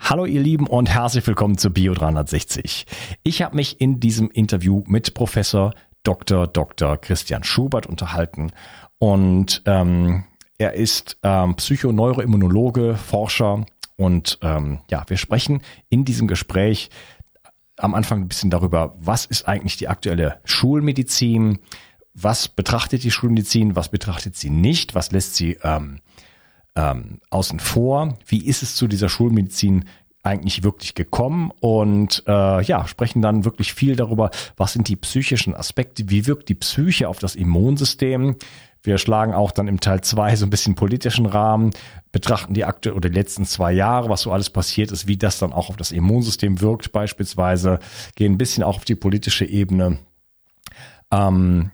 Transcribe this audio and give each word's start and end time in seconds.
Hallo 0.00 0.24
ihr 0.24 0.40
Lieben 0.40 0.66
und 0.66 0.88
herzlich 0.88 1.26
willkommen 1.26 1.58
zu 1.58 1.70
Bio 1.70 1.92
360. 1.92 2.86
Ich 3.24 3.42
habe 3.42 3.56
mich 3.56 3.80
in 3.80 4.00
diesem 4.00 4.30
Interview 4.30 4.82
mit 4.86 5.12
Professor 5.12 5.74
Dr. 6.02 6.46
Dr. 6.46 6.96
Christian 6.96 7.44
Schubert 7.44 7.86
unterhalten 7.86 8.52
und 8.98 9.62
ähm, 9.66 10.24
er 10.56 10.74
ist 10.74 11.18
ähm, 11.22 11.56
Psychoneuroimmunologe, 11.56 12.96
Forscher 12.96 13.66
und 13.96 14.38
ähm, 14.40 14.78
ja, 14.90 15.04
wir 15.08 15.18
sprechen 15.18 15.60
in 15.90 16.04
diesem 16.04 16.26
Gespräch 16.26 16.88
am 17.76 17.94
Anfang 17.94 18.22
ein 18.22 18.28
bisschen 18.28 18.50
darüber, 18.50 18.94
was 18.98 19.26
ist 19.26 19.46
eigentlich 19.46 19.76
die 19.76 19.88
aktuelle 19.88 20.40
Schulmedizin, 20.44 21.58
was 22.14 22.48
betrachtet 22.48 23.02
die 23.02 23.10
Schulmedizin, 23.10 23.76
was 23.76 23.90
betrachtet 23.90 24.36
sie 24.36 24.50
nicht, 24.50 24.94
was 24.94 25.10
lässt 25.10 25.34
sie 25.34 25.58
ähm, 25.62 26.00
ähm, 26.78 27.20
außen 27.30 27.58
vor. 27.58 28.16
Wie 28.26 28.46
ist 28.46 28.62
es 28.62 28.76
zu 28.76 28.86
dieser 28.86 29.08
Schulmedizin 29.08 29.84
eigentlich 30.22 30.62
wirklich 30.62 30.94
gekommen 30.94 31.50
und 31.60 32.22
äh, 32.26 32.62
ja, 32.62 32.86
sprechen 32.86 33.22
dann 33.22 33.44
wirklich 33.44 33.72
viel 33.72 33.96
darüber, 33.96 34.30
was 34.56 34.74
sind 34.74 34.88
die 34.88 34.96
psychischen 34.96 35.54
Aspekte, 35.54 36.10
wie 36.10 36.26
wirkt 36.26 36.48
die 36.48 36.54
Psyche 36.54 37.08
auf 37.08 37.18
das 37.18 37.34
Immunsystem. 37.34 38.36
Wir 38.82 38.98
schlagen 38.98 39.34
auch 39.34 39.50
dann 39.50 39.68
im 39.68 39.80
Teil 39.80 40.02
zwei 40.02 40.36
so 40.36 40.46
ein 40.46 40.50
bisschen 40.50 40.74
politischen 40.74 41.26
Rahmen, 41.26 41.70
betrachten 42.12 42.54
die 42.54 42.64
aktuell 42.64 42.96
oder 42.96 43.08
die 43.08 43.14
letzten 43.14 43.44
zwei 43.44 43.72
Jahre, 43.72 44.08
was 44.08 44.22
so 44.22 44.32
alles 44.32 44.50
passiert 44.50 44.92
ist, 44.92 45.08
wie 45.08 45.16
das 45.16 45.38
dann 45.38 45.52
auch 45.52 45.68
auf 45.68 45.76
das 45.76 45.92
Immunsystem 45.92 46.60
wirkt 46.60 46.92
beispielsweise, 46.92 47.80
gehen 48.14 48.34
ein 48.34 48.38
bisschen 48.38 48.62
auch 48.62 48.76
auf 48.76 48.84
die 48.84 48.94
politische 48.94 49.44
Ebene. 49.44 49.98
Ähm, 51.10 51.70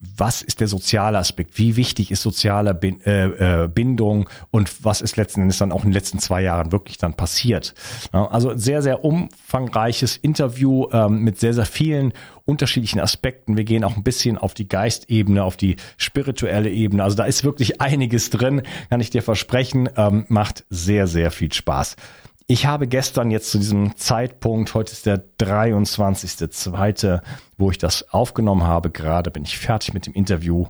was 0.00 0.40
ist 0.40 0.60
der 0.60 0.68
soziale 0.68 1.18
Aspekt? 1.18 1.58
Wie 1.58 1.76
wichtig 1.76 2.10
ist 2.10 2.22
soziale 2.22 2.78
äh, 3.04 3.64
äh, 3.64 3.68
Bindung 3.68 4.30
und 4.50 4.82
was 4.82 5.02
ist 5.02 5.18
letzten 5.18 5.42
Endes 5.42 5.58
dann 5.58 5.72
auch 5.72 5.84
in 5.84 5.90
den 5.90 5.94
letzten 5.94 6.18
zwei 6.18 6.42
Jahren 6.42 6.72
wirklich 6.72 6.96
dann 6.96 7.14
passiert? 7.14 7.74
Also 8.12 8.56
sehr, 8.56 8.80
sehr 8.80 9.04
umfangreiches 9.04 10.16
Interview 10.16 10.86
ähm, 10.92 11.22
mit 11.22 11.38
sehr, 11.38 11.52
sehr 11.52 11.66
vielen 11.66 12.14
unterschiedlichen 12.46 12.98
Aspekten. 12.98 13.58
Wir 13.58 13.64
gehen 13.64 13.84
auch 13.84 13.96
ein 13.96 14.02
bisschen 14.02 14.38
auf 14.38 14.54
die 14.54 14.68
Geistebene, 14.68 15.44
auf 15.44 15.58
die 15.58 15.76
spirituelle 15.98 16.70
Ebene. 16.70 17.04
Also 17.04 17.16
da 17.16 17.24
ist 17.24 17.44
wirklich 17.44 17.82
einiges 17.82 18.30
drin, 18.30 18.62
kann 18.88 19.00
ich 19.00 19.10
dir 19.10 19.22
versprechen. 19.22 19.90
Ähm, 19.96 20.24
macht 20.28 20.64
sehr, 20.70 21.06
sehr 21.08 21.30
viel 21.30 21.52
Spaß. 21.52 21.96
Ich 22.50 22.66
habe 22.66 22.88
gestern 22.88 23.30
jetzt 23.30 23.52
zu 23.52 23.58
diesem 23.58 23.94
Zeitpunkt, 23.94 24.74
heute 24.74 24.90
ist 24.90 25.06
der 25.06 25.22
23.2., 25.38 27.20
wo 27.56 27.70
ich 27.70 27.78
das 27.78 28.12
aufgenommen 28.12 28.64
habe, 28.64 28.90
gerade 28.90 29.30
bin 29.30 29.44
ich 29.44 29.56
fertig 29.56 29.94
mit 29.94 30.06
dem 30.06 30.14
Interview, 30.14 30.66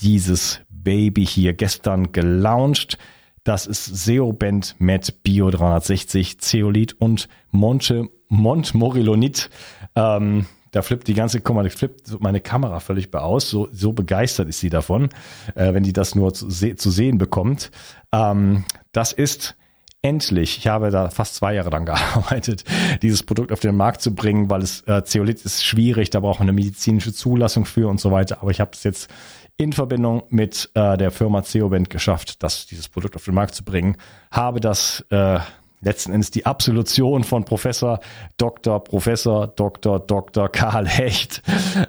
dieses 0.00 0.60
Baby 0.68 1.24
hier 1.24 1.54
gestern 1.54 2.12
gelauncht. 2.12 2.98
Das 3.44 3.66
ist 3.66 3.86
Seoband 3.86 4.76
Met 4.78 5.22
Bio 5.22 5.48
360, 5.48 6.38
Zeolit 6.38 7.00
und 7.00 7.30
Monte, 7.50 8.10
Montmorillonit. 8.28 9.48
Ähm, 9.94 10.44
da 10.72 10.82
flippt 10.82 11.08
die 11.08 11.14
ganze, 11.14 11.40
guck 11.40 11.56
mal, 11.56 11.70
flippt 11.70 12.20
meine 12.20 12.42
Kamera 12.42 12.78
völlig 12.80 13.14
aus. 13.14 13.48
So, 13.48 13.68
so 13.72 13.94
begeistert 13.94 14.50
ist 14.50 14.60
sie 14.60 14.68
davon, 14.68 15.08
äh, 15.54 15.72
wenn 15.72 15.82
die 15.82 15.94
das 15.94 16.14
nur 16.14 16.34
zu, 16.34 16.48
zu 16.48 16.90
sehen 16.90 17.16
bekommt. 17.16 17.70
Ähm, 18.12 18.66
das 18.92 19.14
ist 19.14 19.56
endlich, 20.02 20.58
ich 20.58 20.66
habe 20.68 20.90
da 20.90 21.10
fast 21.10 21.34
zwei 21.34 21.54
Jahre 21.54 21.70
dran 21.70 21.86
gearbeitet, 21.86 22.64
dieses 23.02 23.22
Produkt 23.22 23.52
auf 23.52 23.60
den 23.60 23.76
Markt 23.76 24.02
zu 24.02 24.14
bringen, 24.14 24.50
weil 24.50 24.62
es 24.62 24.82
äh, 24.86 25.04
Zeolit 25.04 25.44
ist 25.44 25.64
schwierig, 25.64 26.10
da 26.10 26.20
braucht 26.20 26.38
man 26.40 26.48
eine 26.48 26.54
medizinische 26.54 27.12
Zulassung 27.12 27.64
für 27.64 27.88
und 27.88 28.00
so 28.00 28.10
weiter. 28.10 28.38
Aber 28.42 28.50
ich 28.50 28.60
habe 28.60 28.70
es 28.72 28.84
jetzt 28.84 29.08
in 29.56 29.72
Verbindung 29.72 30.24
mit 30.28 30.70
äh, 30.74 30.96
der 30.96 31.10
Firma 31.10 31.42
Ceoband 31.42 31.90
geschafft, 31.90 32.42
das, 32.42 32.66
dieses 32.66 32.88
Produkt 32.88 33.16
auf 33.16 33.24
den 33.24 33.34
Markt 33.34 33.54
zu 33.54 33.64
bringen. 33.64 33.96
Habe 34.30 34.60
das 34.60 35.04
äh, 35.10 35.38
letzten 35.80 36.12
Endes 36.12 36.30
die 36.30 36.46
Absolution 36.46 37.24
von 37.24 37.44
Professor 37.44 38.00
Dr. 38.36 38.82
Professor 38.82 39.46
Dr. 39.46 40.00
Dr. 40.00 40.48
Karl 40.48 40.86
Hecht 40.86 41.42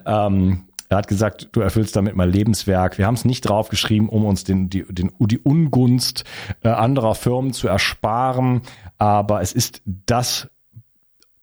ähm, 0.06 0.67
er 0.90 0.98
hat 0.98 1.08
gesagt, 1.08 1.50
du 1.52 1.62
erfüllst 1.62 1.96
damit 1.96 2.16
mein 2.16 2.30
Lebenswerk. 2.30 2.98
Wir 2.98 3.08
haben 3.08 3.16
es 3.16 3.26
nicht 3.26 3.42
draufgeschrieben, 3.42 4.10
um 4.10 4.26
uns 4.26 4.44
den, 4.44 4.70
die, 4.70 4.86
den, 4.90 5.12
die 5.20 5.40
Ungunst 5.40 6.24
äh, 6.64 6.70
anderer 6.70 7.16
Firmen 7.16 7.54
zu 7.54 7.68
ersparen, 7.68 8.62
aber 8.98 9.42
es 9.42 9.54
ist 9.54 9.82
das 9.86 10.50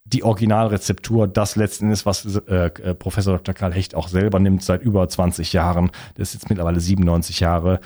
die 0.07 0.23
Originalrezeptur, 0.23 1.27
das 1.27 1.55
letzten 1.55 1.85
Endes, 1.85 2.05
was 2.05 2.25
äh, 2.47 2.65
äh 2.65 2.93
Professor 2.93 3.33
Dr. 3.37 3.55
Karl 3.55 3.73
Hecht 3.73 3.95
auch 3.95 4.07
selber 4.07 4.39
nimmt 4.39 4.61
seit 4.63 4.83
über 4.83 5.07
20 5.07 5.51
Jahren. 5.51 5.91
Das 6.15 6.29
ist 6.29 6.35
jetzt 6.35 6.49
mittlerweile 6.49 6.79
97 6.79 7.39
Jahre. 7.39 7.79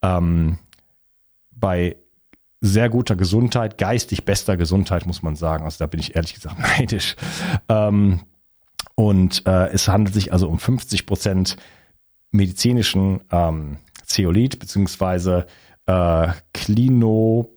Ähm, 0.00 0.58
bei 1.50 1.96
sehr 2.60 2.88
guter 2.88 3.16
Gesundheit, 3.16 3.76
geistig 3.76 4.24
bester 4.24 4.56
Gesundheit, 4.56 5.04
muss 5.06 5.22
man 5.22 5.36
sagen. 5.36 5.64
Also 5.64 5.78
da 5.80 5.86
bin 5.86 6.00
ich 6.00 6.14
ehrlich 6.14 6.34
gesagt 6.34 6.58
neidisch. 6.78 7.16
Ähm, 7.68 8.20
und 8.94 9.46
äh, 9.46 9.68
es 9.68 9.88
handelt 9.88 10.14
sich 10.14 10.32
also 10.32 10.48
um 10.48 10.58
50 10.58 11.06
Prozent 11.06 11.56
medizinischen 12.30 13.20
ähm, 13.30 13.78
Zeolit 14.04 14.58
beziehungsweise 14.58 15.46
äh, 15.86 16.28
Klino 16.52 17.54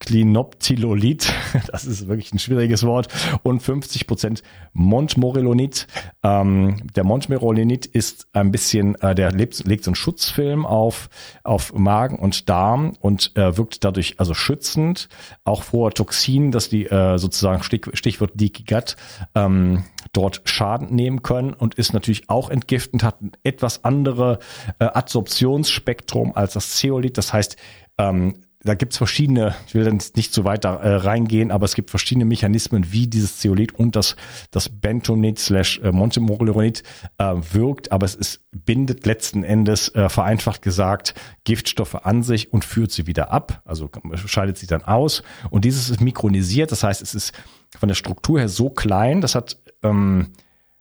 Klinoptilolid, 0.00 1.30
das 1.70 1.84
ist 1.84 2.08
wirklich 2.08 2.32
ein 2.32 2.38
schwieriges 2.38 2.84
Wort, 2.84 3.08
und 3.42 3.60
50 3.60 4.06
Prozent 4.06 4.42
Montmorillonit. 4.72 5.86
Ähm, 6.22 6.78
der 6.94 7.04
Montmorillonit 7.04 7.84
ist 7.84 8.26
ein 8.32 8.52
bisschen, 8.52 8.94
äh, 9.02 9.14
der 9.14 9.32
lebt, 9.32 9.66
legt 9.66 9.84
so 9.84 9.90
einen 9.90 9.96
Schutzfilm 9.96 10.64
auf, 10.64 11.10
auf 11.44 11.74
Magen 11.74 12.18
und 12.18 12.48
Darm 12.48 12.96
und 13.00 13.36
äh, 13.36 13.58
wirkt 13.58 13.84
dadurch 13.84 14.14
also 14.18 14.32
schützend, 14.32 15.10
auch 15.44 15.62
vor 15.62 15.90
Toxinen, 15.90 16.52
dass 16.52 16.70
die 16.70 16.86
äh, 16.86 17.18
sozusagen 17.18 17.62
Stich, 17.62 17.86
Stichwort 17.92 18.40
Leaky 18.40 18.64
Gut 18.64 18.96
ähm, 19.34 19.84
dort 20.16 20.42
Schaden 20.44 20.94
nehmen 20.94 21.22
können 21.22 21.52
und 21.52 21.74
ist 21.74 21.92
natürlich 21.92 22.30
auch 22.30 22.48
entgiftend, 22.48 23.02
hat 23.02 23.20
ein 23.20 23.32
etwas 23.42 23.84
andere 23.84 24.38
äh, 24.78 24.86
Adsorptionsspektrum 24.86 26.34
als 26.34 26.54
das 26.54 26.76
Zeolit. 26.76 27.18
Das 27.18 27.32
heißt, 27.32 27.56
ähm, 27.98 28.36
da 28.66 28.74
gibt's 28.74 28.96
verschiedene, 28.96 29.54
ich 29.66 29.74
will 29.74 29.84
dann 29.84 30.00
nicht 30.16 30.32
zu 30.32 30.44
weit 30.44 30.64
da 30.64 30.76
äh, 30.76 30.94
reingehen, 30.96 31.50
aber 31.50 31.64
es 31.64 31.74
gibt 31.74 31.90
verschiedene 31.90 32.24
Mechanismen, 32.24 32.92
wie 32.92 33.06
dieses 33.06 33.38
Zeolit 33.38 33.74
und 33.74 33.94
das, 33.94 34.16
das 34.50 34.68
Bentonit 34.68 35.38
slash 35.38 35.78
äh, 35.84 35.92
Montemorillonit 35.92 36.82
äh, 37.18 37.34
wirkt, 37.52 37.92
aber 37.92 38.06
es 38.06 38.14
ist, 38.14 38.40
bindet 38.52 39.06
letzten 39.06 39.44
Endes, 39.44 39.94
äh, 39.94 40.08
vereinfacht 40.08 40.62
gesagt, 40.62 41.14
Giftstoffe 41.44 41.94
an 41.94 42.22
sich 42.22 42.52
und 42.52 42.64
führt 42.64 42.90
sie 42.90 43.06
wieder 43.06 43.30
ab, 43.30 43.62
also 43.64 43.90
scheidet 44.14 44.58
sie 44.58 44.66
dann 44.66 44.82
aus. 44.82 45.22
Und 45.50 45.64
dieses 45.64 45.88
ist 45.88 46.00
mikronisiert, 46.00 46.72
das 46.72 46.82
heißt, 46.82 47.02
es 47.02 47.14
ist 47.14 47.32
von 47.78 47.88
der 47.88 47.94
Struktur 47.94 48.40
her 48.40 48.48
so 48.48 48.70
klein, 48.70 49.20
das 49.20 49.34
hat 49.34 49.58
ähm, 49.90 50.32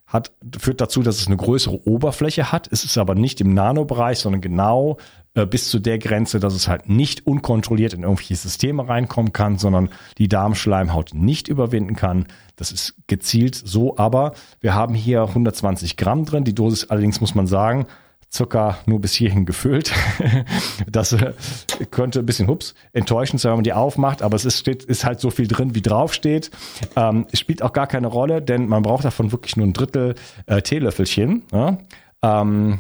hat, 0.07 0.31
führt 0.57 0.81
dazu, 0.81 1.01
dass 1.01 1.19
es 1.19 1.27
eine 1.27 1.37
größere 1.37 1.87
Oberfläche 1.87 2.51
hat. 2.51 2.69
Es 2.71 2.83
ist 2.85 2.97
aber 2.97 3.15
nicht 3.15 3.41
im 3.41 3.53
Nanobereich, 3.53 4.19
sondern 4.19 4.41
genau 4.41 4.97
äh, 5.33 5.45
bis 5.45 5.69
zu 5.69 5.79
der 5.79 5.99
Grenze, 5.99 6.39
dass 6.39 6.53
es 6.53 6.67
halt 6.67 6.89
nicht 6.89 7.25
unkontrolliert 7.27 7.93
in 7.93 8.03
irgendwelche 8.03 8.35
Systeme 8.35 8.87
reinkommen 8.87 9.33
kann, 9.33 9.57
sondern 9.57 9.89
die 10.17 10.29
Darmschleimhaut 10.29 11.13
nicht 11.13 11.47
überwinden 11.47 11.95
kann. 11.95 12.27
Das 12.55 12.71
ist 12.71 12.95
gezielt 13.07 13.55
so, 13.55 13.97
aber 13.97 14.33
wir 14.61 14.73
haben 14.73 14.95
hier 14.95 15.23
120 15.23 15.97
Gramm 15.97 16.25
drin. 16.25 16.45
Die 16.45 16.55
Dosis 16.55 16.89
allerdings 16.89 17.19
muss 17.19 17.35
man 17.35 17.47
sagen, 17.47 17.87
circa 18.35 18.77
nur 18.85 18.99
bis 18.99 19.13
hierhin 19.13 19.45
gefüllt. 19.45 19.91
das 20.87 21.13
äh, 21.13 21.33
könnte 21.91 22.19
ein 22.19 22.25
bisschen 22.25 22.47
hups 22.47 22.75
enttäuschend 22.93 23.41
sein, 23.41 23.51
wenn 23.51 23.57
man 23.57 23.63
die 23.63 23.73
aufmacht, 23.73 24.21
aber 24.21 24.35
es 24.35 24.45
ist, 24.45 24.59
steht, 24.59 24.83
ist 24.83 25.05
halt 25.05 25.19
so 25.19 25.31
viel 25.31 25.47
drin, 25.47 25.75
wie 25.75 25.81
drauf 25.81 26.13
steht. 26.13 26.51
Ähm, 26.95 27.25
spielt 27.33 27.61
auch 27.61 27.73
gar 27.73 27.87
keine 27.87 28.07
Rolle, 28.07 28.41
denn 28.41 28.67
man 28.67 28.83
braucht 28.83 29.05
davon 29.05 29.31
wirklich 29.31 29.57
nur 29.57 29.65
ein 29.65 29.73
Drittel 29.73 30.15
äh, 30.45 30.61
Teelöffelchen. 30.61 31.43
Ja? 31.51 31.77
Ähm, 32.21 32.79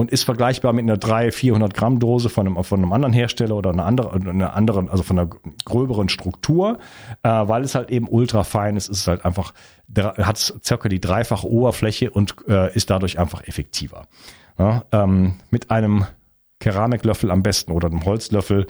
und 0.00 0.10
ist 0.10 0.24
vergleichbar 0.24 0.72
mit 0.72 0.84
einer 0.84 0.96
300, 0.96 1.34
400 1.34 1.74
Gramm 1.74 1.98
Dose 1.98 2.30
von 2.30 2.46
einem, 2.46 2.64
von 2.64 2.80
einem 2.80 2.90
anderen 2.94 3.12
Hersteller 3.12 3.54
oder 3.54 3.68
einer 3.68 3.84
anderen, 3.84 4.26
einer 4.26 4.54
anderen, 4.56 4.88
also 4.88 5.02
von 5.02 5.18
einer 5.18 5.28
gröberen 5.66 6.08
Struktur, 6.08 6.78
äh, 7.22 7.28
weil 7.28 7.64
es 7.64 7.74
halt 7.74 7.90
eben 7.90 8.08
ultra 8.08 8.42
fein 8.42 8.78
ist, 8.78 8.88
ist 8.88 9.06
halt 9.06 9.26
einfach, 9.26 9.52
hat 9.94 10.38
circa 10.38 10.88
die 10.88 11.02
dreifache 11.02 11.46
Oberfläche 11.46 12.10
und 12.10 12.34
äh, 12.48 12.74
ist 12.74 12.88
dadurch 12.88 13.18
einfach 13.18 13.46
effektiver. 13.46 14.06
Ja, 14.58 14.84
ähm, 14.92 15.34
mit 15.50 15.70
einem 15.70 16.06
Keramiklöffel 16.58 17.30
am 17.30 17.42
besten 17.42 17.72
oder 17.72 17.88
einem 17.88 18.04
Holzlöffel, 18.04 18.66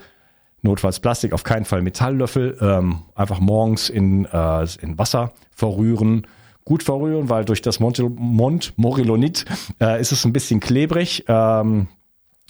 notfalls 0.63 1.01
Plastik, 1.01 1.33
auf 1.33 1.43
keinen 1.43 1.65
Fall 1.65 1.83
Metalllöffel, 1.83 2.57
ähm, 2.61 3.03
einfach 3.15 3.41
morgens 3.41 3.89
in, 3.89 4.27
äh, 4.27 4.67
in 4.81 4.99
Wasser 4.99 5.33
verrühren 5.51 6.27
gut 6.65 6.83
verrühren, 6.85 7.29
weil 7.29 7.45
durch 7.45 7.63
das 7.63 7.81
Mont, 7.81 7.99
Mont 7.99 8.75
Morillonit 8.77 9.45
äh, 9.81 10.01
ist 10.01 10.13
es 10.13 10.25
ein 10.25 10.33
bisschen 10.33 10.61
klebrig. 10.61 11.25
Ähm, 11.27 11.89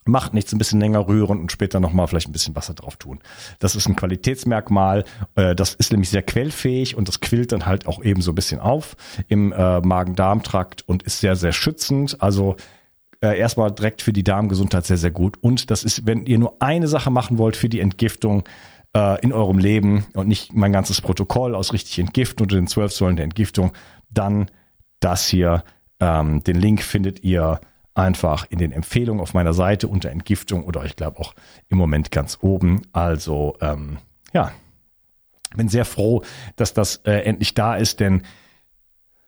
macht 0.04 0.34
nichts, 0.34 0.52
ein 0.52 0.58
bisschen 0.58 0.80
länger 0.80 1.06
rühren 1.06 1.40
und 1.40 1.52
später 1.52 1.80
nochmal 1.80 2.06
vielleicht 2.06 2.28
ein 2.28 2.32
bisschen 2.32 2.56
Wasser 2.56 2.74
drauf 2.74 2.96
tun. 2.96 3.20
Das 3.58 3.76
ist 3.76 3.88
ein 3.88 3.96
Qualitätsmerkmal. 3.96 5.04
Äh, 5.36 5.54
das 5.54 5.74
ist 5.74 5.92
nämlich 5.92 6.10
sehr 6.10 6.22
quellfähig 6.22 6.96
und 6.96 7.08
das 7.08 7.20
quillt 7.20 7.52
dann 7.52 7.66
halt 7.66 7.86
auch 7.86 8.02
eben 8.02 8.22
so 8.22 8.32
ein 8.32 8.34
bisschen 8.34 8.60
auf 8.60 8.96
im 9.28 9.52
äh, 9.52 9.80
Magen-Darm-Trakt 9.80 10.86
und 10.86 11.02
ist 11.02 11.20
sehr, 11.20 11.36
sehr 11.36 11.52
schützend. 11.52 12.20
Also 12.20 12.56
äh, 13.22 13.38
erstmal 13.38 13.70
direkt 13.70 14.02
für 14.02 14.12
die 14.12 14.24
Darmgesundheit 14.24 14.86
sehr, 14.86 14.96
sehr 14.96 15.10
gut. 15.10 15.36
Und 15.40 15.70
das 15.70 15.84
ist, 15.84 16.06
wenn 16.06 16.26
ihr 16.26 16.38
nur 16.38 16.56
eine 16.60 16.88
Sache 16.88 17.10
machen 17.10 17.38
wollt 17.38 17.56
für 17.56 17.68
die 17.68 17.80
Entgiftung, 17.80 18.44
äh, 18.94 19.20
in 19.22 19.32
eurem 19.32 19.58
Leben 19.58 20.06
und 20.14 20.28
nicht 20.28 20.52
mein 20.52 20.72
ganzes 20.72 21.00
Protokoll 21.00 21.54
aus 21.54 21.72
richtig 21.72 21.98
entgiften 21.98 22.42
unter 22.42 22.56
den 22.56 22.66
zwölf 22.66 22.92
Säulen 22.92 23.16
der 23.16 23.24
Entgiftung, 23.24 23.72
dann 24.10 24.50
das 25.00 25.28
hier. 25.28 25.64
Ähm, 26.00 26.42
den 26.44 26.56
Link 26.56 26.82
findet 26.82 27.22
ihr 27.22 27.60
einfach 27.94 28.46
in 28.48 28.58
den 28.58 28.72
Empfehlungen 28.72 29.20
auf 29.20 29.34
meiner 29.34 29.52
Seite 29.52 29.88
unter 29.88 30.10
Entgiftung 30.10 30.64
oder 30.64 30.84
ich 30.84 30.96
glaube 30.96 31.18
auch 31.18 31.34
im 31.68 31.78
Moment 31.78 32.10
ganz 32.10 32.38
oben. 32.40 32.82
Also 32.92 33.56
ähm, 33.60 33.98
ja, 34.32 34.52
bin 35.56 35.68
sehr 35.68 35.84
froh, 35.84 36.22
dass 36.56 36.72
das 36.72 36.96
äh, 37.04 37.20
endlich 37.22 37.54
da 37.54 37.76
ist, 37.76 38.00
denn 38.00 38.22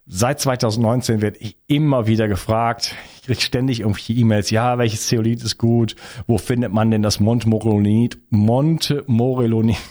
seit 0.07 0.41
2019 0.41 1.23
werde 1.23 1.39
ich 1.39 1.57
immer 1.67 2.07
wieder 2.07 2.29
gefragt. 2.29 2.95
Ich 3.17 3.23
kriege 3.23 3.41
ständig 3.41 3.81
irgendwelche 3.81 4.13
E-Mails. 4.13 4.51
Ja, 4.51 4.79
welches 4.79 5.07
Zeolit 5.07 5.43
ist 5.43 5.59
gut? 5.59 5.97
Wo 6.27 6.39
findet 6.39 6.73
man 6.73 6.91
denn 6.91 7.03
das 7.03 7.21
Montmorillonit? 7.21 8.19
Montmorillonit. 8.31 9.77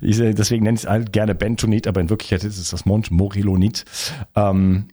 Ich, 0.00 0.18
deswegen 0.18 0.62
nenne 0.62 0.76
ich 0.76 0.84
es 0.84 0.88
halt 0.88 1.12
gerne 1.12 1.34
Bentonit, 1.34 1.88
aber 1.88 2.00
in 2.00 2.10
Wirklichkeit 2.10 2.44
ist 2.44 2.58
es 2.58 2.70
das 2.70 2.86
Montmorillonit. 2.86 3.84
Ähm, 4.36 4.86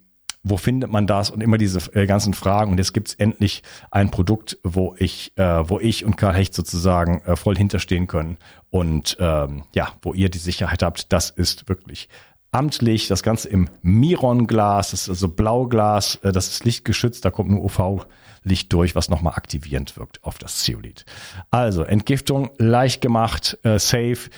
wo 0.44 0.58
findet 0.58 0.92
man 0.92 1.06
das 1.06 1.30
und 1.30 1.42
immer 1.42 1.58
diese 1.58 1.94
äh, 1.94 2.06
ganzen 2.06 2.34
Fragen. 2.34 2.72
Und 2.72 2.78
jetzt 2.78 2.94
gibt 2.94 3.10
es 3.10 3.14
endlich 3.16 3.62
ein 3.92 4.10
Produkt, 4.10 4.58
wo 4.64 4.96
ich, 4.98 5.34
äh, 5.38 5.70
wo 5.70 5.80
ich 5.80 6.06
und 6.06 6.18
Karl 6.18 6.36
Hecht 6.36 6.54
sozusagen 6.54 7.22
äh, 7.26 7.36
voll 7.36 7.58
hinterstehen 7.58 8.08
können 8.08 8.38
und 8.70 9.18
ähm, 9.20 9.64
ja, 9.74 9.90
wo 10.02 10.14
ihr 10.14 10.30
die 10.30 10.38
Sicherheit 10.38 10.82
habt, 10.82 11.12
das 11.12 11.30
ist 11.30 11.68
wirklich 11.68 12.08
amtlich, 12.52 13.08
das 13.08 13.24
Ganze 13.24 13.50
im 13.50 13.70
Miron-Glas, 13.82 14.92
das 14.92 15.04
ist 15.04 15.10
also 15.10 15.30
Blauglas, 15.30 16.16
äh, 16.24 16.32
das 16.32 16.48
ist 16.48 16.66
lichtgeschützt, 16.66 17.24
da 17.24 17.32
kommt 17.32 17.50
nur 17.50 17.64
UV-Licht 17.64 18.72
durch, 18.74 18.96
was 18.96 19.10
nochmal 19.10 19.34
aktivierend 19.36 19.98
wirkt 19.98 20.24
auf 20.24 20.38
das 20.38 20.60
Zeolit. 20.60 21.06
Also 21.52 21.84
Entgiftung 21.84 22.50
leicht 22.58 23.02
gemacht, 23.02 23.58
äh, 23.64 23.80
safe, 23.80 24.30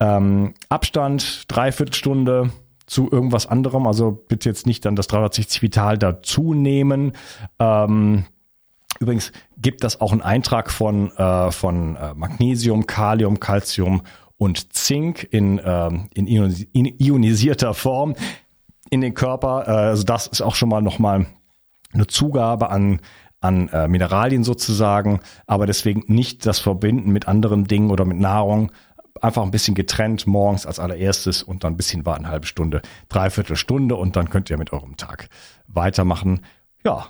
ähm, 0.00 0.54
Abstand, 0.68 1.44
dreiviertel 1.48 1.94
Stunde, 1.94 2.50
zu 2.90 3.08
irgendwas 3.10 3.46
anderem. 3.46 3.86
Also 3.86 4.10
bitte 4.10 4.48
jetzt 4.48 4.66
nicht 4.66 4.84
dann 4.84 4.96
das 4.96 5.06
360 5.06 5.62
Vital 5.62 5.96
dazu 5.96 6.54
nehmen. 6.54 7.12
Ähm, 7.60 8.24
übrigens 8.98 9.32
gibt 9.56 9.84
das 9.84 10.00
auch 10.00 10.10
einen 10.10 10.22
Eintrag 10.22 10.72
von, 10.72 11.12
äh, 11.12 11.52
von 11.52 11.94
äh, 11.94 12.14
Magnesium, 12.14 12.86
Kalium, 12.86 13.38
Calcium 13.38 14.02
und 14.40 14.72
Zink 14.72 15.28
in, 15.30 15.60
ähm, 15.62 16.08
in 16.14 16.26
ionisierter 16.26 17.74
Form 17.74 18.14
in 18.88 19.02
den 19.02 19.12
Körper. 19.12 19.64
Äh, 19.68 19.70
also 19.70 20.02
das 20.02 20.28
ist 20.28 20.40
auch 20.40 20.54
schon 20.54 20.70
mal 20.70 20.80
nochmal 20.80 21.26
eine 21.92 22.06
Zugabe 22.06 22.70
an 22.70 23.00
an 23.42 23.68
äh, 23.68 23.88
Mineralien 23.88 24.44
sozusagen, 24.44 25.20
aber 25.46 25.64
deswegen 25.64 26.04
nicht 26.08 26.44
das 26.44 26.58
Verbinden 26.58 27.10
mit 27.10 27.26
anderen 27.26 27.64
Dingen 27.64 27.90
oder 27.90 28.04
mit 28.04 28.18
Nahrung, 28.18 28.70
einfach 29.22 29.42
ein 29.42 29.50
bisschen 29.50 29.74
getrennt 29.74 30.26
morgens 30.26 30.66
als 30.66 30.78
allererstes 30.78 31.42
und 31.42 31.64
dann 31.64 31.72
ein 31.72 31.76
bisschen 31.78 32.04
warten, 32.04 32.24
eine 32.24 32.32
halbe 32.32 32.46
Stunde, 32.46 32.82
dreiviertel 33.08 33.56
Stunde 33.56 33.96
und 33.96 34.14
dann 34.16 34.28
könnt 34.28 34.50
ihr 34.50 34.58
mit 34.58 34.74
eurem 34.74 34.98
Tag 34.98 35.30
weitermachen. 35.68 36.44
Ja, 36.84 37.06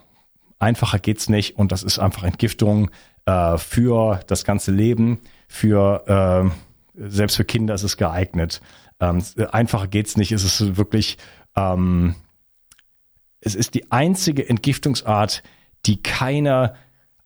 einfacher 0.61 1.01
geht's 1.01 1.29
nicht 1.29 1.59
und 1.59 1.73
das 1.73 1.83
ist 1.83 1.99
einfach 1.99 2.23
Entgiftung 2.23 2.93
äh, 3.27 3.59
für 3.59 4.21
das 4.29 4.45
ganze 4.45 4.71
Leben, 4.71 5.19
für 5.49 6.05
äh, 6.47 6.70
selbst 6.95 7.37
für 7.37 7.45
Kinder 7.45 7.75
ist 7.75 7.83
es 7.83 7.97
geeignet. 7.97 8.61
Ähm, 9.01 9.23
einfacher 9.53 9.87
geht's 9.87 10.17
nicht, 10.17 10.33
es 10.33 10.45
ist 10.45 10.77
wirklich 10.77 11.19
ähm, 11.57 12.15
es 13.41 13.55
ist 13.55 13.75
die 13.75 13.91
einzige 13.91 14.49
Entgiftungsart, 14.49 15.43
die 15.87 16.03
keine 16.03 16.75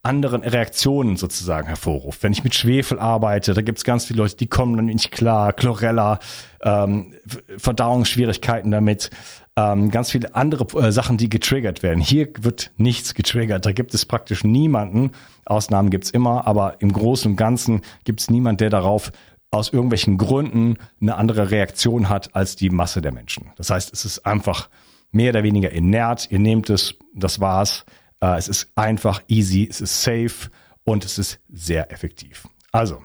anderen 0.02 0.42
Reaktionen 0.42 1.16
sozusagen 1.16 1.66
hervorruft. 1.66 2.22
Wenn 2.22 2.32
ich 2.32 2.44
mit 2.44 2.54
Schwefel 2.54 2.98
arbeite, 2.98 3.54
da 3.54 3.62
gibt 3.62 3.78
es 3.78 3.84
ganz 3.84 4.04
viele 4.04 4.18
Leute, 4.18 4.36
die 4.36 4.46
kommen 4.46 4.76
dann 4.76 4.86
nicht 4.86 5.10
klar, 5.10 5.54
Chlorella, 5.54 6.18
ähm, 6.62 7.14
Verdauungsschwierigkeiten 7.56 8.70
damit, 8.70 9.10
ähm, 9.56 9.90
ganz 9.90 10.10
viele 10.10 10.34
andere 10.34 10.66
äh, 10.78 10.92
Sachen, 10.92 11.16
die 11.16 11.30
getriggert 11.30 11.82
werden. 11.82 12.00
Hier 12.00 12.28
wird 12.38 12.70
nichts 12.76 13.14
getriggert, 13.14 13.64
da 13.64 13.72
gibt 13.72 13.94
es 13.94 14.04
praktisch 14.04 14.44
niemanden, 14.44 15.12
Ausnahmen 15.46 15.88
gibt's 15.88 16.10
immer, 16.10 16.46
aber 16.46 16.82
im 16.82 16.92
Großen 16.92 17.30
und 17.30 17.36
Ganzen 17.36 17.80
gibt's 18.04 18.28
niemand, 18.28 18.60
der 18.60 18.68
darauf 18.68 19.10
aus 19.54 19.72
irgendwelchen 19.72 20.18
Gründen 20.18 20.76
eine 21.00 21.16
andere 21.16 21.50
Reaktion 21.50 22.08
hat 22.08 22.34
als 22.34 22.56
die 22.56 22.70
Masse 22.70 23.00
der 23.00 23.12
Menschen. 23.12 23.50
Das 23.56 23.70
heißt, 23.70 23.92
es 23.92 24.04
ist 24.04 24.26
einfach 24.26 24.68
mehr 25.12 25.30
oder 25.30 25.42
weniger 25.42 25.70
inert, 25.70 26.30
ihr 26.30 26.40
nehmt 26.40 26.70
es, 26.70 26.94
das 27.14 27.40
war's 27.40 27.84
äh, 28.24 28.38
es 28.38 28.48
ist 28.48 28.70
einfach, 28.74 29.22
easy, 29.28 29.66
es 29.68 29.80
ist 29.80 30.02
safe 30.02 30.50
und 30.84 31.04
es 31.04 31.18
ist 31.18 31.40
sehr 31.52 31.92
effektiv. 31.92 32.48
Also, 32.72 33.04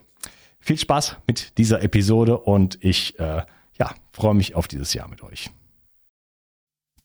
viel 0.59 0.77
Spaß 0.77 1.17
mit 1.27 1.57
dieser 1.57 1.83
Episode 1.83 2.37
und 2.37 2.77
ich 2.81 3.19
äh, 3.19 3.43
ja, 3.77 3.95
freue 4.11 4.33
mich 4.33 4.55
auf 4.55 4.67
dieses 4.67 4.93
Jahr 4.93 5.07
mit 5.09 5.21
euch. 5.21 5.49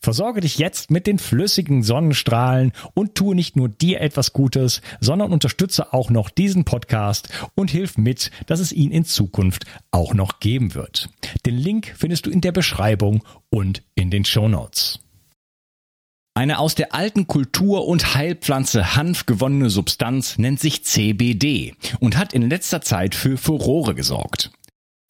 versorge 0.00 0.40
dich 0.40 0.58
jetzt 0.58 0.90
mit 0.90 1.06
den 1.06 1.18
flüssigen 1.18 1.82
Sonnenstrahlen 1.82 2.72
und 2.94 3.14
tue 3.14 3.34
nicht 3.34 3.56
nur 3.56 3.68
dir 3.68 4.00
etwas 4.00 4.32
Gutes, 4.32 4.80
sondern 5.00 5.32
unterstütze 5.32 5.92
auch 5.92 6.10
noch 6.10 6.30
diesen 6.30 6.64
Podcast 6.64 7.28
und 7.54 7.70
hilf 7.70 7.98
mit, 7.98 8.30
dass 8.46 8.60
es 8.60 8.72
ihn 8.72 8.90
in 8.90 9.04
Zukunft 9.04 9.64
auch 9.90 10.14
noch 10.14 10.40
geben 10.40 10.74
wird. 10.74 11.10
Den 11.46 11.56
Link 11.56 11.94
findest 11.96 12.26
du 12.26 12.30
in 12.30 12.40
der 12.40 12.52
Beschreibung 12.52 13.22
und 13.50 13.82
in 13.94 14.10
den 14.10 14.24
Show 14.24 14.48
Notes. 14.48 15.00
Eine 16.34 16.58
aus 16.58 16.76
der 16.76 16.94
alten 16.94 17.26
Kultur- 17.26 17.86
und 17.86 18.14
Heilpflanze 18.14 18.94
Hanf 18.94 19.26
gewonnene 19.26 19.68
Substanz 19.68 20.38
nennt 20.38 20.60
sich 20.60 20.84
CBD 20.84 21.74
und 21.98 22.16
hat 22.16 22.32
in 22.32 22.48
letzter 22.48 22.80
Zeit 22.80 23.14
für 23.14 23.36
Furore 23.36 23.94
gesorgt. 23.94 24.52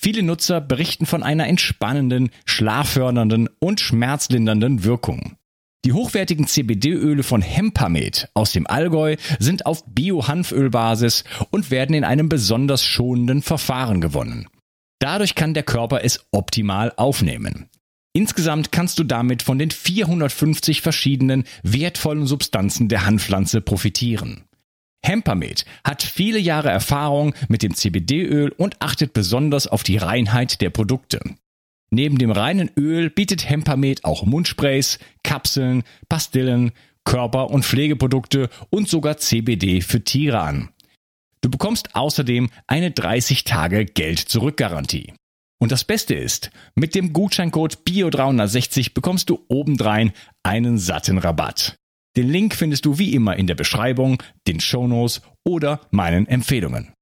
Viele 0.03 0.23
Nutzer 0.23 0.63
berichten 0.63 1.05
von 1.05 1.23
einer 1.23 1.47
entspannenden, 1.47 2.31
schlaffördernden 2.47 3.51
und 3.59 3.81
schmerzlindernden 3.81 4.83
Wirkung. 4.83 5.37
Die 5.85 5.93
hochwertigen 5.93 6.47
CBD-Öle 6.47 7.23
von 7.23 7.43
Hempamed 7.43 8.31
aus 8.33 8.53
dem 8.53 8.67
Allgäu 8.67 9.17
sind 9.39 9.67
auf 9.67 9.85
Bio-Hanfölbasis 9.85 11.25
und 11.51 11.71
werden 11.71 11.95
in 11.95 12.05
einem 12.05 12.31
besonders 12.31 12.83
schonenden 12.83 13.43
Verfahren 13.43 14.01
gewonnen. 14.01 14.49
Dadurch 15.01 15.35
kann 15.35 15.53
der 15.53 15.65
Körper 15.65 16.03
es 16.03 16.25
optimal 16.31 16.95
aufnehmen. 16.97 17.69
Insgesamt 18.15 18.73
kannst 18.73 18.99
du 18.99 19.05
damit 19.05 19.43
von 19.43 19.59
den 19.59 19.71
450 19.71 20.81
verschiedenen 20.81 21.45
wertvollen 21.63 22.25
Substanzen 22.25 22.89
der 22.89 23.05
Hanfpflanze 23.05 23.61
profitieren. 23.61 24.45
Hempermed 25.05 25.65
hat 25.85 26.03
viele 26.03 26.39
Jahre 26.39 26.71
Erfahrung 26.71 27.35
mit 27.49 27.63
dem 27.63 27.75
CBD-Öl 27.75 28.51
und 28.51 28.81
achtet 28.81 29.13
besonders 29.13 29.67
auf 29.67 29.83
die 29.83 29.97
Reinheit 29.97 30.61
der 30.61 30.71
Produkte. 30.71 31.21
Neben 31.91 32.19
dem 32.19 32.31
reinen 32.31 32.71
Öl 32.77 33.11
bietet 33.11 33.49
Hempermed 33.49 34.05
auch 34.05 34.25
Mundsprays, 34.25 34.99
Kapseln, 35.25 35.83
Pastillen, 36.09 36.73
Körper- 37.05 37.51
und 37.51 37.65
Pflegeprodukte 37.65 38.49
und 38.69 38.89
sogar 38.89 39.17
CBD 39.17 39.81
für 39.81 40.05
Tiere 40.05 40.41
an. 40.41 40.69
Du 41.41 41.51
bekommst 41.51 41.95
außerdem 41.97 42.51
eine 42.67 42.91
30 42.91 43.45
Tage 43.45 43.87
Geld-Zurück-Garantie. 43.87 45.15
Und 45.59 45.73
das 45.73 45.85
Beste 45.85 46.15
ist, 46.15 46.51
mit 46.75 46.95
dem 46.95 47.13
Gutscheincode 47.13 47.79
BIO360 47.87 48.95
bekommst 48.95 49.29
du 49.31 49.45
obendrein 49.49 50.13
einen 50.43 50.79
satten 50.79 51.19
Rabatt. 51.19 51.80
Den 52.21 52.29
Link 52.29 52.55
findest 52.55 52.85
du 52.85 52.99
wie 52.99 53.15
immer 53.15 53.37
in 53.37 53.47
der 53.47 53.55
Beschreibung, 53.55 54.23
den 54.47 54.61
Shownotes 54.61 55.23
oder 55.43 55.81
meinen 55.91 56.29
Empfehlungen. 56.29 56.93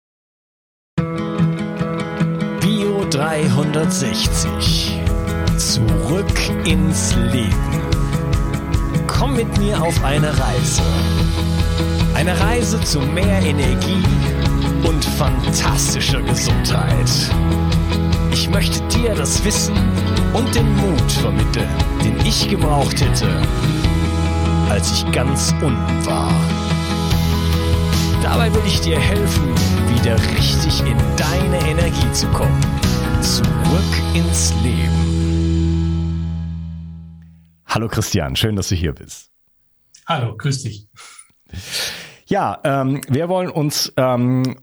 Bio 2.61 3.05
360. 3.11 4.93
Zurück 5.57 6.41
ins 6.65 7.17
Leben. 7.33 7.83
Komm 9.09 9.35
mit 9.35 9.59
mir 9.59 9.83
auf 9.83 10.05
eine 10.05 10.29
Reise. 10.29 10.83
Eine 12.15 12.39
Reise 12.39 12.81
zu 12.83 13.01
mehr 13.01 13.43
Energie 13.43 14.05
und 14.85 15.05
fantastischer 15.05 16.23
Gesundheit. 16.23 17.11
Ich 18.33 18.49
möchte 18.49 18.81
dir 18.97 19.17
das 19.17 19.45
Wissen 19.45 19.75
und 20.33 20.55
den 20.55 20.77
Mut 20.77 21.11
vermitteln, 21.11 21.69
den 22.05 22.25
ich 22.25 22.49
gebraucht 22.49 23.01
hätte, 23.01 23.43
als 24.71 24.93
ich 24.93 25.13
ganz 25.13 25.53
unten 25.63 26.07
war. 26.07 26.31
Dabei 28.23 28.53
will 28.53 28.63
ich 28.67 28.81
dir 28.81 28.99
helfen, 28.99 29.49
wieder 29.89 30.17
richtig 30.37 30.81
in 30.81 30.97
deine 31.17 31.59
Energie 31.69 32.13
zu 32.13 32.27
kommen. 32.29 32.61
Zurück 33.23 34.15
ins 34.15 34.53
Leben. 34.63 35.09
Hallo 37.67 37.89
Christian, 37.89 38.37
schön, 38.37 38.57
dass 38.57 38.69
du 38.69 38.75
hier 38.75 38.93
bist. 38.93 39.31
Hallo, 40.07 40.37
grüß 40.37 40.63
dich. 40.63 40.89
Ja, 42.27 42.61
ähm, 42.65 43.01
wir 43.09 43.29
wollen 43.29 43.51
uns 43.51 43.93
ähm, 43.97 44.57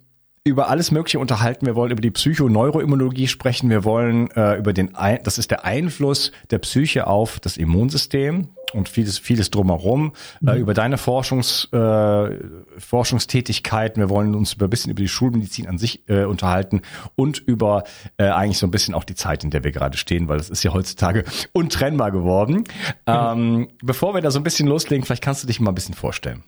über 0.48 0.70
alles 0.70 0.92
Mögliche 0.92 1.18
unterhalten. 1.18 1.66
Wir 1.66 1.76
wollen 1.76 1.92
über 1.92 2.02
die 2.02 2.12
Psychoneuroimmunologie 2.12 3.28
sprechen. 3.28 3.72
Wir 3.72 3.84
wollen 3.84 4.30
äh, 4.32 4.58
über 4.58 4.74
den, 4.74 4.94
Ein 4.94 5.20
das 5.24 5.40
ist 5.40 5.50
der 5.50 5.66
Einfluss 5.66 6.32
der 6.52 6.60
Psyche 6.60 7.08
auf 7.08 7.40
das 7.40 7.58
Immunsystem 7.58 8.50
und 8.72 8.88
vieles, 8.88 9.18
vieles 9.18 9.50
drumherum. 9.50 10.14
Mhm. 10.42 10.48
Äh, 10.48 10.58
über 10.58 10.76
deine 10.76 11.00
Forschungs, 11.00 11.68
äh, 11.74 12.30
Forschungstätigkeiten. 12.78 14.00
Wir 14.00 14.10
wollen 14.12 14.36
uns 14.36 14.54
über 14.54 14.68
ein 14.68 14.70
bisschen 14.70 14.92
über 14.92 15.02
die 15.02 15.08
Schulmedizin 15.08 15.68
an 15.68 15.80
sich 15.80 16.08
äh, 16.08 16.26
unterhalten 16.26 16.84
und 17.16 17.40
über 17.40 17.84
äh, 18.18 18.26
eigentlich 18.26 18.60
so 18.60 18.68
ein 18.68 18.72
bisschen 18.72 18.94
auch 18.94 19.04
die 19.04 19.16
Zeit, 19.16 19.44
in 19.44 19.50
der 19.50 19.64
wir 19.64 19.72
gerade 19.72 19.98
stehen, 19.98 20.28
weil 20.28 20.38
das 20.38 20.52
ist 20.52 20.62
ja 20.62 20.74
heutzutage 20.74 21.24
untrennbar 21.54 22.12
geworden. 22.12 22.58
Mhm. 22.58 22.64
Ähm, 23.08 23.68
bevor 23.84 24.14
wir 24.14 24.22
da 24.22 24.30
so 24.30 24.40
ein 24.40 24.44
bisschen 24.44 24.68
loslegen, 24.68 25.06
vielleicht 25.06 25.24
kannst 25.24 25.42
du 25.42 25.48
dich 25.48 25.60
mal 25.60 25.72
ein 25.72 25.76
bisschen 25.76 25.96
vorstellen. 25.96 26.44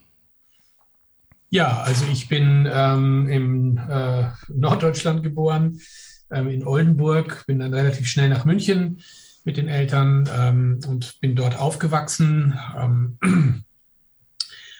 Ja, 1.49 1.81
also 1.81 2.05
ich 2.11 2.27
bin 2.27 2.67
ähm, 2.69 3.29
im 3.29 3.77
äh, 3.77 4.25
Norddeutschland 4.49 5.23
geboren, 5.23 5.79
ähm, 6.29 6.49
in 6.49 6.67
Oldenburg, 6.67 7.45
bin 7.47 7.59
dann 7.59 7.73
relativ 7.73 8.07
schnell 8.07 8.27
nach 8.27 8.43
München 8.43 9.01
mit 9.45 9.55
den 9.55 9.69
Eltern 9.69 10.29
ähm, 10.37 10.79
und 10.87 11.21
bin 11.21 11.35
dort 11.35 11.57
aufgewachsen. 11.57 12.59
Ähm, 12.77 13.63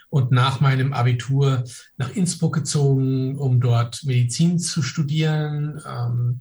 und 0.09 0.31
nach 0.31 0.59
meinem 0.59 0.93
Abitur 0.93 1.63
nach 1.97 2.15
Innsbruck 2.15 2.55
gezogen, 2.55 3.37
um 3.37 3.59
dort 3.59 4.03
Medizin 4.03 4.59
zu 4.59 4.81
studieren. 4.81 5.81
Ähm, 5.87 6.39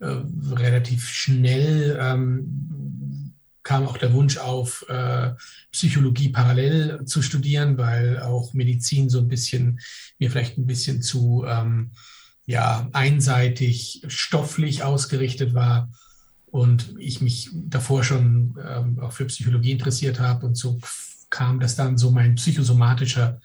äh, 0.00 0.22
relativ 0.54 1.08
schnell 1.08 1.98
ähm, 2.00 3.23
kam 3.64 3.88
auch 3.88 3.96
der 3.96 4.12
Wunsch 4.12 4.36
auf, 4.36 4.84
äh, 4.88 5.32
Psychologie 5.72 6.28
parallel 6.28 7.04
zu 7.06 7.22
studieren, 7.22 7.76
weil 7.78 8.20
auch 8.20 8.52
Medizin 8.52 9.08
so 9.08 9.18
ein 9.18 9.28
bisschen, 9.28 9.80
mir 10.18 10.30
vielleicht 10.30 10.58
ein 10.58 10.66
bisschen 10.66 11.02
zu 11.02 11.44
ähm, 11.48 11.90
ja, 12.46 12.88
einseitig 12.92 14.02
stofflich 14.06 14.84
ausgerichtet 14.84 15.54
war 15.54 15.90
und 16.46 16.94
ich 16.98 17.22
mich 17.22 17.50
davor 17.54 18.04
schon 18.04 18.56
ähm, 18.64 19.00
auch 19.00 19.12
für 19.12 19.24
Psychologie 19.24 19.72
interessiert 19.72 20.20
habe 20.20 20.46
und 20.46 20.56
so 20.56 20.78
kam 21.30 21.58
das 21.58 21.74
dann 21.74 21.98
so 21.98 22.10
mein 22.10 22.34
psychosomatischer 22.36 23.40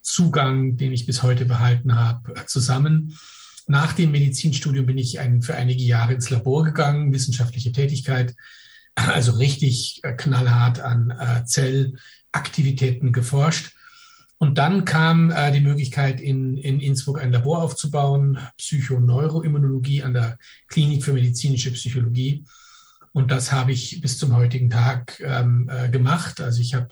Zugang, 0.00 0.76
den 0.78 0.92
ich 0.92 1.04
bis 1.04 1.22
heute 1.22 1.44
behalten 1.44 1.94
habe, 1.94 2.34
zusammen. 2.46 3.16
Nach 3.66 3.92
dem 3.92 4.12
Medizinstudium 4.12 4.86
bin 4.86 4.96
ich 4.96 5.20
ein, 5.20 5.42
für 5.42 5.54
einige 5.54 5.84
Jahre 5.84 6.14
ins 6.14 6.30
Labor 6.30 6.64
gegangen, 6.64 7.12
wissenschaftliche 7.12 7.70
Tätigkeit 7.70 8.34
also 9.06 9.32
richtig 9.32 10.00
äh, 10.02 10.12
knallhart 10.12 10.80
an 10.80 11.10
äh, 11.10 11.44
Zellaktivitäten 11.44 13.12
geforscht. 13.12 13.72
Und 14.38 14.56
dann 14.58 14.84
kam 14.84 15.30
äh, 15.30 15.50
die 15.50 15.60
Möglichkeit, 15.60 16.20
in, 16.20 16.56
in 16.56 16.80
Innsbruck 16.80 17.20
ein 17.20 17.32
Labor 17.32 17.62
aufzubauen, 17.62 18.38
Psychoneuroimmunologie 18.56 20.04
an 20.04 20.14
der 20.14 20.38
Klinik 20.68 21.04
für 21.04 21.12
medizinische 21.12 21.72
Psychologie. 21.72 22.44
Und 23.12 23.32
das 23.32 23.50
habe 23.50 23.72
ich 23.72 24.00
bis 24.00 24.18
zum 24.18 24.36
heutigen 24.36 24.70
Tag 24.70 25.20
ähm, 25.20 25.68
äh, 25.72 25.88
gemacht. 25.88 26.40
Also 26.40 26.60
ich 26.60 26.74
habe, 26.74 26.88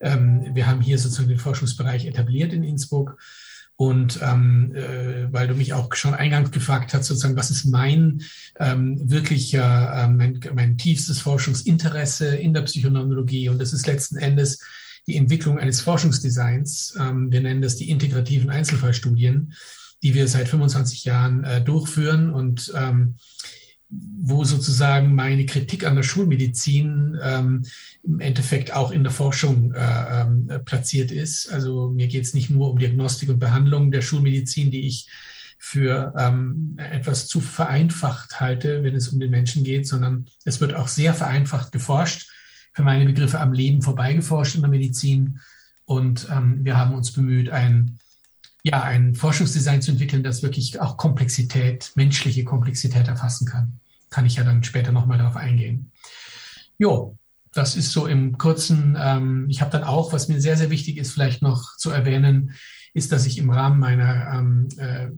ähm, 0.00 0.50
wir 0.52 0.66
haben 0.66 0.80
hier 0.80 0.98
sozusagen 0.98 1.28
den 1.28 1.38
Forschungsbereich 1.38 2.06
etabliert 2.06 2.52
in 2.52 2.64
Innsbruck 2.64 3.18
und 3.80 4.20
ähm, 4.20 4.74
äh, 4.74 5.32
weil 5.32 5.48
du 5.48 5.54
mich 5.54 5.72
auch 5.72 5.94
schon 5.94 6.12
eingangs 6.12 6.50
gefragt 6.50 6.92
hast, 6.92 7.06
sozusagen, 7.06 7.36
was 7.36 7.50
ist 7.50 7.64
mein 7.64 8.20
ähm, 8.58 9.10
wirklicher, 9.10 9.94
äh, 9.94 10.06
mein, 10.06 10.38
mein 10.54 10.76
tiefstes 10.76 11.20
Forschungsinteresse 11.20 12.36
in 12.36 12.52
der 12.52 12.60
Psychoneurologie? 12.60 13.48
Und 13.48 13.58
das 13.58 13.72
ist 13.72 13.86
letzten 13.86 14.18
Endes 14.18 14.62
die 15.06 15.16
Entwicklung 15.16 15.58
eines 15.58 15.80
Forschungsdesigns. 15.80 16.94
Ähm, 17.00 17.32
wir 17.32 17.40
nennen 17.40 17.62
das 17.62 17.76
die 17.76 17.88
integrativen 17.88 18.50
Einzelfallstudien, 18.50 19.54
die 20.02 20.12
wir 20.12 20.28
seit 20.28 20.50
25 20.50 21.06
Jahren 21.06 21.44
äh, 21.44 21.62
durchführen 21.64 22.34
und 22.34 22.70
ähm, 22.76 23.14
wo 23.90 24.44
sozusagen 24.44 25.14
meine 25.14 25.46
Kritik 25.46 25.84
an 25.84 25.96
der 25.96 26.04
Schulmedizin 26.04 27.18
ähm, 27.22 27.64
im 28.04 28.20
Endeffekt 28.20 28.72
auch 28.72 28.92
in 28.92 29.02
der 29.02 29.12
Forschung 29.12 29.74
äh, 29.74 30.22
äh, 30.22 30.58
platziert 30.60 31.10
ist. 31.10 31.52
Also 31.52 31.90
mir 31.90 32.06
geht 32.06 32.24
es 32.24 32.34
nicht 32.34 32.50
nur 32.50 32.70
um 32.70 32.78
Diagnostik 32.78 33.28
und 33.28 33.40
Behandlung 33.40 33.90
der 33.90 34.02
Schulmedizin, 34.02 34.70
die 34.70 34.86
ich 34.86 35.08
für 35.58 36.14
ähm, 36.16 36.76
etwas 36.78 37.26
zu 37.26 37.40
vereinfacht 37.40 38.40
halte, 38.40 38.82
wenn 38.82 38.94
es 38.94 39.08
um 39.08 39.20
den 39.20 39.30
Menschen 39.30 39.64
geht, 39.64 39.86
sondern 39.86 40.26
es 40.44 40.60
wird 40.60 40.74
auch 40.74 40.88
sehr 40.88 41.12
vereinfacht 41.12 41.72
geforscht, 41.72 42.30
für 42.72 42.82
meine 42.82 43.04
Begriffe 43.04 43.40
am 43.40 43.52
Leben 43.52 43.82
vorbeigeforscht 43.82 44.54
in 44.54 44.62
der 44.62 44.70
Medizin. 44.70 45.40
Und 45.84 46.28
ähm, 46.30 46.64
wir 46.64 46.78
haben 46.78 46.94
uns 46.94 47.12
bemüht, 47.12 47.50
ein, 47.50 47.98
ja, 48.62 48.82
ein 48.82 49.14
Forschungsdesign 49.14 49.82
zu 49.82 49.92
entwickeln, 49.92 50.22
das 50.22 50.42
wirklich 50.42 50.80
auch 50.80 50.96
Komplexität, 50.96 51.92
menschliche 51.94 52.44
Komplexität 52.44 53.08
erfassen 53.08 53.46
kann 53.46 53.80
kann 54.10 54.26
ich 54.26 54.36
ja 54.36 54.44
dann 54.44 54.62
später 54.62 54.92
nochmal 54.92 55.18
darauf 55.18 55.36
eingehen. 55.36 55.92
Jo, 56.78 57.16
das 57.52 57.76
ist 57.76 57.92
so 57.92 58.06
im 58.06 58.38
kurzen. 58.38 58.96
Ähm, 59.00 59.46
ich 59.48 59.60
habe 59.60 59.70
dann 59.70 59.84
auch, 59.84 60.12
was 60.12 60.28
mir 60.28 60.40
sehr, 60.40 60.56
sehr 60.56 60.70
wichtig 60.70 60.98
ist, 60.98 61.12
vielleicht 61.12 61.42
noch 61.42 61.76
zu 61.76 61.90
erwähnen, 61.90 62.54
ist, 62.92 63.12
dass 63.12 63.26
ich 63.26 63.38
im 63.38 63.50
Rahmen 63.50 63.78
meiner 63.78 64.32
ähm, 64.34 64.68
äh, 64.76 65.08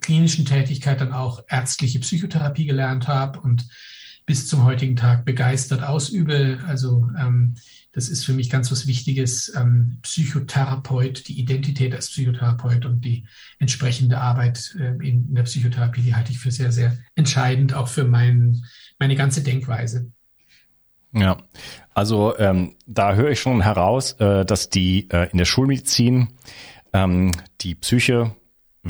klinischen 0.00 0.44
Tätigkeit 0.44 1.00
dann 1.00 1.12
auch 1.12 1.42
ärztliche 1.48 2.00
Psychotherapie 2.00 2.66
gelernt 2.66 3.08
habe 3.08 3.40
und 3.40 3.66
bis 4.26 4.46
zum 4.46 4.64
heutigen 4.64 4.96
Tag 4.96 5.24
begeistert 5.24 5.82
ausübe. 5.82 6.58
Also 6.66 7.08
ähm, 7.18 7.54
das 7.96 8.10
ist 8.10 8.26
für 8.26 8.34
mich 8.34 8.50
ganz 8.50 8.70
was 8.70 8.86
Wichtiges. 8.86 9.50
Ähm, 9.56 10.00
Psychotherapeut, 10.02 11.26
die 11.28 11.40
Identität 11.40 11.94
als 11.94 12.10
Psychotherapeut 12.10 12.84
und 12.84 13.00
die 13.00 13.26
entsprechende 13.58 14.18
Arbeit 14.18 14.76
äh, 14.78 15.08
in 15.08 15.34
der 15.34 15.44
Psychotherapie, 15.44 16.02
die 16.02 16.14
halte 16.14 16.30
ich 16.30 16.38
für 16.38 16.50
sehr, 16.50 16.72
sehr 16.72 16.98
entscheidend, 17.14 17.72
auch 17.72 17.88
für 17.88 18.04
mein, 18.04 18.62
meine 18.98 19.16
ganze 19.16 19.42
Denkweise. 19.42 20.12
Ja, 21.12 21.38
also 21.94 22.36
ähm, 22.36 22.76
da 22.86 23.14
höre 23.14 23.30
ich 23.30 23.40
schon 23.40 23.62
heraus, 23.62 24.12
äh, 24.20 24.44
dass 24.44 24.68
die 24.68 25.08
äh, 25.10 25.30
in 25.30 25.38
der 25.38 25.46
Schulmedizin 25.46 26.34
ähm, 26.92 27.32
die 27.62 27.76
Psyche 27.76 28.36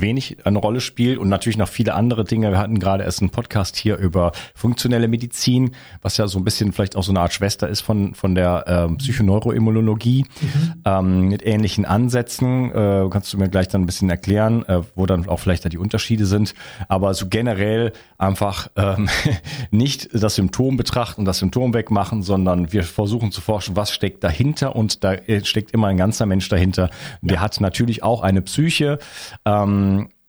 wenig 0.00 0.38
eine 0.44 0.58
Rolle 0.58 0.80
spielt 0.80 1.18
und 1.18 1.28
natürlich 1.28 1.56
noch 1.56 1.68
viele 1.68 1.94
andere 1.94 2.24
Dinge. 2.24 2.50
Wir 2.50 2.58
hatten 2.58 2.78
gerade 2.78 3.04
erst 3.04 3.20
einen 3.20 3.30
Podcast 3.30 3.76
hier 3.76 3.96
über 3.96 4.32
funktionelle 4.54 5.08
Medizin, 5.08 5.72
was 6.02 6.16
ja 6.16 6.28
so 6.28 6.38
ein 6.38 6.44
bisschen 6.44 6.72
vielleicht 6.72 6.96
auch 6.96 7.02
so 7.02 7.12
eine 7.12 7.20
Art 7.20 7.32
Schwester 7.32 7.68
ist 7.68 7.80
von, 7.80 8.14
von 8.14 8.34
der 8.34 8.64
ähm, 8.66 8.98
Psychoneuroimmunologie 8.98 10.24
mhm. 10.40 10.74
ähm, 10.84 11.28
mit 11.28 11.46
ähnlichen 11.46 11.84
Ansätzen. 11.84 12.70
Äh, 12.70 13.08
kannst 13.10 13.32
du 13.32 13.38
mir 13.38 13.48
gleich 13.48 13.68
dann 13.68 13.82
ein 13.82 13.86
bisschen 13.86 14.10
erklären, 14.10 14.64
äh, 14.66 14.82
wo 14.94 15.06
dann 15.06 15.28
auch 15.28 15.40
vielleicht 15.40 15.64
da 15.64 15.68
die 15.68 15.78
Unterschiede 15.78 16.26
sind. 16.26 16.54
Aber 16.88 17.14
so 17.14 17.26
generell 17.28 17.92
einfach 18.18 18.68
ähm, 18.76 19.08
nicht 19.70 20.08
das 20.12 20.34
Symptom 20.34 20.76
betrachten, 20.76 21.24
das 21.24 21.38
Symptom 21.38 21.74
wegmachen, 21.74 22.22
sondern 22.22 22.72
wir 22.72 22.84
versuchen 22.84 23.32
zu 23.32 23.40
forschen, 23.40 23.76
was 23.76 23.90
steckt 23.90 24.22
dahinter 24.24 24.76
und 24.76 25.04
da 25.04 25.14
steckt 25.42 25.72
immer 25.72 25.88
ein 25.88 25.96
ganzer 25.96 26.26
Mensch 26.26 26.48
dahinter. 26.48 26.90
Der 27.22 27.36
ja. 27.36 27.40
hat 27.40 27.60
natürlich 27.60 28.02
auch 28.02 28.22
eine 28.22 28.42
Psyche. 28.42 28.98
Ähm, 29.44 29.85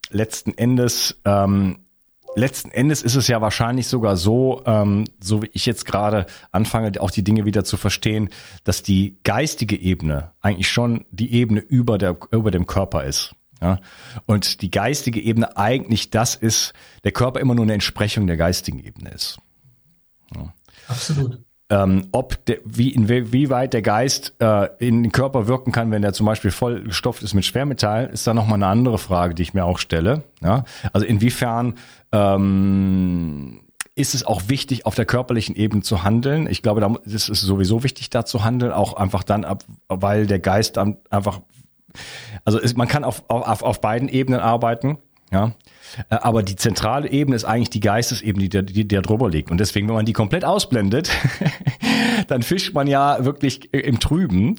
letzten 0.09 0.57
Endes 0.57 1.19
ähm, 1.25 1.79
letzten 2.37 2.69
Endes 2.71 3.01
ist 3.01 3.15
es 3.15 3.27
ja 3.27 3.41
wahrscheinlich 3.41 3.87
sogar 3.87 4.15
so, 4.15 4.61
ähm, 4.65 5.05
so 5.19 5.41
wie 5.41 5.49
ich 5.53 5.65
jetzt 5.65 5.85
gerade 5.85 6.27
anfange, 6.51 6.91
auch 7.01 7.11
die 7.11 7.23
Dinge 7.23 7.45
wieder 7.45 7.63
zu 7.63 7.77
verstehen, 7.77 8.29
dass 8.63 8.83
die 8.83 9.17
geistige 9.23 9.75
Ebene 9.75 10.31
eigentlich 10.41 10.69
schon 10.69 11.05
die 11.11 11.33
Ebene 11.33 11.59
über 11.61 11.97
der 11.97 12.17
über 12.31 12.51
dem 12.51 12.67
Körper 12.67 13.03
ist. 13.03 13.35
Ja? 13.61 13.79
Und 14.25 14.61
die 14.61 14.71
geistige 14.71 15.19
Ebene 15.19 15.57
eigentlich 15.57 16.11
das 16.11 16.35
ist, 16.35 16.73
der 17.03 17.11
Körper 17.11 17.39
immer 17.39 17.55
nur 17.55 17.65
eine 17.65 17.73
Entsprechung 17.73 18.27
der 18.27 18.37
geistigen 18.37 18.79
Ebene 18.79 19.09
ist. 19.09 19.39
Ja. 20.35 20.53
Absolut 20.87 21.46
ähm, 21.69 22.07
ob 22.11 22.45
der, 22.45 22.59
wie, 22.63 23.49
weit 23.49 23.73
der 23.73 23.81
Geist 23.81 24.33
äh, 24.39 24.69
in 24.79 25.03
den 25.03 25.11
Körper 25.11 25.47
wirken 25.47 25.71
kann, 25.71 25.91
wenn 25.91 26.01
der 26.01 26.13
zum 26.13 26.25
Beispiel 26.25 26.51
vollgestopft 26.51 27.23
ist 27.23 27.33
mit 27.33 27.45
Schwermetallen, 27.45 28.09
ist 28.09 28.25
da 28.25 28.33
nochmal 28.33 28.55
eine 28.55 28.67
andere 28.67 28.97
Frage, 28.97 29.35
die 29.35 29.43
ich 29.43 29.53
mir 29.53 29.65
auch 29.65 29.79
stelle. 29.79 30.23
Ja? 30.41 30.63
Also 30.93 31.05
inwiefern 31.05 31.75
ähm, 32.13 33.61
ist 33.95 34.15
es 34.15 34.25
auch 34.25 34.43
wichtig, 34.47 34.85
auf 34.85 34.95
der 34.95 35.05
körperlichen 35.05 35.55
Ebene 35.55 35.81
zu 35.81 36.03
handeln. 36.03 36.47
Ich 36.49 36.61
glaube, 36.61 36.79
da 36.79 36.95
ist 37.03 37.29
es 37.29 37.41
sowieso 37.41 37.83
wichtig, 37.83 38.09
da 38.09 38.23
zu 38.23 38.45
handeln, 38.45 38.71
auch 38.71 38.93
einfach 38.93 39.23
dann, 39.23 39.43
ab, 39.43 39.63
weil 39.89 40.25
der 40.25 40.39
Geist 40.39 40.77
dann 40.77 40.97
einfach, 41.09 41.41
also 42.45 42.59
ist, 42.59 42.77
man 42.77 42.87
kann 42.87 43.03
auf, 43.03 43.23
auf, 43.27 43.63
auf 43.63 43.81
beiden 43.81 44.07
Ebenen 44.07 44.39
arbeiten. 44.39 44.99
Ja, 45.31 45.53
äh, 46.09 46.15
aber 46.15 46.43
die 46.43 46.55
zentrale 46.55 47.09
Ebene 47.09 47.35
ist 47.35 47.45
eigentlich 47.45 47.69
die 47.69 47.79
Geistesebene, 47.79 48.49
die, 48.49 48.65
die, 48.65 48.73
die 48.73 48.87
da 48.87 49.01
drüber 49.01 49.29
liegt. 49.29 49.51
Und 49.51 49.59
deswegen, 49.59 49.87
wenn 49.87 49.95
man 49.95 50.05
die 50.05 50.13
komplett 50.13 50.45
ausblendet, 50.45 51.09
dann 52.27 52.43
fischt 52.43 52.73
man 52.73 52.87
ja 52.87 53.23
wirklich 53.25 53.73
im 53.73 53.99
Trüben. 53.99 54.55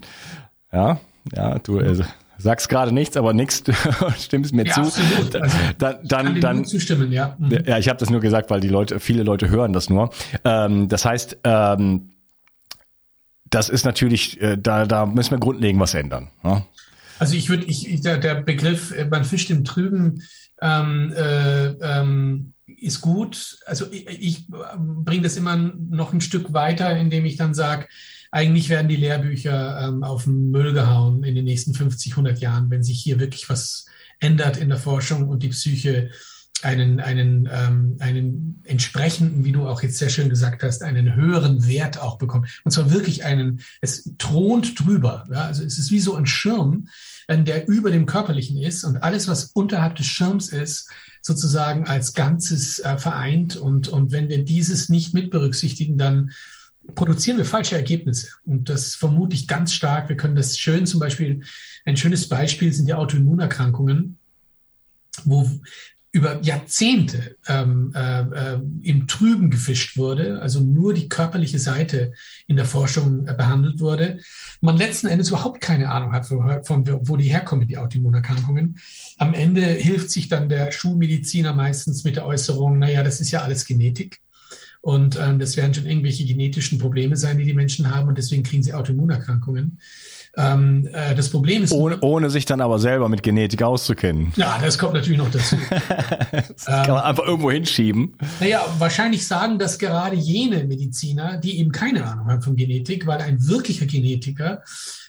Ja, 0.72 1.00
ja, 1.34 1.58
du 1.58 1.78
also, 1.78 2.04
sagst 2.38 2.68
gerade 2.68 2.92
nichts, 2.92 3.16
aber 3.16 3.32
nichts, 3.32 3.62
stimmst 4.18 4.54
mir 4.54 4.66
ja, 4.66 4.74
zu. 4.74 4.80
Absolut. 4.82 5.36
Also, 5.36 5.56
dann, 5.78 5.96
dann, 6.04 6.40
dann 6.40 6.64
zustimmen, 6.64 7.12
ja. 7.12 7.36
Mhm. 7.38 7.62
Ja, 7.66 7.78
ich 7.78 7.88
habe 7.88 7.98
das 7.98 8.10
nur 8.10 8.20
gesagt, 8.20 8.50
weil 8.50 8.60
die 8.60 8.68
Leute, 8.68 9.00
viele 9.00 9.22
Leute 9.22 9.50
hören 9.50 9.72
das 9.72 9.90
nur. 9.90 10.10
Ähm, 10.44 10.88
das 10.88 11.04
heißt, 11.04 11.38
ähm, 11.44 12.10
das 13.50 13.68
ist 13.68 13.84
natürlich, 13.84 14.40
äh, 14.40 14.56
da, 14.56 14.86
da 14.86 15.06
müssen 15.06 15.32
wir 15.32 15.38
grundlegend 15.38 15.80
was 15.80 15.94
ändern. 15.94 16.30
Ja? 16.44 16.66
Also 17.18 17.34
ich 17.34 17.48
würde, 17.48 17.64
ich, 17.64 18.00
der, 18.02 18.18
der 18.18 18.36
Begriff, 18.36 18.92
äh, 18.92 19.06
man 19.06 19.24
fischt 19.24 19.50
im 19.50 19.64
Trüben, 19.64 20.22
ähm, 20.60 21.12
äh, 21.16 21.66
ähm, 21.80 22.54
ist 22.66 23.00
gut. 23.00 23.58
Also 23.66 23.86
ich, 23.90 24.06
ich 24.08 24.46
bringe 24.48 25.22
das 25.22 25.36
immer 25.36 25.56
noch 25.56 26.12
ein 26.12 26.20
Stück 26.20 26.52
weiter, 26.52 26.96
indem 26.96 27.24
ich 27.24 27.36
dann 27.36 27.54
sage, 27.54 27.86
eigentlich 28.30 28.68
werden 28.68 28.88
die 28.88 28.96
Lehrbücher 28.96 29.88
ähm, 29.88 30.02
auf 30.02 30.24
den 30.24 30.50
Müll 30.50 30.74
gehauen 30.74 31.24
in 31.24 31.34
den 31.34 31.44
nächsten 31.44 31.74
50, 31.74 32.12
100 32.12 32.38
Jahren, 32.40 32.70
wenn 32.70 32.82
sich 32.82 33.00
hier 33.00 33.18
wirklich 33.18 33.48
was 33.48 33.86
ändert 34.20 34.58
in 34.58 34.68
der 34.68 34.78
Forschung 34.78 35.28
und 35.28 35.42
die 35.42 35.48
Psyche 35.48 36.10
einen, 36.62 37.00
einen, 37.00 37.48
ähm, 37.50 37.96
einen 38.00 38.62
entsprechenden, 38.64 39.44
wie 39.44 39.52
du 39.52 39.68
auch 39.68 39.82
jetzt 39.82 39.98
sehr 39.98 40.08
schön 40.08 40.28
gesagt 40.28 40.62
hast, 40.62 40.82
einen 40.82 41.14
höheren 41.14 41.66
Wert 41.66 42.00
auch 42.00 42.18
bekommt. 42.18 42.48
Und 42.64 42.72
zwar 42.72 42.90
wirklich 42.90 43.24
einen, 43.24 43.60
es 43.80 44.12
thront 44.18 44.78
drüber. 44.78 45.24
Ja? 45.30 45.44
Also 45.44 45.64
es 45.64 45.78
ist 45.78 45.90
wie 45.90 46.00
so 46.00 46.16
ein 46.16 46.26
Schirm, 46.26 46.88
der 47.28 47.68
über 47.68 47.90
dem 47.90 48.06
Körperlichen 48.06 48.58
ist 48.58 48.84
und 48.84 49.02
alles, 49.02 49.28
was 49.28 49.46
unterhalb 49.52 49.96
des 49.96 50.06
Schirms 50.06 50.48
ist, 50.48 50.88
sozusagen 51.20 51.86
als 51.86 52.14
Ganzes 52.14 52.78
äh, 52.78 52.96
vereint. 52.96 53.56
Und, 53.56 53.88
und 53.88 54.12
wenn 54.12 54.28
wir 54.28 54.44
dieses 54.44 54.88
nicht 54.88 55.12
mit 55.12 55.30
berücksichtigen, 55.30 55.98
dann 55.98 56.32
produzieren 56.94 57.36
wir 57.36 57.44
falsche 57.44 57.76
Ergebnisse. 57.76 58.28
Und 58.46 58.70
das 58.70 58.94
vermute 58.94 59.34
ich 59.34 59.46
ganz 59.46 59.74
stark. 59.74 60.08
Wir 60.08 60.16
können 60.16 60.36
das 60.36 60.58
schön 60.58 60.86
zum 60.86 61.00
Beispiel, 61.00 61.42
ein 61.84 61.98
schönes 61.98 62.28
Beispiel 62.28 62.72
sind 62.72 62.86
die 62.86 62.94
Autoimmunerkrankungen, 62.94 64.18
wo 65.24 65.50
über 66.10 66.40
Jahrzehnte 66.42 67.36
ähm, 67.48 67.92
äh, 67.94 68.20
äh, 68.20 68.60
im 68.82 69.06
Trüben 69.06 69.50
gefischt 69.50 69.98
wurde, 69.98 70.40
also 70.40 70.60
nur 70.60 70.94
die 70.94 71.08
körperliche 71.08 71.58
Seite 71.58 72.12
in 72.46 72.56
der 72.56 72.64
Forschung 72.64 73.26
äh, 73.26 73.34
behandelt 73.34 73.80
wurde, 73.80 74.18
man 74.62 74.78
letzten 74.78 75.08
Endes 75.08 75.28
überhaupt 75.28 75.60
keine 75.60 75.90
Ahnung 75.90 76.12
hat, 76.12 76.26
von, 76.26 76.64
von 76.64 77.08
wo 77.08 77.16
die 77.16 77.28
herkommen, 77.28 77.68
die 77.68 77.76
Autoimmunerkrankungen. 77.76 78.78
Am 79.18 79.34
Ende 79.34 79.62
hilft 79.62 80.10
sich 80.10 80.28
dann 80.28 80.48
der 80.48 80.72
Schulmediziner 80.72 81.52
meistens 81.52 82.04
mit 82.04 82.16
der 82.16 82.26
Äußerung, 82.26 82.78
naja, 82.78 83.02
das 83.02 83.20
ist 83.20 83.30
ja 83.30 83.42
alles 83.42 83.66
Genetik. 83.66 84.20
Und 84.80 85.18
ähm, 85.20 85.38
das 85.38 85.56
werden 85.56 85.74
schon 85.74 85.86
irgendwelche 85.86 86.24
genetischen 86.24 86.78
Probleme 86.78 87.16
sein, 87.16 87.36
die 87.36 87.44
die 87.44 87.52
Menschen 87.52 87.94
haben 87.94 88.08
und 88.08 88.16
deswegen 88.16 88.44
kriegen 88.44 88.62
sie 88.62 88.72
Autoimmunerkrankungen. 88.72 89.78
Ähm, 90.38 90.88
äh, 90.92 91.16
das 91.16 91.30
Problem 91.30 91.64
ist. 91.64 91.72
Ohne, 91.72 91.98
ohne 92.00 92.30
sich 92.30 92.44
dann 92.44 92.60
aber 92.60 92.78
selber 92.78 93.08
mit 93.08 93.24
Genetik 93.24 93.60
auszukennen. 93.62 94.32
Ja, 94.36 94.58
das 94.62 94.78
kommt 94.78 94.94
natürlich 94.94 95.18
noch 95.18 95.30
dazu. 95.30 95.56
das 96.30 96.64
kann 96.64 96.90
man 96.90 97.02
einfach 97.02 97.24
irgendwo 97.24 97.50
hinschieben. 97.50 98.16
Naja, 98.38 98.64
wahrscheinlich 98.78 99.26
sagen 99.26 99.58
das 99.58 99.80
gerade 99.80 100.14
jene 100.14 100.62
Mediziner, 100.62 101.38
die 101.38 101.58
eben 101.58 101.72
keine 101.72 102.04
Ahnung 102.04 102.28
haben 102.28 102.42
von 102.42 102.54
Genetik, 102.54 103.06
weil 103.08 103.20
ein 103.20 103.48
wirklicher 103.48 103.86
Genetiker, 103.86 104.62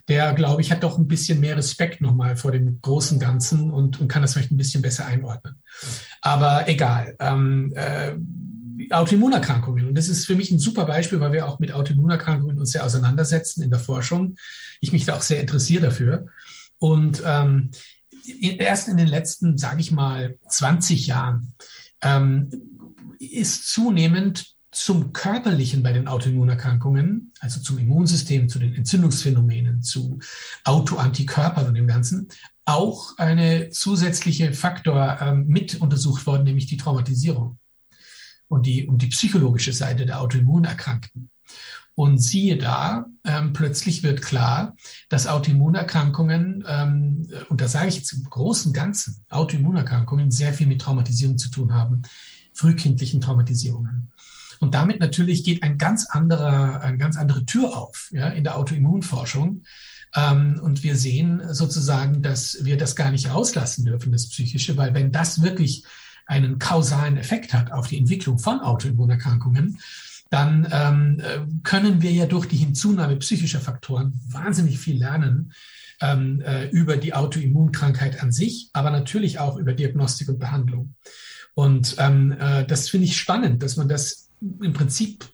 der, 0.07 0.33
glaube 0.33 0.61
ich, 0.61 0.71
hat 0.71 0.81
doch 0.81 0.97
ein 0.97 1.07
bisschen 1.07 1.39
mehr 1.39 1.55
Respekt 1.55 2.01
nochmal 2.01 2.35
vor 2.35 2.51
dem 2.51 2.79
großen 2.81 3.19
Ganzen 3.19 3.69
und, 3.69 4.01
und 4.01 4.07
kann 4.07 4.23
das 4.23 4.33
vielleicht 4.33 4.51
ein 4.51 4.57
bisschen 4.57 4.81
besser 4.81 5.05
einordnen. 5.05 5.61
Aber 6.21 6.67
egal. 6.67 7.15
Ähm, 7.19 7.71
äh, 7.75 8.13
Autoimmunerkrankungen. 8.91 9.87
Und 9.87 9.95
das 9.95 10.09
ist 10.09 10.25
für 10.25 10.35
mich 10.35 10.51
ein 10.51 10.59
super 10.59 10.85
Beispiel, 10.85 11.19
weil 11.19 11.31
wir 11.31 11.47
auch 11.47 11.59
mit 11.59 11.71
Autoimmunerkrankungen 11.71 12.57
uns 12.57 12.71
sehr 12.71 12.85
auseinandersetzen 12.85 13.61
in 13.63 13.69
der 13.69 13.79
Forschung. 13.79 14.35
Ich 14.81 14.91
mich 14.91 15.05
da 15.05 15.15
auch 15.15 15.21
sehr 15.21 15.41
interessiere 15.41 15.87
dafür. 15.87 16.27
Und 16.77 17.21
ähm, 17.25 17.71
erst 18.41 18.87
in 18.87 18.97
den 18.97 19.07
letzten, 19.07 19.57
sage 19.57 19.81
ich 19.81 19.91
mal, 19.91 20.37
20 20.47 21.07
Jahren 21.07 21.53
ähm, 22.01 22.49
ist 23.19 23.69
zunehmend 23.69 24.55
zum 24.71 25.13
Körperlichen 25.13 25.83
bei 25.83 25.93
den 25.93 26.07
Autoimmunerkrankungen, 26.07 27.33
also 27.39 27.59
zum 27.59 27.79
Immunsystem, 27.79 28.49
zu 28.49 28.59
den 28.59 28.75
Entzündungsphänomenen, 28.75 29.81
zu 29.81 30.19
Autoantikörpern 30.63 31.67
und 31.67 31.73
dem 31.73 31.87
Ganzen, 31.87 32.29
auch 32.65 33.17
eine 33.17 33.69
zusätzliche 33.71 34.53
Faktor 34.53 35.17
ähm, 35.21 35.47
mit 35.47 35.81
untersucht 35.81 36.25
worden, 36.27 36.43
nämlich 36.43 36.67
die 36.67 36.77
Traumatisierung 36.77 37.58
und 38.49 38.65
die, 38.65 38.87
und 38.87 39.01
die 39.01 39.07
psychologische 39.07 39.71
Seite 39.71 40.05
der 40.05 40.21
Autoimmunerkrankten. 40.21 41.29
Und 41.95 42.17
siehe 42.17 42.57
da, 42.57 43.05
ähm, 43.25 43.53
plötzlich 43.53 44.03
wird 44.03 44.21
klar, 44.21 44.75
dass 45.09 45.27
Autoimmunerkrankungen, 45.27 46.63
ähm, 46.67 47.27
und 47.49 47.61
da 47.61 47.67
sage 47.67 47.89
ich 47.89 47.97
jetzt 47.97 48.13
im 48.13 48.23
großen 48.23 48.73
Ganzen, 48.73 49.25
Autoimmunerkrankungen 49.29 50.31
sehr 50.31 50.53
viel 50.53 50.67
mit 50.67 50.81
Traumatisierung 50.81 51.37
zu 51.37 51.49
tun 51.49 51.73
haben, 51.73 52.03
frühkindlichen 52.53 53.21
Traumatisierungen. 53.21 54.11
Und 54.59 54.75
damit 54.75 54.99
natürlich 54.99 55.43
geht 55.43 55.63
ein 55.63 55.77
ganz 55.77 56.05
anderer, 56.05 56.81
eine 56.81 56.97
ganz 56.97 57.17
andere 57.17 57.45
Tür 57.45 57.77
auf 57.77 58.09
ja, 58.11 58.29
in 58.29 58.43
der 58.43 58.57
Autoimmunforschung. 58.57 59.63
Ähm, 60.15 60.59
und 60.61 60.83
wir 60.83 60.95
sehen 60.95 61.41
sozusagen, 61.53 62.21
dass 62.21 62.63
wir 62.63 62.77
das 62.77 62.95
gar 62.95 63.11
nicht 63.11 63.29
rauslassen 63.29 63.85
dürfen, 63.85 64.11
das 64.11 64.29
Psychische, 64.29 64.77
weil 64.77 64.93
wenn 64.93 65.11
das 65.11 65.41
wirklich 65.41 65.83
einen 66.29 66.59
kausalen 66.59 67.17
Effekt 67.17 67.53
hat 67.53 67.71
auf 67.71 67.87
die 67.87 67.97
Entwicklung 67.97 68.37
von 68.37 68.59
Autoimmunerkrankungen, 68.59 69.79
dann 70.29 70.67
ähm, 70.71 71.19
äh, 71.19 71.39
können 71.63 72.03
wir 72.03 72.11
ja 72.11 72.27
durch 72.27 72.45
die 72.45 72.57
Hinzunahme 72.57 73.15
psychischer 73.15 73.59
Faktoren 73.59 74.13
wahnsinnig 74.29 74.77
viel 74.77 74.99
lernen 74.99 75.53
ähm, 76.01 76.41
äh, 76.41 76.69
über 76.69 76.97
die 76.97 77.15
Autoimmunkrankheit 77.15 78.21
an 78.21 78.31
sich, 78.31 78.69
aber 78.73 78.91
natürlich 78.91 79.39
auch 79.39 79.57
über 79.57 79.73
Diagnostik 79.73 80.29
und 80.29 80.37
Behandlung. 80.37 80.93
Und 81.55 81.95
ähm, 81.97 82.35
äh, 82.39 82.63
das 82.63 82.89
finde 82.89 83.05
ich 83.05 83.17
spannend, 83.17 83.63
dass 83.63 83.75
man 83.75 83.89
das 83.89 84.29
im 84.61 84.73
Prinzip 84.73 85.25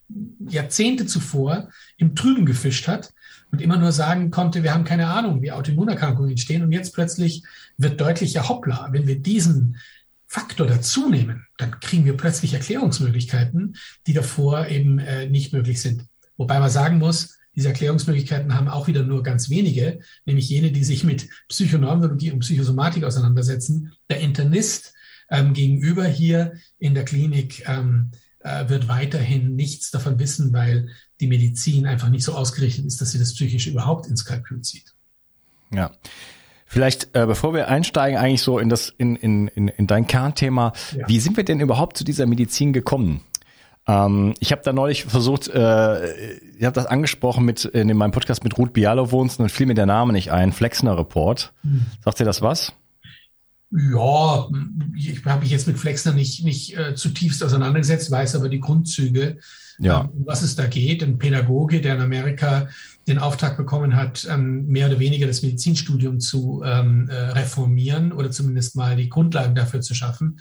Jahrzehnte 0.48 1.06
zuvor 1.06 1.70
im 1.98 2.16
Trüben 2.16 2.46
gefischt 2.46 2.88
hat 2.88 3.14
und 3.52 3.62
immer 3.62 3.78
nur 3.78 3.92
sagen 3.92 4.32
konnte, 4.32 4.64
wir 4.64 4.74
haben 4.74 4.86
keine 4.86 5.08
Ahnung, 5.08 5.42
wie 5.42 5.52
Autoimmunerkrankungen 5.52 6.32
entstehen. 6.32 6.64
Und 6.64 6.72
jetzt 6.72 6.94
plötzlich 6.94 7.44
wird 7.78 8.00
deutlich, 8.02 8.34
ja 8.34 8.48
hoppla, 8.48 8.88
wenn 8.92 9.08
wir 9.08 9.20
diesen 9.20 9.78
Faktor 10.28 10.68
dazu 10.68 11.10
nehmen, 11.10 11.46
dann 11.58 11.80
kriegen 11.80 12.06
wir 12.06 12.18
plötzlich 12.18 12.54
Erklärungsmöglichkeiten, 12.54 13.76
die 14.08 14.14
davor 14.14 14.68
eben 14.68 15.00
äh, 15.00 15.30
nicht 15.30 15.54
möglich 15.54 15.82
sind. 15.82 16.06
Wobei 16.38 16.60
man 16.60 16.70
sagen 16.70 16.98
muss, 16.98 17.38
Diese 17.56 17.70
Erklärungsmöglichkeiten 17.70 18.54
haben 18.54 18.68
auch 18.68 18.88
wieder 18.88 19.04
nur 19.04 19.24
ganz 19.24 19.50
wenige, 19.50 20.00
nämlich 20.26 20.50
jene, 20.50 20.72
die 20.72 20.84
sich 20.84 21.04
mit 21.04 21.30
Psychoneurologie 21.48 22.32
und 22.32 22.40
Psychosomatik 22.40 23.04
auseinandersetzen. 23.04 23.94
Der 24.10 24.20
Internist 24.20 24.94
ähm, 25.30 25.54
gegenüber 25.54 26.06
hier 26.06 26.54
in 26.80 26.94
der 26.94 27.06
Klinik 27.06 27.68
ähm, 27.68 28.12
äh, 28.40 28.68
wird 28.68 28.88
weiterhin 28.88 29.56
nichts 29.56 29.90
davon 29.90 30.20
wissen, 30.20 30.52
weil 30.52 30.90
die 31.22 31.28
Medizin 31.28 31.86
einfach 31.86 32.10
nicht 32.10 32.26
so 32.26 32.36
ausgerichtet 32.36 32.86
ist, 32.86 33.00
dass 33.00 33.12
sie 33.12 33.20
das 33.20 33.34
psychisch 33.34 33.68
überhaupt 33.68 34.08
ins 34.08 34.26
Kalkül 34.26 34.62
zieht. 34.62 34.94
Ja. 35.74 35.92
Vielleicht, 36.66 37.16
äh, 37.16 37.26
bevor 37.26 37.54
wir 37.54 37.68
einsteigen, 37.68 38.18
eigentlich 38.18 38.42
so 38.42 38.58
in 38.60 38.70
das, 38.70 38.94
in, 38.98 39.16
in, 39.16 39.48
in, 39.50 39.68
in 39.68 39.88
dein 39.88 40.08
Kernthema, 40.08 40.74
ja. 40.98 41.08
wie 41.08 41.20
sind 41.20 41.38
wir 41.38 41.46
denn 41.46 41.60
überhaupt 41.60 41.98
zu 41.98 42.04
dieser 42.04 42.26
Medizin 42.26 42.74
gekommen? 42.74 43.22
Ähm, 43.88 44.34
ich 44.40 44.52
habe 44.52 44.64
da 44.66 44.74
neulich 44.74 45.06
versucht, 45.06 45.48
äh, 45.48 46.34
ich 46.58 46.64
habe 46.64 46.74
das 46.74 46.88
angesprochen 46.88 47.46
mit 47.46 47.66
in 47.66 47.96
meinem 47.96 48.12
Podcast 48.12 48.44
mit 48.44 48.58
Ruth 48.58 48.74
Bialowons 48.74 49.38
und 49.38 49.52
fiel 49.52 49.68
mir 49.68 49.76
der 49.76 49.86
Name 49.86 50.12
nicht 50.12 50.32
ein, 50.32 50.52
Flexner 50.52 50.98
Report. 50.98 51.54
Hm. 51.62 51.86
Sagt 52.04 52.20
dir 52.20 52.26
das 52.26 52.42
was? 52.42 52.74
Ja, 53.72 54.48
ich 54.96 55.26
habe 55.26 55.42
mich 55.42 55.52
jetzt 55.52 55.68
mit 55.68 55.78
Flexner 55.78 56.14
nicht, 56.14 56.44
nicht 56.44 56.78
äh, 56.78 56.96
zutiefst 56.96 57.44
auseinandergesetzt, 57.44 58.10
weiß 58.10 58.36
aber 58.36 58.48
die 58.48 58.60
Grundzüge, 58.60 59.38
ja. 59.80 60.02
ähm, 60.02 60.10
um 60.12 60.26
was 60.26 60.42
es 60.42 60.56
da 60.56 60.66
geht. 60.66 61.04
Ein 61.04 61.18
Pädagoge, 61.18 61.82
der 61.82 61.96
in 61.96 62.02
Amerika 62.02 62.70
den 63.08 63.20
Auftrag 63.20 63.58
bekommen 63.58 63.96
hat, 63.96 64.28
ähm, 64.30 64.66
mehr 64.68 64.88
oder 64.88 65.00
weniger 65.00 65.28
das 65.28 65.44
Medizinstudium 65.44 66.20
zu 66.20 66.64
ähm, 66.66 67.08
äh, 67.10 67.16
reformieren 67.16 68.12
oder 68.12 68.32
zumindest 68.32 68.76
mal 68.76 68.96
die 68.96 69.10
Grundlagen 69.10 69.56
dafür 69.56 69.82
zu 69.82 69.94
schaffen, 69.94 70.40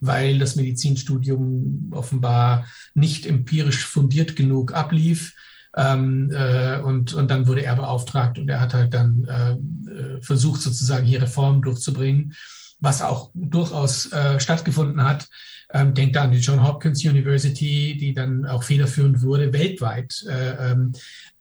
weil 0.00 0.38
das 0.38 0.56
Medizinstudium 0.56 1.90
offenbar 1.92 2.66
nicht 2.94 3.26
empirisch 3.26 3.84
fundiert 3.84 4.34
genug 4.36 4.72
ablief. 4.72 5.34
Ähm, 5.76 6.30
äh, 6.32 6.78
und, 6.78 7.12
und 7.12 7.30
dann 7.30 7.46
wurde 7.46 7.62
er 7.62 7.76
beauftragt 7.76 8.38
und 8.38 8.48
er 8.48 8.60
hat 8.60 8.72
halt 8.72 8.94
dann 8.94 9.24
äh, 9.24 10.22
versucht, 10.22 10.62
sozusagen 10.62 11.06
hier 11.06 11.22
Reformen 11.22 11.62
durchzubringen 11.62 12.34
was 12.78 13.00
auch 13.00 13.30
durchaus 13.32 14.10
stattgefunden 14.36 15.02
hat. 15.02 15.26
Ähm, 15.72 15.94
denkt 15.94 16.14
an 16.18 16.30
die 16.30 16.40
John 16.40 16.62
Hopkins 16.62 17.02
University, 17.06 17.96
die 17.98 18.12
dann 18.12 18.44
auch 18.44 18.62
federführend 18.62 19.22
wurde 19.22 19.54
weltweit. 19.54 20.22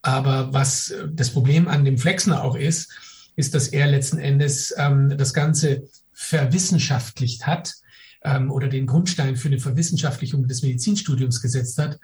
Aber 0.06 0.54
was 0.54 0.94
das 1.12 1.32
Problem 1.32 1.68
an 1.68 1.84
dem 1.84 1.98
Flexner 1.98 2.44
auch 2.44 2.56
ist, 2.56 2.92
ist, 3.36 3.56
dass 3.56 3.70
er 3.70 3.88
letzten 3.88 4.20
Endes 4.20 4.72
ähm, 4.78 5.18
das 5.18 5.34
Ganze 5.34 5.90
verwissenschaftlicht 6.14 7.48
hat 7.48 7.74
ähm, 8.24 8.52
oder 8.52 8.68
den 8.68 8.86
Grundstein 8.86 9.36
für 9.36 9.48
eine 9.48 9.58
Verwissenschaftlichung 9.58 10.48
des 10.48 10.62
Medizinstudiums 10.62 11.42
gesetzt 11.42 11.80
hat. 11.80 12.00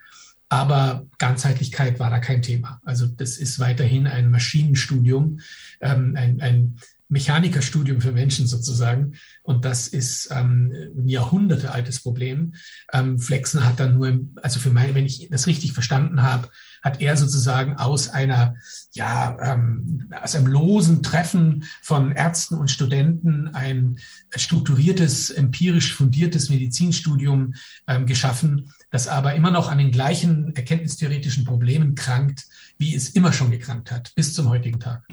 Aber 0.49 1.05
Ganzheitlichkeit 1.19 1.99
war 1.99 2.09
da 2.09 2.17
kein 2.17 2.41
Thema. 2.41 2.81
Also 2.83 3.05
das 3.05 3.37
ist 3.37 3.59
weiterhin 3.59 4.07
ein 4.07 4.31
Maschinenstudium, 4.31 5.39
ähm, 5.79 6.15
ein, 6.17 6.41
ein 6.41 6.77
Mechanikerstudium 7.07 8.01
für 8.01 8.13
Menschen 8.13 8.47
sozusagen. 8.47 9.13
Und 9.43 9.63
das 9.63 9.87
ist 9.87 10.29
ähm, 10.31 10.73
ein 10.97 11.07
Jahrhunderte 11.07 11.71
altes 11.71 12.01
Problem. 12.01 12.55
Ähm, 12.91 13.19
Flexner 13.19 13.63
hat 13.63 13.79
dann 13.79 13.93
nur, 13.93 14.21
also 14.41 14.59
für 14.59 14.71
mein, 14.71 14.95
wenn 14.95 15.05
ich 15.05 15.29
das 15.29 15.45
richtig 15.45 15.73
verstanden 15.73 16.23
habe, 16.23 16.49
hat 16.81 17.01
er 17.01 17.15
sozusagen 17.15 17.77
aus 17.77 18.09
einer, 18.09 18.55
ja, 18.91 19.37
ähm, 19.41 20.11
aus 20.21 20.35
einem 20.35 20.47
losen 20.47 21.03
Treffen 21.03 21.65
von 21.81 22.11
Ärzten 22.11 22.55
und 22.55 22.71
Studenten 22.71 23.49
ein 23.53 23.97
strukturiertes, 24.35 25.29
empirisch 25.29 25.93
fundiertes 25.93 26.49
Medizinstudium 26.49 27.53
ähm, 27.87 28.05
geschaffen, 28.05 28.73
das 28.89 29.07
aber 29.07 29.35
immer 29.35 29.51
noch 29.51 29.69
an 29.69 29.77
den 29.77 29.91
gleichen 29.91 30.55
erkenntnistheoretischen 30.55 31.45
Problemen 31.45 31.95
krankt, 31.95 32.45
wie 32.77 32.95
es 32.95 33.09
immer 33.09 33.31
schon 33.31 33.51
gekrankt 33.51 33.91
hat, 33.91 34.13
bis 34.15 34.33
zum 34.33 34.49
heutigen 34.49 34.79
Tag. 34.79 35.05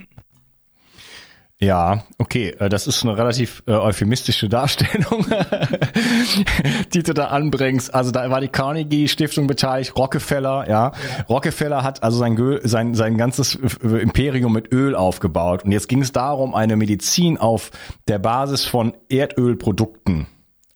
Ja, 1.60 2.04
okay, 2.18 2.50
äh, 2.60 2.68
das 2.68 2.86
ist 2.86 3.02
eine 3.02 3.18
relativ 3.18 3.64
äh, 3.66 3.72
euphemistische 3.72 4.48
Darstellung, 4.48 5.26
die 6.94 7.02
du 7.02 7.12
da 7.14 7.26
anbringst. 7.26 7.92
Also 7.92 8.12
da 8.12 8.30
war 8.30 8.40
die 8.40 8.48
Carnegie 8.48 9.08
Stiftung 9.08 9.48
beteiligt, 9.48 9.96
Rockefeller, 9.96 10.68
ja. 10.68 10.92
ja. 10.92 11.24
Rockefeller 11.28 11.82
hat 11.82 12.04
also 12.04 12.18
sein, 12.18 12.60
sein, 12.62 12.94
sein 12.94 13.16
ganzes 13.18 13.56
Imperium 13.56 14.52
mit 14.52 14.72
Öl 14.72 14.94
aufgebaut. 14.94 15.64
Und 15.64 15.72
jetzt 15.72 15.88
ging 15.88 16.00
es 16.00 16.12
darum, 16.12 16.54
eine 16.54 16.76
Medizin 16.76 17.38
auf 17.38 17.72
der 18.06 18.20
Basis 18.20 18.64
von 18.64 18.94
Erdölprodukten 19.08 20.28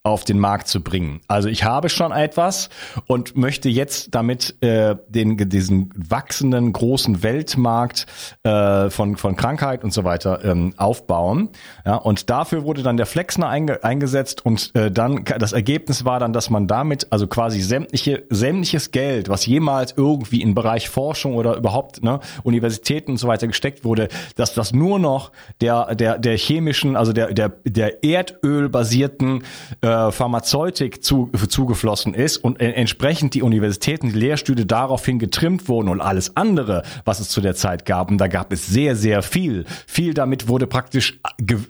auf 0.04 0.24
den 0.24 0.40
Markt 0.40 0.66
zu 0.66 0.82
bringen. 0.82 1.20
Also 1.28 1.48
ich 1.48 1.62
habe 1.62 1.88
schon 1.88 2.10
etwas 2.10 2.70
und 3.06 3.36
möchte 3.36 3.68
jetzt 3.68 4.14
damit 4.14 4.56
äh, 4.60 4.96
den 5.08 5.36
diesen 5.48 5.90
wachsenden 5.94 6.72
großen 6.72 7.22
Weltmarkt 7.22 8.06
äh, 8.42 8.90
von 8.90 9.16
von 9.16 9.36
Krankheit 9.36 9.84
und 9.84 9.92
so 9.92 10.02
weiter 10.02 10.44
ähm, 10.44 10.74
aufbauen. 10.76 11.50
Ja, 11.86 11.96
und 11.96 12.30
dafür 12.30 12.64
wurde 12.64 12.82
dann 12.82 12.96
der 12.96 13.06
Flexner 13.06 13.48
einge 13.48 13.84
eingesetzt 13.84 14.44
und 14.44 14.74
äh, 14.74 14.90
dann 14.90 15.24
das 15.24 15.52
Ergebnis 15.52 16.04
war 16.04 16.18
dann, 16.18 16.32
dass 16.32 16.50
man 16.50 16.66
damit 16.66 17.06
also 17.10 17.28
quasi 17.28 17.60
sämtliche 17.60 18.24
sämtliches 18.28 18.90
Geld, 18.90 19.28
was 19.28 19.46
jemals 19.46 19.94
irgendwie 19.96 20.42
im 20.42 20.56
Bereich 20.56 20.88
Forschung 20.88 21.36
oder 21.36 21.56
überhaupt 21.56 22.02
ne, 22.02 22.18
Universitäten 22.42 23.12
und 23.12 23.18
so 23.18 23.28
weiter 23.28 23.46
gesteckt 23.46 23.84
wurde, 23.84 24.08
dass 24.34 24.52
das 24.52 24.72
nur 24.72 24.98
noch 24.98 25.30
der 25.60 25.94
der 25.94 26.18
der 26.18 26.36
chemischen, 26.36 26.96
also 26.96 27.12
der 27.12 27.32
der 27.32 27.50
der 27.64 28.02
erdölbasierten 28.02 29.44
äh, 29.80 29.91
äh, 29.92 30.12
Pharmazeutik 30.12 31.04
zu, 31.04 31.30
zugeflossen 31.48 32.14
ist 32.14 32.38
und 32.38 32.60
äh, 32.60 32.72
entsprechend 32.72 33.34
die 33.34 33.42
Universitäten, 33.42 34.08
die 34.08 34.18
Lehrstühle 34.18 34.66
daraufhin 34.66 35.18
getrimmt 35.18 35.68
wurden 35.68 35.88
und 35.88 36.00
alles 36.00 36.36
andere, 36.36 36.82
was 37.04 37.20
es 37.20 37.28
zu 37.28 37.40
der 37.40 37.54
Zeit 37.54 37.84
gab, 37.84 38.10
und 38.10 38.18
da 38.18 38.28
gab 38.28 38.52
es 38.52 38.66
sehr, 38.66 38.96
sehr 38.96 39.22
viel. 39.22 39.64
Viel 39.86 40.14
damit 40.14 40.48
wurde 40.48 40.66
praktisch 40.66 41.20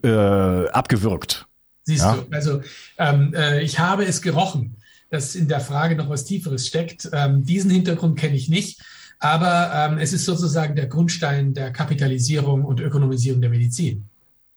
äh, 0.02 0.68
abgewürgt. 0.68 1.46
Siehst 1.84 2.04
ja? 2.04 2.14
du, 2.14 2.34
also 2.34 2.60
ähm, 2.98 3.34
äh, 3.34 3.62
ich 3.62 3.78
habe 3.78 4.04
es 4.04 4.22
gerochen, 4.22 4.76
dass 5.10 5.34
in 5.34 5.48
der 5.48 5.60
Frage 5.60 5.96
noch 5.96 6.08
was 6.08 6.24
Tieferes 6.24 6.66
steckt. 6.66 7.10
Ähm, 7.12 7.44
diesen 7.44 7.70
Hintergrund 7.70 8.18
kenne 8.18 8.36
ich 8.36 8.48
nicht. 8.48 8.80
Aber 9.18 9.72
ähm, 9.74 9.98
es 9.98 10.12
ist 10.12 10.24
sozusagen 10.24 10.74
der 10.74 10.86
Grundstein 10.86 11.54
der 11.54 11.72
Kapitalisierung 11.72 12.64
und 12.64 12.80
Ökonomisierung 12.80 13.40
der 13.40 13.50
Medizin. 13.50 14.08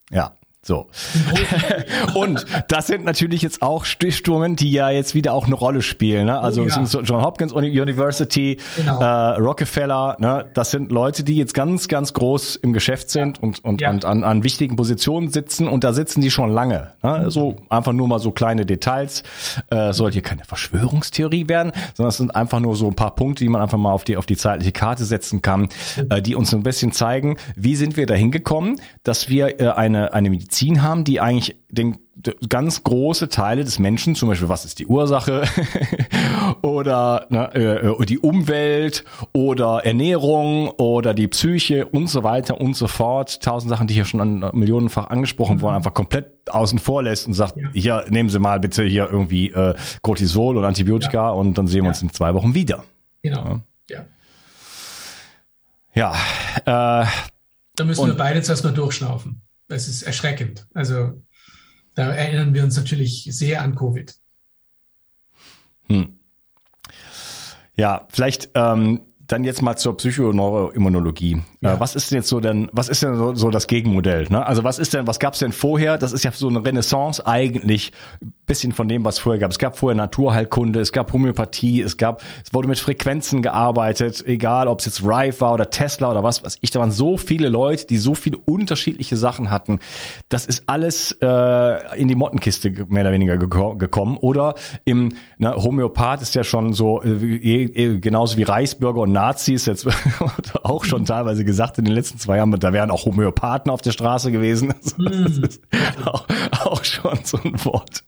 Ja, 0.10 0.34
so. 0.68 0.88
und 2.16 2.44
das 2.70 2.88
sind 2.88 3.06
natürlich 3.06 3.44
jetzt 3.44 3.62
auch 3.62 3.86
Stiftungen, 3.86 4.56
die 4.56 4.72
ja 4.72 4.90
jetzt 4.90 5.14
wieder 5.14 5.34
auch 5.34 5.46
eine 5.46 5.54
Rolle 5.54 5.84
spielen. 5.84 6.26
Ne? 6.26 6.40
Also 6.40 6.64
oh, 6.64 6.68
ja. 6.68 6.86
so 6.88 7.02
John 7.02 7.22
Hopkins 7.24 7.54
University, 7.54 8.58
genau. 8.76 9.00
äh, 9.00 9.38
Rockefeller, 9.38 10.18
ne? 10.18 10.46
das 10.56 10.72
sind 10.72 10.92
Leute, 10.92 11.24
die 11.24 11.36
jetzt 11.36 11.54
ganz, 11.54 11.88
ganz 11.88 12.14
groß 12.14 12.56
im 12.56 12.74
Geschäft 12.74 13.12
sind 13.12 13.38
ja. 13.38 13.44
und, 13.44 13.64
und, 13.64 13.82
ja. 13.82 13.92
und 13.92 14.06
an, 14.06 14.24
an 14.24 14.44
wichtigen 14.44 14.76
Positionen 14.76 15.30
sitzen 15.30 15.68
und 15.68 15.84
da 15.84 15.94
sitzen 15.94 16.22
die 16.22 16.32
schon 16.32 16.50
lange. 16.50 16.94
Ne? 17.04 17.30
So 17.30 17.58
einfach 17.70 17.94
nur 17.94 18.08
mal 18.08 18.18
so 18.18 18.32
kleine 18.32 18.66
Details. 18.66 19.22
Äh, 19.70 19.94
soll 19.94 20.14
hier 20.14 20.24
keine 20.24 20.46
Verschwörungstheorie 20.46 21.48
werden, 21.48 21.74
sondern 21.94 22.10
es 22.10 22.18
sind 22.18 22.36
einfach 22.36 22.60
nur 22.60 22.76
so 22.76 22.88
ein 22.88 22.96
paar 22.96 23.14
Punkte, 23.14 23.44
die 23.44 23.50
man 23.50 23.62
einfach 23.62 23.78
mal 23.78 23.92
auf 23.92 24.04
die, 24.04 24.18
auf 24.18 24.26
die 24.26 24.36
zeitliche 24.36 24.72
Karte 24.72 25.06
setzen 25.06 25.44
kann, 25.44 25.70
äh, 26.10 26.24
die 26.24 26.34
uns 26.34 26.56
ein 26.56 26.64
bisschen 26.64 26.92
zeigen, 26.92 27.38
wie 27.56 27.76
sind 27.76 27.98
wir 27.98 28.08
dahin 28.08 28.32
gekommen, 28.32 28.82
dass 29.04 29.30
wir 29.30 29.62
äh, 29.62 29.70
eine, 29.70 30.12
eine 30.14 30.32
Medizin 30.32 30.55
Medizin 30.56 30.82
haben, 30.82 31.04
die 31.04 31.20
eigentlich 31.20 31.58
den 31.70 31.98
ganz 32.48 32.84
große 32.84 33.28
Teile 33.28 33.64
des 33.66 33.78
Menschen, 33.78 34.16
zum 34.16 34.30
Beispiel 34.30 34.48
was 34.48 34.64
ist 34.64 34.80
die 34.80 34.88
Ursache 34.88 35.44
oder 36.62 37.28
ne, 37.30 37.54
äh, 37.54 38.06
die 38.06 38.18
Umwelt 38.20 39.04
oder 39.34 39.86
Ernährung 39.86 40.70
oder 40.70 41.14
die 41.14 41.28
Psyche 41.28 41.86
und 41.86 42.08
so 42.08 42.24
weiter 42.24 42.60
und 42.60 42.76
so 42.76 42.88
fort, 42.88 43.44
tausend 43.44 43.70
Sachen, 43.70 43.88
die 43.88 43.94
hier 43.94 44.06
schon 44.06 44.22
an, 44.22 44.50
millionenfach 44.54 45.10
angesprochen 45.10 45.58
mhm. 45.58 45.62
wurden, 45.62 45.76
einfach 45.76 45.94
komplett 45.94 46.32
außen 46.50 46.80
vor 46.80 47.04
lässt 47.04 47.28
und 47.28 47.34
sagt, 47.34 47.58
ja. 47.58 47.70
hier 47.74 48.06
nehmen 48.10 48.30
Sie 48.30 48.40
mal 48.40 48.60
bitte 48.60 48.84
hier 48.84 49.10
irgendwie 49.12 49.52
äh, 49.52 49.76
Cortisol 50.02 50.58
und 50.58 50.64
Antibiotika 50.64 51.28
ja. 51.28 51.30
und 51.32 51.58
dann 51.58 51.68
sehen 51.68 51.82
wir 51.82 51.86
ja. 51.86 51.90
uns 51.90 52.02
in 52.02 52.12
zwei 52.12 52.34
Wochen 52.34 52.56
wieder. 52.56 52.86
Genau. 53.22 53.60
Ja. 53.90 54.06
Ja. 55.94 56.14
Äh, 57.04 57.08
da 57.76 57.84
müssen 57.84 58.02
und, 58.02 58.08
wir 58.08 58.16
beide 58.16 58.42
zuerst 58.42 58.64
mal 58.64 58.74
durchschnaufen 58.74 59.45
es 59.68 59.88
ist 59.88 60.04
erschreckend. 60.04 60.68
Also 60.74 61.22
da 61.96 62.12
erinnern 62.12 62.54
wir 62.54 62.64
uns 62.64 62.76
natürlich 62.76 63.28
sehr 63.32 63.62
an 63.62 63.76
Covid. 63.76 64.14
Hm. 65.88 66.20
Ja, 67.76 68.08
vielleicht 68.10 68.50
ähm, 68.54 69.02
dann 69.28 69.44
jetzt 69.44 69.62
mal 69.62 69.76
zur 69.76 69.98
Psychoneuroimmunologie. 69.98 71.42
Ja. 71.62 71.76
Äh, 71.76 71.80
was 71.80 71.96
ist 71.96 72.12
denn 72.12 72.18
jetzt 72.18 72.30
so 72.30 72.40
denn, 72.40 72.70
was 72.72 72.90
ist 72.90 73.04
denn 73.04 73.16
so, 73.16 73.36
so 73.36 73.50
das 73.50 73.68
Gegenmodell? 73.68 74.28
Ne? 74.30 74.46
Also 74.46 74.64
was 74.64 74.80
ist 74.80 74.94
denn, 74.94 75.08
was 75.08 75.20
gab's 75.20 75.40
denn 75.40 75.52
vorher? 75.52 75.98
Das 75.98 76.12
ist 76.12 76.24
ja 76.24 76.32
so 76.32 76.48
eine 76.48 76.64
Renaissance 76.64 77.26
eigentlich, 77.26 77.92
bisschen 78.46 78.72
von 78.72 78.88
dem, 78.88 79.04
was 79.04 79.20
vorher 79.20 79.40
gab. 79.40 79.52
Es 79.52 79.60
gab 79.60 79.78
vorher 79.78 79.96
Naturheilkunde, 79.96 80.80
es 80.80 80.92
gab 80.92 81.12
Homöopathie, 81.14 81.82
es 81.82 81.98
gab, 81.98 82.22
es 82.46 82.54
wurde 82.54 82.68
mit 82.68 82.78
Frequenzen 82.78 83.42
gearbeitet, 83.42 84.24
egal 84.26 84.68
ob 84.68 84.80
es 84.80 84.86
jetzt 84.86 85.04
Rife 85.04 85.42
war 85.42 85.54
oder 85.54 85.70
Tesla 85.70 86.12
oder 86.12 86.24
was 86.24 86.44
was 86.44 86.58
ich. 86.62 86.72
Da 86.72 86.80
waren 86.80 86.92
so 86.92 87.18
viele 87.18 87.50
Leute, 87.50 87.88
die 87.88 87.98
so 87.98 88.14
viele 88.14 88.38
unterschiedliche 88.38 89.18
Sachen 89.18 89.50
hatten. 89.50 89.80
Das 90.30 90.46
ist 90.46 90.64
alles 90.68 91.18
äh, 91.22 92.00
in 92.00 92.08
die 92.08 92.16
Mottenkiste 92.16 92.70
mehr 92.88 93.04
oder 93.04 93.12
weniger 93.12 93.38
geko 93.38 93.76
gekommen. 93.76 94.18
Oder 94.18 94.56
im 94.86 95.14
ne, 95.38 95.56
Homöopath 95.56 96.22
ist 96.22 96.36
ja 96.36 96.44
schon 96.44 96.74
so 96.74 97.02
äh, 97.04 98.00
genauso 98.00 98.38
wie 98.38 98.44
Reisbürger 98.44 99.02
und 99.02 99.15
Nazis 99.16 99.66
jetzt 99.66 99.88
auch 100.64 100.86
schon 100.86 101.06
teilweise 101.06 101.44
gesagt 101.44 101.80
in 101.80 101.86
den 101.86 101.94
letzten 101.94 102.20
zwei 102.20 102.38
Jahren, 102.38 102.52
da 102.52 102.74
wären 102.74 102.92
auch 102.92 103.06
Homöopathen 103.06 103.72
auf 103.72 103.82
der 103.82 103.92
Straße 103.92 104.32
gewesen. 104.32 104.74
Das 104.98 105.38
ist 105.38 105.62
auch, 106.06 106.26
auch 106.52 106.84
schon 106.84 107.20
so 107.24 107.38
ein 107.44 107.54
Wort. 107.66 108.04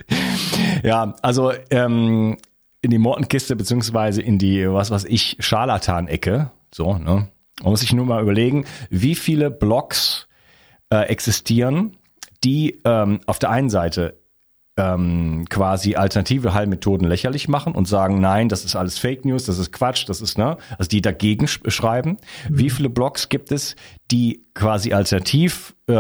Ja, 0.84 1.16
also 1.22 1.52
ähm, 1.70 2.38
in 2.82 2.92
die 2.92 2.98
Mortenkiste 2.98 3.56
beziehungsweise 3.56 4.22
in 4.22 4.38
die, 4.38 4.70
was 4.72 4.92
was 4.92 5.06
ich, 5.06 5.38
Scharlatan-Ecke. 5.40 6.52
So, 6.74 6.98
ne? 6.98 7.30
Man 7.62 7.72
muss 7.72 7.80
sich 7.80 7.94
nur 7.94 8.06
mal 8.06 8.22
überlegen, 8.22 8.66
wie 8.90 9.16
viele 9.16 9.50
Blogs 9.50 10.28
äh, 10.90 11.08
existieren, 11.08 11.98
die 12.44 12.82
ähm, 12.86 13.20
auf 13.26 13.40
der 13.40 13.50
einen 13.50 13.70
Seite 13.70 14.17
ähm, 14.78 15.46
quasi 15.50 15.96
alternative 15.96 16.54
Heilmethoden 16.54 17.08
lächerlich 17.08 17.48
machen 17.48 17.74
und 17.74 17.88
sagen, 17.88 18.20
nein, 18.20 18.48
das 18.48 18.64
ist 18.64 18.76
alles 18.76 19.00
Fake 19.00 19.26
News, 19.26 19.46
das 19.46 19.58
ist 19.58 19.74
Quatsch, 19.74 20.08
das 20.08 20.22
ist, 20.22 20.38
ne, 20.38 20.58
also 20.78 20.88
die 20.88 21.02
dagegen 21.02 21.48
sch 21.48 21.60
schreiben. 21.68 22.18
Mhm. 22.50 22.58
Wie 22.58 22.70
viele 22.70 22.90
Blogs 22.90 23.30
gibt 23.30 23.52
es, 23.52 23.76
die 24.12 24.46
quasi 24.54 24.94
alternativ 24.94 25.76
äh, 25.90 25.94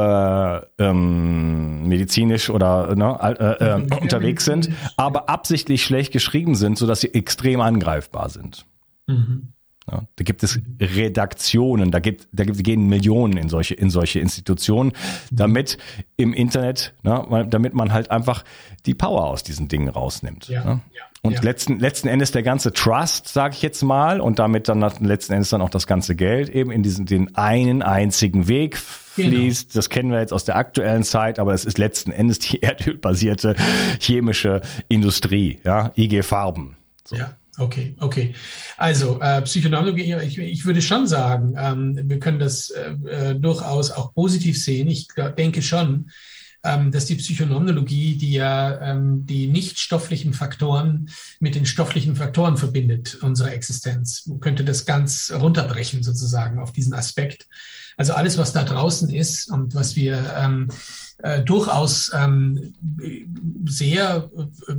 ähm, 0.77 1.87
medizinisch 1.87 2.49
oder 2.49 2.95
ne, 2.95 3.17
äh, 3.21 3.65
äh, 3.65 3.87
unterwegs 4.01 4.45
sind, 4.45 4.69
aber 4.95 5.29
absichtlich 5.29 5.83
schlecht 5.83 6.13
geschrieben 6.13 6.55
sind, 6.55 6.77
sodass 6.77 7.01
sie 7.01 7.13
extrem 7.13 7.61
angreifbar 7.61 8.29
sind? 8.29 8.65
Mhm. 9.07 9.53
Ja, 9.89 10.03
da 10.17 10.23
gibt 10.23 10.43
es 10.43 10.59
Redaktionen, 10.81 11.91
da 11.91 11.99
gibt, 11.99 12.27
da 12.33 12.43
gibt, 12.43 12.61
gehen 12.63 12.87
Millionen 12.87 13.37
in 13.37 13.47
solche, 13.47 13.73
in 13.73 13.89
solche 13.89 14.19
Institutionen, 14.19 14.91
damit 15.31 15.77
im 16.17 16.33
Internet, 16.33 16.93
ne, 17.03 17.47
damit 17.49 17.73
man 17.73 17.93
halt 17.93 18.11
einfach 18.11 18.43
die 18.85 18.93
Power 18.93 19.27
aus 19.27 19.43
diesen 19.43 19.69
Dingen 19.69 19.87
rausnimmt. 19.87 20.49
Ja, 20.49 20.63
ne? 20.65 20.81
ja, 20.93 21.03
und 21.21 21.43
letzten, 21.43 21.79
letzten 21.79 22.07
Endes 22.07 22.31
der 22.31 22.43
ganze 22.43 22.73
Trust, 22.73 23.27
sage 23.27 23.53
ich 23.55 23.61
jetzt 23.61 23.81
mal, 23.83 24.21
und 24.21 24.39
damit 24.39 24.67
dann 24.67 24.79
letzten 24.99 25.33
Endes 25.33 25.49
dann 25.49 25.61
auch 25.61 25.69
das 25.69 25.87
ganze 25.87 26.15
Geld 26.15 26.49
eben 26.49 26.71
in 26.71 26.83
diesen, 26.83 27.05
den 27.05 27.35
einen 27.35 27.81
einzigen 27.81 28.47
Weg 28.47 28.77
fließt. 28.77 29.69
Genau. 29.69 29.77
Das 29.77 29.89
kennen 29.89 30.11
wir 30.11 30.19
jetzt 30.19 30.33
aus 30.33 30.45
der 30.45 30.55
aktuellen 30.55 31.03
Zeit, 31.03 31.39
aber 31.39 31.53
es 31.53 31.65
ist 31.65 31.77
letzten 31.77 32.11
Endes 32.11 32.39
die 32.39 32.61
erdölbasierte 32.61 33.55
chemische 33.99 34.61
Industrie, 34.87 35.59
ja, 35.63 35.91
IG 35.95 36.23
Farben. 36.23 36.77
So. 37.03 37.15
Ja. 37.15 37.35
Okay, 37.59 37.95
okay. 37.99 38.35
Also 38.77 39.19
äh, 39.19 39.41
Psychoneurologie, 39.41 40.15
ich, 40.23 40.37
ich 40.37 40.65
würde 40.65 40.81
schon 40.81 41.07
sagen, 41.07 41.55
ähm, 41.57 41.99
wir 42.07 42.19
können 42.19 42.37
das 42.37 42.69
äh, 42.69 42.91
äh, 43.09 43.35
durchaus 43.35 43.89
auch 43.89 44.13
positiv 44.13 44.63
sehen. 44.63 44.87
Ich 44.87 45.07
denke 45.37 45.63
schon, 45.63 46.11
dass 46.63 47.05
die 47.05 47.15
Psychoneurologie, 47.15 48.17
die 48.17 48.33
ja 48.33 48.81
ähm, 48.81 49.25
die 49.25 49.47
nicht 49.47 49.79
stofflichen 49.79 50.33
Faktoren 50.33 51.09
mit 51.39 51.55
den 51.55 51.65
stofflichen 51.65 52.15
Faktoren 52.15 52.57
verbindet, 52.57 53.19
unsere 53.21 53.51
Existenz, 53.51 54.25
man 54.27 54.39
könnte 54.39 54.65
das 54.65 54.85
ganz 54.85 55.31
runterbrechen 55.33 56.03
sozusagen 56.03 56.59
auf 56.59 56.73
diesen 56.73 56.93
Aspekt. 56.93 57.47
Also 57.95 58.13
alles, 58.13 58.37
was 58.37 58.53
da 58.53 58.63
draußen 58.63 59.09
ist 59.09 59.49
und 59.49 59.73
was 59.73 59.95
wir 59.95 60.33
ähm, 60.37 60.67
äh, 61.19 61.41
durchaus 61.41 62.11
ähm, 62.13 62.75
sehr 63.65 64.29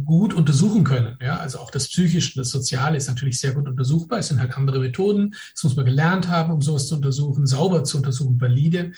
gut 0.05 0.33
untersuchen 0.33 0.85
können. 0.85 1.19
Ja, 1.21 1.39
also 1.39 1.59
auch 1.59 1.73
das 1.73 1.89
Psychische, 1.89 2.39
das 2.39 2.51
Soziale 2.51 2.97
ist 2.97 3.09
natürlich 3.09 3.41
sehr 3.41 3.55
gut 3.55 3.67
untersuchbar. 3.67 4.21
Es 4.21 4.29
sind 4.29 4.39
halt 4.39 4.57
andere 4.57 4.79
Methoden. 4.79 5.35
Das 5.53 5.65
muss 5.65 5.75
man 5.75 5.85
gelernt 5.85 6.29
haben, 6.29 6.53
um 6.53 6.63
sowas 6.63 6.87
zu 6.87 6.95
untersuchen, 6.95 7.47
sauber 7.47 7.83
zu 7.83 7.97
untersuchen, 7.97 8.41
valide. 8.41 8.93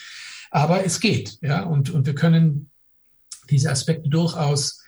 Aber 0.50 0.84
es 0.84 1.00
geht. 1.00 1.38
Ja, 1.40 1.62
und, 1.62 1.88
und 1.88 2.06
wir 2.06 2.14
können 2.14 2.69
diese 3.50 3.70
Aspekte 3.70 4.08
durchaus 4.08 4.79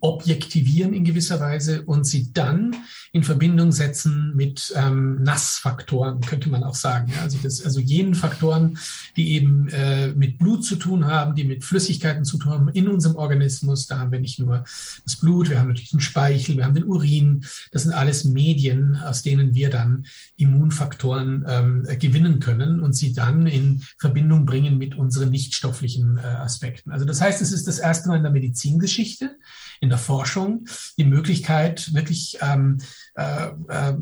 objektivieren 0.00 0.94
in 0.94 1.04
gewisser 1.04 1.38
Weise 1.38 1.82
und 1.82 2.06
sie 2.06 2.32
dann 2.32 2.74
in 3.12 3.22
Verbindung 3.22 3.72
setzen 3.72 4.32
mit 4.34 4.72
ähm, 4.74 5.22
Nassfaktoren, 5.22 6.20
könnte 6.22 6.48
man 6.48 6.64
auch 6.64 6.74
sagen. 6.74 7.12
Also, 7.22 7.38
das, 7.42 7.64
also 7.64 7.80
jenen 7.80 8.14
Faktoren, 8.14 8.78
die 9.16 9.32
eben 9.32 9.68
äh, 9.68 10.08
mit 10.08 10.38
Blut 10.38 10.64
zu 10.64 10.76
tun 10.76 11.06
haben, 11.06 11.34
die 11.34 11.44
mit 11.44 11.64
Flüssigkeiten 11.64 12.24
zu 12.24 12.38
tun 12.38 12.52
haben 12.52 12.68
in 12.68 12.88
unserem 12.88 13.16
Organismus. 13.16 13.86
Da 13.86 13.98
haben 13.98 14.12
wir 14.12 14.20
nicht 14.20 14.38
nur 14.38 14.64
das 15.04 15.16
Blut, 15.16 15.50
wir 15.50 15.60
haben 15.60 15.68
natürlich 15.68 15.90
den 15.90 16.00
Speichel, 16.00 16.56
wir 16.56 16.64
haben 16.64 16.74
den 16.74 16.84
Urin. 16.84 17.44
Das 17.70 17.82
sind 17.82 17.92
alles 17.92 18.24
Medien, 18.24 18.96
aus 18.96 19.22
denen 19.22 19.54
wir 19.54 19.70
dann 19.70 20.06
Immunfaktoren 20.36 21.44
ähm, 21.48 21.86
gewinnen 21.98 22.40
können 22.40 22.80
und 22.80 22.94
sie 22.94 23.12
dann 23.12 23.46
in 23.46 23.82
Verbindung 23.98 24.46
bringen 24.46 24.78
mit 24.78 24.94
unseren 24.94 25.30
nichtstofflichen 25.30 26.18
äh, 26.18 26.22
Aspekten. 26.22 26.90
Also 26.90 27.04
das 27.04 27.20
heißt, 27.20 27.42
es 27.42 27.52
ist 27.52 27.66
das 27.66 27.78
erste 27.78 28.08
Mal 28.08 28.16
in 28.16 28.22
der 28.22 28.32
Medizingeschichte, 28.32 29.36
in 29.80 29.88
der 29.88 29.98
Forschung 29.98 30.66
die 30.98 31.04
Möglichkeit, 31.04 31.94
wirklich 31.94 32.38
ähm, 32.40 32.78
äh, 33.14 33.48
äh, 33.68 33.94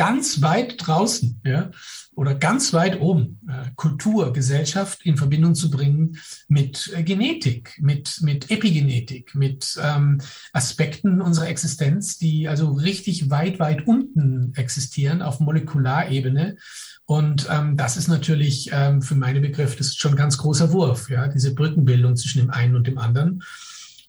ganz 0.00 0.40
weit 0.40 0.76
draußen 0.78 1.42
ja, 1.44 1.70
oder 2.14 2.34
ganz 2.34 2.72
weit 2.72 3.00
oben 3.00 3.38
äh, 3.46 3.70
Kultur, 3.76 4.32
Gesellschaft 4.32 5.04
in 5.04 5.18
Verbindung 5.18 5.54
zu 5.54 5.70
bringen 5.70 6.16
mit 6.48 6.90
äh, 6.96 7.02
Genetik, 7.02 7.78
mit, 7.80 8.18
mit 8.22 8.50
Epigenetik, 8.50 9.34
mit 9.34 9.78
ähm, 9.82 10.22
Aspekten 10.54 11.20
unserer 11.20 11.48
Existenz, 11.48 12.16
die 12.16 12.48
also 12.48 12.72
richtig 12.72 13.28
weit, 13.28 13.58
weit 13.58 13.86
unten 13.86 14.54
existieren 14.56 15.20
auf 15.20 15.38
Molekularebene. 15.38 16.56
Und 17.04 17.48
ähm, 17.50 17.76
das 17.76 17.98
ist 17.98 18.08
natürlich 18.08 18.70
ähm, 18.72 19.02
für 19.02 19.16
meine 19.16 19.40
Begriffe, 19.40 19.76
das 19.76 19.88
ist 19.88 20.00
schon 20.00 20.12
ein 20.12 20.16
ganz 20.16 20.38
großer 20.38 20.72
Wurf, 20.72 21.10
ja, 21.10 21.28
diese 21.28 21.54
Brückenbildung 21.54 22.16
zwischen 22.16 22.38
dem 22.38 22.50
einen 22.50 22.74
und 22.74 22.86
dem 22.86 22.96
anderen. 22.96 23.42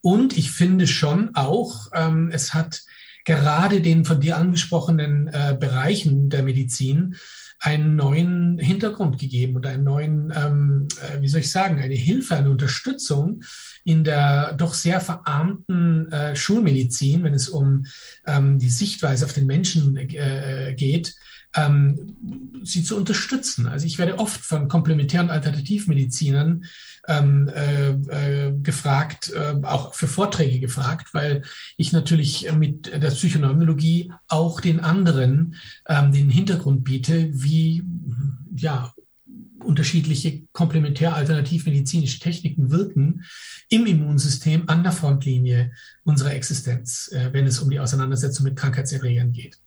Und 0.01 0.37
ich 0.37 0.51
finde 0.51 0.87
schon 0.87 1.35
auch, 1.35 1.87
ähm, 1.93 2.29
es 2.31 2.53
hat 2.53 2.81
gerade 3.23 3.81
den 3.81 4.03
von 4.03 4.19
dir 4.19 4.37
angesprochenen 4.37 5.27
äh, 5.27 5.55
Bereichen 5.59 6.29
der 6.29 6.43
Medizin 6.43 7.15
einen 7.59 7.95
neuen 7.95 8.57
Hintergrund 8.57 9.19
gegeben 9.19 9.55
und 9.55 9.67
einen 9.67 9.83
neuen, 9.83 10.33
ähm, 10.35 10.87
äh, 10.99 11.21
wie 11.21 11.27
soll 11.27 11.41
ich 11.41 11.51
sagen, 11.51 11.79
eine 11.79 11.93
Hilfe, 11.93 12.35
eine 12.35 12.49
Unterstützung 12.49 13.43
in 13.83 14.03
der 14.03 14.53
doch 14.53 14.73
sehr 14.73 14.99
verarmten 14.99 16.11
äh, 16.11 16.35
Schulmedizin, 16.35 17.23
wenn 17.23 17.35
es 17.35 17.49
um 17.49 17.85
ähm, 18.25 18.57
die 18.57 18.69
Sichtweise 18.69 19.25
auf 19.25 19.33
den 19.33 19.45
Menschen 19.45 19.95
äh, 19.97 20.73
geht, 20.75 21.15
ähm, 21.55 22.15
sie 22.63 22.83
zu 22.83 22.95
unterstützen. 22.95 23.67
Also 23.67 23.85
ich 23.85 23.97
werde 23.97 24.19
oft 24.19 24.41
von 24.41 24.67
komplementären 24.67 25.29
Alternativmedizinern 25.29 26.65
ähm, 27.07 27.49
äh, 27.49 27.89
äh, 27.89 28.53
gefragt, 28.61 29.31
äh, 29.33 29.55
auch 29.63 29.93
für 29.93 30.07
Vorträge 30.07 30.59
gefragt, 30.59 31.13
weil 31.13 31.43
ich 31.77 31.91
natürlich 31.91 32.51
mit 32.53 32.87
der 32.87 33.09
Psychoneurologie 33.09 34.13
auch 34.27 34.61
den 34.61 34.79
anderen 34.79 35.55
ähm, 35.87 36.11
den 36.11 36.29
Hintergrund 36.29 36.83
biete, 36.83 37.29
wie 37.31 37.83
ja 38.55 38.93
unterschiedliche 39.63 40.43
komplementär 40.51 41.15
alternativmedizinische 41.15 42.19
Techniken 42.19 42.71
wirken 42.71 43.25
im 43.69 43.85
Immunsystem 43.85 44.63
an 44.67 44.83
der 44.83 44.91
Frontlinie 44.91 45.71
unserer 46.03 46.33
Existenz, 46.33 47.11
äh, 47.11 47.31
wenn 47.31 47.45
es 47.45 47.59
um 47.59 47.69
die 47.69 47.79
Auseinandersetzung 47.79 48.45
mit 48.45 48.55
Krankheitserregern 48.55 49.31
geht. 49.31 49.59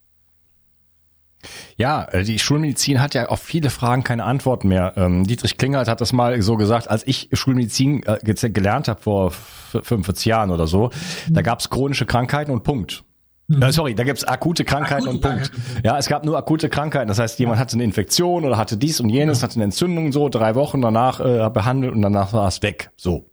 Ja, 1.76 2.04
äh, 2.04 2.24
die 2.24 2.38
Schulmedizin 2.38 3.00
hat 3.00 3.14
ja 3.14 3.26
auf 3.26 3.40
viele 3.40 3.70
Fragen 3.70 4.04
keine 4.04 4.24
Antworten 4.24 4.68
mehr. 4.68 4.94
Ähm, 4.96 5.26
Dietrich 5.26 5.56
Klingert 5.58 5.88
hat 5.88 6.00
das 6.00 6.12
mal 6.12 6.40
so 6.42 6.56
gesagt, 6.56 6.90
als 6.90 7.06
ich 7.06 7.28
Schulmedizin 7.32 8.02
äh, 8.04 8.18
gelernt 8.50 8.88
habe 8.88 9.00
vor 9.00 9.30
45 9.30 10.26
Jahren 10.26 10.50
oder 10.50 10.66
so, 10.66 10.90
da 11.28 11.42
gab 11.42 11.60
es 11.60 11.70
chronische 11.70 12.06
Krankheiten 12.06 12.50
und 12.50 12.62
Punkt. 12.62 13.04
Mhm. 13.48 13.62
Äh, 13.62 13.72
sorry, 13.72 13.94
da 13.94 14.04
gibt 14.04 14.18
es 14.18 14.24
akute 14.24 14.64
Krankheiten 14.64 15.08
akute 15.08 15.10
und 15.10 15.20
Punkt. 15.20 15.52
Ja, 15.82 15.98
es 15.98 16.08
gab 16.08 16.24
nur 16.24 16.36
akute 16.38 16.68
Krankheiten. 16.68 17.08
Das 17.08 17.18
heißt, 17.18 17.38
jemand 17.38 17.58
hatte 17.58 17.74
eine 17.74 17.84
Infektion 17.84 18.44
oder 18.44 18.56
hatte 18.56 18.76
dies 18.76 19.00
und 19.00 19.10
jenes, 19.10 19.42
hatte 19.42 19.56
eine 19.56 19.64
Entzündung 19.64 20.12
so, 20.12 20.28
drei 20.28 20.54
Wochen 20.54 20.80
danach 20.80 21.20
äh, 21.20 21.50
behandelt 21.50 21.94
und 21.94 22.02
danach 22.02 22.32
war 22.32 22.48
es 22.48 22.62
weg. 22.62 22.90
So. 22.96 23.30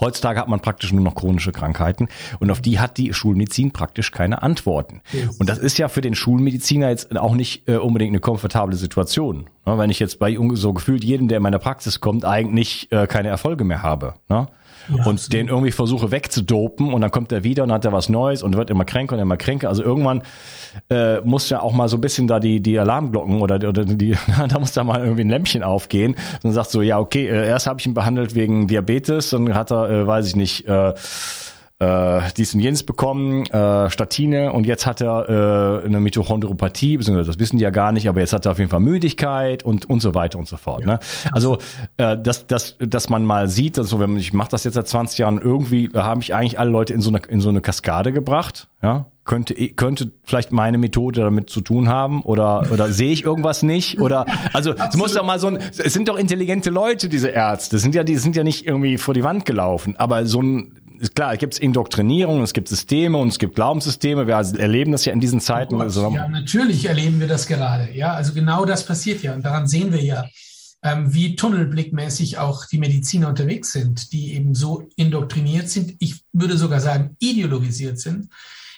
Heutzutage 0.00 0.40
hat 0.40 0.48
man 0.48 0.60
praktisch 0.60 0.92
nur 0.92 1.04
noch 1.04 1.14
chronische 1.14 1.52
Krankheiten 1.52 2.08
und 2.40 2.50
auf 2.50 2.60
die 2.60 2.78
hat 2.78 2.98
die 2.98 3.12
Schulmedizin 3.12 3.72
praktisch 3.72 4.10
keine 4.10 4.42
Antworten. 4.42 5.00
Und 5.38 5.48
das 5.48 5.58
ist 5.58 5.78
ja 5.78 5.88
für 5.88 6.00
den 6.00 6.14
Schulmediziner 6.14 6.88
jetzt 6.88 7.16
auch 7.16 7.34
nicht 7.34 7.68
äh, 7.68 7.76
unbedingt 7.76 8.10
eine 8.10 8.20
komfortable 8.20 8.76
Situation. 8.76 9.48
Ne? 9.66 9.78
Wenn 9.78 9.90
ich 9.90 9.98
jetzt 9.98 10.18
bei 10.18 10.36
so 10.54 10.72
gefühlt 10.72 11.04
jedem, 11.04 11.28
der 11.28 11.38
in 11.38 11.42
meine 11.42 11.58
Praxis 11.58 12.00
kommt, 12.00 12.24
eigentlich 12.24 12.90
äh, 12.92 13.06
keine 13.06 13.28
Erfolge 13.28 13.64
mehr 13.64 13.82
habe. 13.82 14.14
Ne? 14.28 14.48
Ja, 14.88 14.94
und 14.94 15.00
absolut. 15.00 15.32
den 15.32 15.48
irgendwie 15.48 15.70
versuche 15.70 16.10
wegzudopen 16.10 16.92
und 16.92 17.00
dann 17.00 17.10
kommt 17.10 17.32
er 17.32 17.44
wieder 17.44 17.62
und 17.62 17.72
hat 17.72 17.84
er 17.84 17.92
was 17.92 18.08
Neues 18.08 18.42
und 18.42 18.56
wird 18.56 18.70
immer 18.70 18.84
kränker 18.84 19.16
und 19.16 19.22
immer 19.22 19.36
kränker. 19.36 19.68
Also 19.68 19.82
irgendwann 19.82 20.22
äh, 20.90 21.20
muss 21.20 21.48
ja 21.50 21.60
auch 21.60 21.72
mal 21.72 21.88
so 21.88 21.96
ein 21.96 22.00
bisschen 22.00 22.26
da 22.26 22.40
die, 22.40 22.60
die 22.60 22.78
Alarmglocken 22.78 23.40
oder, 23.40 23.56
oder 23.68 23.84
die, 23.84 24.16
da 24.48 24.58
muss 24.58 24.72
da 24.72 24.84
mal 24.84 25.00
irgendwie 25.00 25.22
ein 25.22 25.30
Lämpchen 25.30 25.62
aufgehen 25.62 26.16
und 26.42 26.52
sagt 26.52 26.70
so, 26.70 26.82
ja, 26.82 26.98
okay, 26.98 27.26
äh, 27.26 27.46
erst 27.46 27.66
habe 27.66 27.80
ich 27.80 27.86
ihn 27.86 27.94
behandelt 27.94 28.34
wegen 28.34 28.66
Diabetes, 28.66 29.30
dann 29.30 29.54
hat 29.54 29.70
er, 29.70 29.90
äh, 29.90 30.06
weiß 30.06 30.26
ich 30.28 30.36
nicht, 30.36 30.66
äh, 30.66 30.94
äh, 31.82 32.30
dies 32.36 32.54
und 32.54 32.60
jenes 32.60 32.84
bekommen, 32.84 33.44
äh, 33.46 33.90
Statine 33.90 34.52
und 34.52 34.66
jetzt 34.66 34.86
hat 34.86 35.00
er 35.00 35.82
äh, 35.82 35.86
eine 35.86 35.98
Mitochondriopathie, 35.98 36.96
beziehungsweise 36.96 37.32
das 37.32 37.40
wissen 37.40 37.58
die 37.58 37.64
ja 37.64 37.70
gar 37.70 37.90
nicht, 37.90 38.08
aber 38.08 38.20
jetzt 38.20 38.32
hat 38.32 38.46
er 38.46 38.52
auf 38.52 38.58
jeden 38.58 38.70
Fall 38.70 38.80
Müdigkeit 38.80 39.64
und 39.64 39.90
und 39.90 40.00
so 40.00 40.14
weiter 40.14 40.38
und 40.38 40.46
so 40.46 40.56
fort. 40.56 40.82
Ja. 40.82 40.86
Ne? 40.86 40.98
Also 41.32 41.58
äh, 41.96 42.16
dass, 42.16 42.46
dass, 42.46 42.76
dass 42.78 43.08
man 43.08 43.24
mal 43.24 43.48
sieht, 43.48 43.78
also 43.78 43.98
wenn 43.98 44.10
man, 44.10 44.20
ich 44.20 44.32
mache 44.32 44.50
das 44.50 44.62
jetzt 44.62 44.74
seit 44.74 44.86
20 44.86 45.18
Jahren, 45.18 45.40
irgendwie 45.40 45.90
habe 45.92 46.20
ich 46.20 46.34
eigentlich 46.34 46.58
alle 46.58 46.70
Leute 46.70 46.92
in 46.92 47.00
so 47.00 47.10
eine, 47.10 47.20
in 47.28 47.40
so 47.40 47.48
eine 47.48 47.60
Kaskade 47.60 48.12
gebracht, 48.12 48.68
ja, 48.80 49.06
könnte 49.24 49.54
könnte 49.54 50.12
vielleicht 50.24 50.52
meine 50.52 50.78
Methode 50.78 51.20
damit 51.20 51.48
zu 51.48 51.60
tun 51.60 51.88
haben 51.88 52.22
oder 52.22 52.66
oder 52.72 52.92
sehe 52.92 53.12
ich 53.12 53.24
irgendwas 53.24 53.62
nicht 53.62 54.00
oder 54.00 54.26
also 54.52 54.72
es 54.72 54.96
muss 54.96 55.14
doch 55.14 55.24
mal 55.24 55.38
so 55.38 55.46
ein 55.46 55.58
es 55.58 55.92
sind 55.92 56.08
doch 56.08 56.18
intelligente 56.18 56.70
Leute 56.70 57.08
diese 57.08 57.28
Ärzte 57.28 57.78
sind 57.78 57.94
ja 57.94 58.02
die 58.02 58.16
sind 58.16 58.34
ja 58.34 58.42
nicht 58.42 58.66
irgendwie 58.66 58.98
vor 58.98 59.14
die 59.14 59.22
Wand 59.22 59.46
gelaufen 59.46 59.94
aber 59.96 60.26
so 60.26 60.42
ein 60.42 60.81
klar, 61.10 61.32
es 61.32 61.38
gibt 61.38 61.58
Indoktrinierung, 61.58 62.42
es 62.42 62.52
gibt 62.52 62.68
Systeme 62.68 63.18
und 63.18 63.28
es 63.28 63.38
gibt 63.38 63.54
Glaubenssysteme. 63.54 64.26
Wir 64.26 64.34
erleben 64.34 64.92
das 64.92 65.04
ja 65.04 65.12
in 65.12 65.20
diesen 65.20 65.40
Zeiten. 65.40 65.74
Oh 65.74 66.14
ja, 66.14 66.28
natürlich 66.28 66.86
erleben 66.86 67.20
wir 67.20 67.28
das 67.28 67.46
gerade. 67.46 67.90
Ja, 67.92 68.14
also 68.14 68.32
genau 68.32 68.64
das 68.64 68.86
passiert 68.86 69.22
ja. 69.22 69.34
Und 69.34 69.44
daran 69.44 69.66
sehen 69.66 69.92
wir 69.92 70.02
ja, 70.02 70.26
ähm, 70.82 71.12
wie 71.14 71.36
tunnelblickmäßig 71.36 72.38
auch 72.38 72.66
die 72.66 72.78
Mediziner 72.78 73.28
unterwegs 73.28 73.72
sind, 73.72 74.12
die 74.12 74.34
eben 74.34 74.54
so 74.54 74.88
indoktriniert 74.96 75.68
sind. 75.68 75.94
Ich 75.98 76.22
würde 76.32 76.56
sogar 76.56 76.80
sagen, 76.80 77.16
ideologisiert 77.18 77.98
sind 77.98 78.28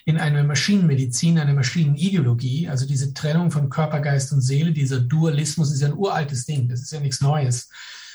in 0.04 0.18
eine 0.18 0.44
Maschinenmedizin, 0.44 1.38
eine 1.38 1.54
Maschinenideologie. 1.54 2.68
Also 2.68 2.86
diese 2.86 3.14
Trennung 3.14 3.50
von 3.50 3.70
Körper, 3.70 4.00
Geist 4.00 4.32
und 4.32 4.42
Seele, 4.42 4.72
dieser 4.72 5.00
Dualismus 5.00 5.72
ist 5.72 5.80
ja 5.80 5.88
ein 5.88 5.96
uraltes 5.96 6.44
Ding. 6.44 6.68
Das 6.68 6.80
ist 6.80 6.92
ja 6.92 7.00
nichts 7.00 7.20
Neues. 7.22 7.70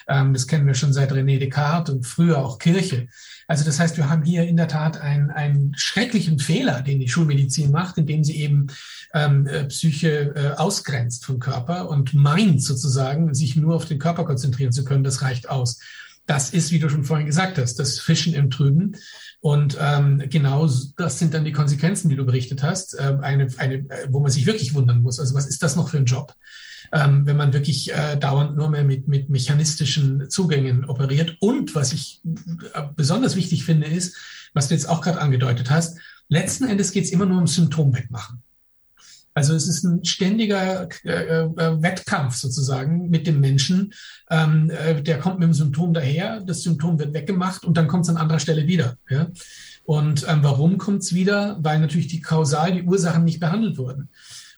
Ähm, 0.09 0.33
das 0.33 0.47
kennen 0.47 0.67
wir 0.67 0.73
schon 0.73 0.91
seit 0.91 1.11
René 1.11 1.39
Descartes 1.39 1.93
und 1.93 2.05
früher 2.05 2.39
auch 2.39 2.57
Kirche. 2.59 3.07
Also 3.47 3.63
das 3.63 3.79
heißt, 3.79 3.97
wir 3.97 4.09
haben 4.09 4.23
hier 4.23 4.43
in 4.43 4.57
der 4.57 4.67
Tat 4.67 4.99
einen, 4.99 5.29
einen 5.29 5.73
schrecklichen 5.75 6.39
Fehler, 6.39 6.81
den 6.81 6.99
die 6.99 7.07
Schulmedizin 7.07 7.71
macht, 7.71 7.97
indem 7.97 8.23
sie 8.23 8.37
eben 8.37 8.67
ähm, 9.13 9.47
äh, 9.47 9.65
Psyche 9.65 10.33
äh, 10.35 10.57
ausgrenzt 10.57 11.25
vom 11.25 11.39
Körper 11.39 11.89
und 11.89 12.13
meint 12.13 12.61
sozusagen, 12.61 13.33
sich 13.33 13.55
nur 13.55 13.75
auf 13.75 13.85
den 13.85 13.99
Körper 13.99 14.25
konzentrieren 14.25 14.71
zu 14.71 14.83
können. 14.83 15.03
Das 15.03 15.21
reicht 15.21 15.49
aus. 15.49 15.79
Das 16.25 16.51
ist, 16.51 16.71
wie 16.71 16.79
du 16.79 16.89
schon 16.89 17.05
vorhin 17.05 17.25
gesagt 17.25 17.57
hast, 17.57 17.79
das 17.79 17.99
Fischen 17.99 18.35
im 18.35 18.51
Trüben. 18.51 18.95
Und 19.41 19.77
ähm, 19.79 20.21
genau 20.29 20.67
das 20.97 21.17
sind 21.17 21.33
dann 21.33 21.45
die 21.45 21.53
Konsequenzen, 21.53 22.09
die 22.09 22.17
du 22.17 22.25
berichtet 22.25 22.61
hast, 22.61 22.93
äh, 22.99 23.17
eine, 23.21 23.47
eine, 23.57 23.85
wo 24.09 24.19
man 24.19 24.31
sich 24.31 24.45
wirklich 24.45 24.73
wundern 24.73 25.01
muss. 25.01 25.19
Also 25.19 25.33
was 25.33 25.47
ist 25.47 25.63
das 25.63 25.75
noch 25.75 25.89
für 25.89 25.97
ein 25.97 26.05
Job? 26.05 26.35
ähm, 26.91 27.25
wenn 27.25 27.37
man 27.37 27.53
wirklich 27.53 27.93
äh, 27.93 28.17
dauernd 28.17 28.55
nur 28.55 28.69
mehr 28.69 28.83
mit, 28.83 29.07
mit 29.07 29.29
mechanistischen 29.29 30.29
Zugängen 30.29 30.85
operiert. 30.85 31.37
Und 31.39 31.75
was 31.75 31.93
ich 31.93 32.21
äh, 32.73 32.83
besonders 32.95 33.35
wichtig 33.35 33.63
finde, 33.63 33.87
ist, 33.87 34.15
was 34.53 34.67
du 34.67 34.73
jetzt 34.73 34.89
auch 34.89 35.01
gerade 35.01 35.21
angedeutet 35.21 35.69
hast, 35.69 35.99
letzten 36.27 36.65
Endes 36.65 36.91
geht 36.91 37.05
es 37.05 37.11
immer 37.11 37.25
nur 37.25 37.39
um 37.39 37.47
Symptom 37.47 37.95
wegmachen. 37.95 38.41
Also 39.33 39.53
es 39.53 39.67
ist 39.67 39.83
ein 39.83 40.03
ständiger 40.03 40.89
äh, 41.05 41.43
äh, 41.43 41.81
Wettkampf 41.81 42.35
sozusagen 42.35 43.09
mit 43.09 43.27
dem 43.27 43.39
Menschen. 43.39 43.93
Ähm, 44.29 44.69
äh, 44.69 45.01
der 45.01 45.19
kommt 45.19 45.39
mit 45.39 45.47
dem 45.47 45.53
Symptom 45.53 45.93
daher, 45.93 46.41
das 46.41 46.63
Symptom 46.63 46.99
wird 46.99 47.13
weggemacht 47.13 47.63
und 47.63 47.77
dann 47.77 47.87
kommt 47.87 48.03
es 48.03 48.09
an 48.09 48.17
anderer 48.17 48.39
Stelle 48.39 48.67
wieder. 48.67 48.97
Ja? 49.09 49.27
Und 49.83 50.25
ähm, 50.27 50.39
warum 50.41 50.77
kommt 50.77 51.03
es 51.03 51.13
wieder? 51.13 51.57
Weil 51.61 51.79
natürlich 51.79 52.07
die 52.07 52.21
kausal, 52.21 52.73
die 52.73 52.83
Ursachen 52.83 53.23
nicht 53.23 53.39
behandelt 53.39 53.77
wurden. 53.77 54.09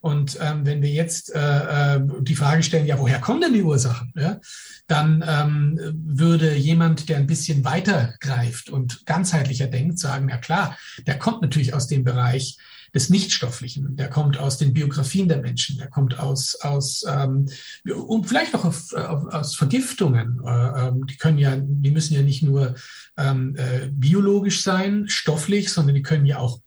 Und 0.01 0.39
ähm, 0.41 0.65
wenn 0.65 0.81
wir 0.81 0.89
jetzt 0.89 1.33
äh, 1.33 1.95
äh, 1.95 2.01
die 2.21 2.35
Frage 2.35 2.63
stellen, 2.63 2.87
ja, 2.87 2.97
woher 2.97 3.19
kommen 3.19 3.39
denn 3.39 3.53
die 3.53 3.61
Ursachen? 3.61 4.11
Ja, 4.15 4.39
dann 4.87 5.23
ähm, 5.27 5.79
würde 5.93 6.55
jemand, 6.55 7.07
der 7.07 7.17
ein 7.17 7.27
bisschen 7.27 7.63
weiter 7.63 8.15
greift 8.19 8.71
und 8.71 9.05
ganzheitlicher 9.05 9.67
denkt, 9.67 9.99
sagen, 9.99 10.27
ja 10.29 10.37
klar, 10.37 10.75
der 11.05 11.19
kommt 11.19 11.43
natürlich 11.43 11.75
aus 11.75 11.87
dem 11.87 12.03
Bereich 12.03 12.57
des 12.93 13.09
Nichtstofflichen, 13.09 13.95
der 13.95 14.09
kommt 14.09 14.37
aus 14.37 14.57
den 14.57 14.73
Biografien 14.73 15.29
der 15.29 15.41
Menschen, 15.41 15.77
der 15.77 15.87
kommt 15.87 16.19
aus, 16.19 16.55
aus 16.55 17.05
ähm, 17.07 17.47
und 17.85 18.27
vielleicht 18.27 18.53
auch 18.53 18.65
auf, 18.65 18.93
auf, 18.93 19.27
aus 19.27 19.55
Vergiftungen. 19.55 20.41
Äh, 20.45 20.87
ähm, 20.87 21.07
die 21.07 21.15
können 21.15 21.37
ja, 21.37 21.55
die 21.57 21.91
müssen 21.91 22.15
ja 22.15 22.21
nicht 22.21 22.43
nur 22.43 22.75
ähm, 23.17 23.55
äh, 23.55 23.87
biologisch 23.91 24.61
sein, 24.61 25.05
stofflich, 25.07 25.71
sondern 25.71 25.95
die 25.95 26.01
können 26.01 26.25
ja 26.25 26.39
auch 26.39 26.59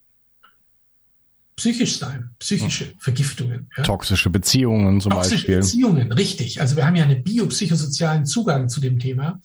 psychisch 1.56 1.98
sein, 1.98 2.30
psychische 2.38 2.94
Vergiftungen. 2.98 3.70
Ja. 3.76 3.84
Toxische 3.84 4.30
Beziehungen 4.30 5.00
zum 5.00 5.12
Toxische 5.12 5.36
Beispiel. 5.36 5.56
Beziehungen, 5.56 6.12
richtig. 6.12 6.60
Also 6.60 6.76
wir 6.76 6.86
haben 6.86 6.96
ja 6.96 7.04
einen 7.04 7.22
biopsychosozialen 7.22 8.26
Zugang 8.26 8.68
zu 8.68 8.80
dem 8.80 8.98
Thema. 8.98 9.40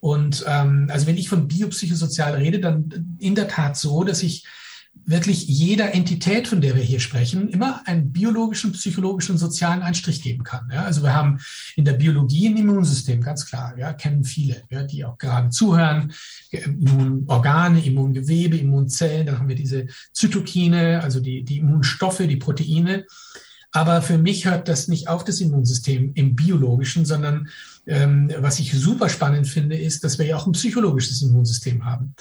Und 0.00 0.44
ähm, 0.46 0.88
also 0.92 1.06
wenn 1.06 1.16
ich 1.16 1.28
von 1.28 1.48
biopsychosozial 1.48 2.34
rede, 2.34 2.60
dann 2.60 3.16
in 3.18 3.34
der 3.34 3.48
Tat 3.48 3.76
so, 3.76 4.04
dass 4.04 4.22
ich 4.22 4.46
wirklich 5.06 5.46
jeder 5.46 5.94
Entität, 5.94 6.48
von 6.48 6.60
der 6.60 6.74
wir 6.74 6.82
hier 6.82 7.00
sprechen, 7.00 7.48
immer 7.48 7.86
einen 7.86 8.12
biologischen, 8.12 8.72
psychologischen 8.72 9.32
und 9.32 9.38
sozialen 9.38 9.82
Anstrich 9.82 10.22
geben 10.22 10.44
kann. 10.44 10.68
Ja, 10.72 10.84
also 10.84 11.02
wir 11.02 11.14
haben 11.14 11.40
in 11.76 11.84
der 11.84 11.94
Biologie 11.94 12.48
ein 12.48 12.56
Immunsystem, 12.56 13.20
ganz 13.20 13.46
klar, 13.46 13.76
ja, 13.78 13.92
kennen 13.92 14.24
viele, 14.24 14.62
ja, 14.70 14.82
die 14.82 15.04
auch 15.04 15.18
gerade 15.18 15.50
zuhören, 15.50 16.12
Immunorgane, 16.50 17.84
Immungewebe, 17.84 18.56
Immunzellen, 18.56 19.26
dann 19.26 19.38
haben 19.38 19.48
wir 19.48 19.56
diese 19.56 19.86
Zytokine, 20.12 21.02
also 21.02 21.20
die, 21.20 21.44
die 21.44 21.58
Immunstoffe, 21.58 22.18
die 22.18 22.36
Proteine. 22.36 23.04
Aber 23.70 24.00
für 24.00 24.16
mich 24.16 24.46
hört 24.46 24.68
das 24.68 24.88
nicht 24.88 25.08
auf 25.08 25.24
das 25.24 25.40
Immunsystem 25.40 26.12
im 26.14 26.34
biologischen, 26.34 27.04
sondern 27.04 27.48
ähm, 27.86 28.30
was 28.38 28.58
ich 28.58 28.72
super 28.72 29.08
spannend 29.08 29.46
finde, 29.46 29.76
ist, 29.76 30.04
dass 30.04 30.18
wir 30.18 30.26
ja 30.26 30.36
auch 30.36 30.46
ein 30.46 30.52
psychologisches 30.52 31.22
Immunsystem 31.22 31.84
haben. 31.84 32.14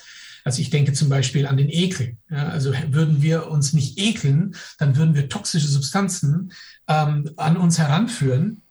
Also 0.48 0.62
ich 0.62 0.70
denke 0.70 0.94
zum 0.94 1.10
Beispiel 1.10 1.46
an 1.46 1.58
den 1.58 1.68
Ekel. 1.68 2.16
Ja, 2.30 2.48
also 2.48 2.72
würden 2.88 3.22
wir 3.22 3.50
uns 3.52 3.74
nicht 3.74 4.00
ekeln, 4.00 4.56
dann 4.78 4.96
würden 4.96 5.14
wir 5.14 5.28
toxische 5.28 5.68
Substanzen 5.68 6.54
ähm, 6.88 7.30
an 7.36 7.58
uns 7.58 7.78
heranführen, 7.78 8.62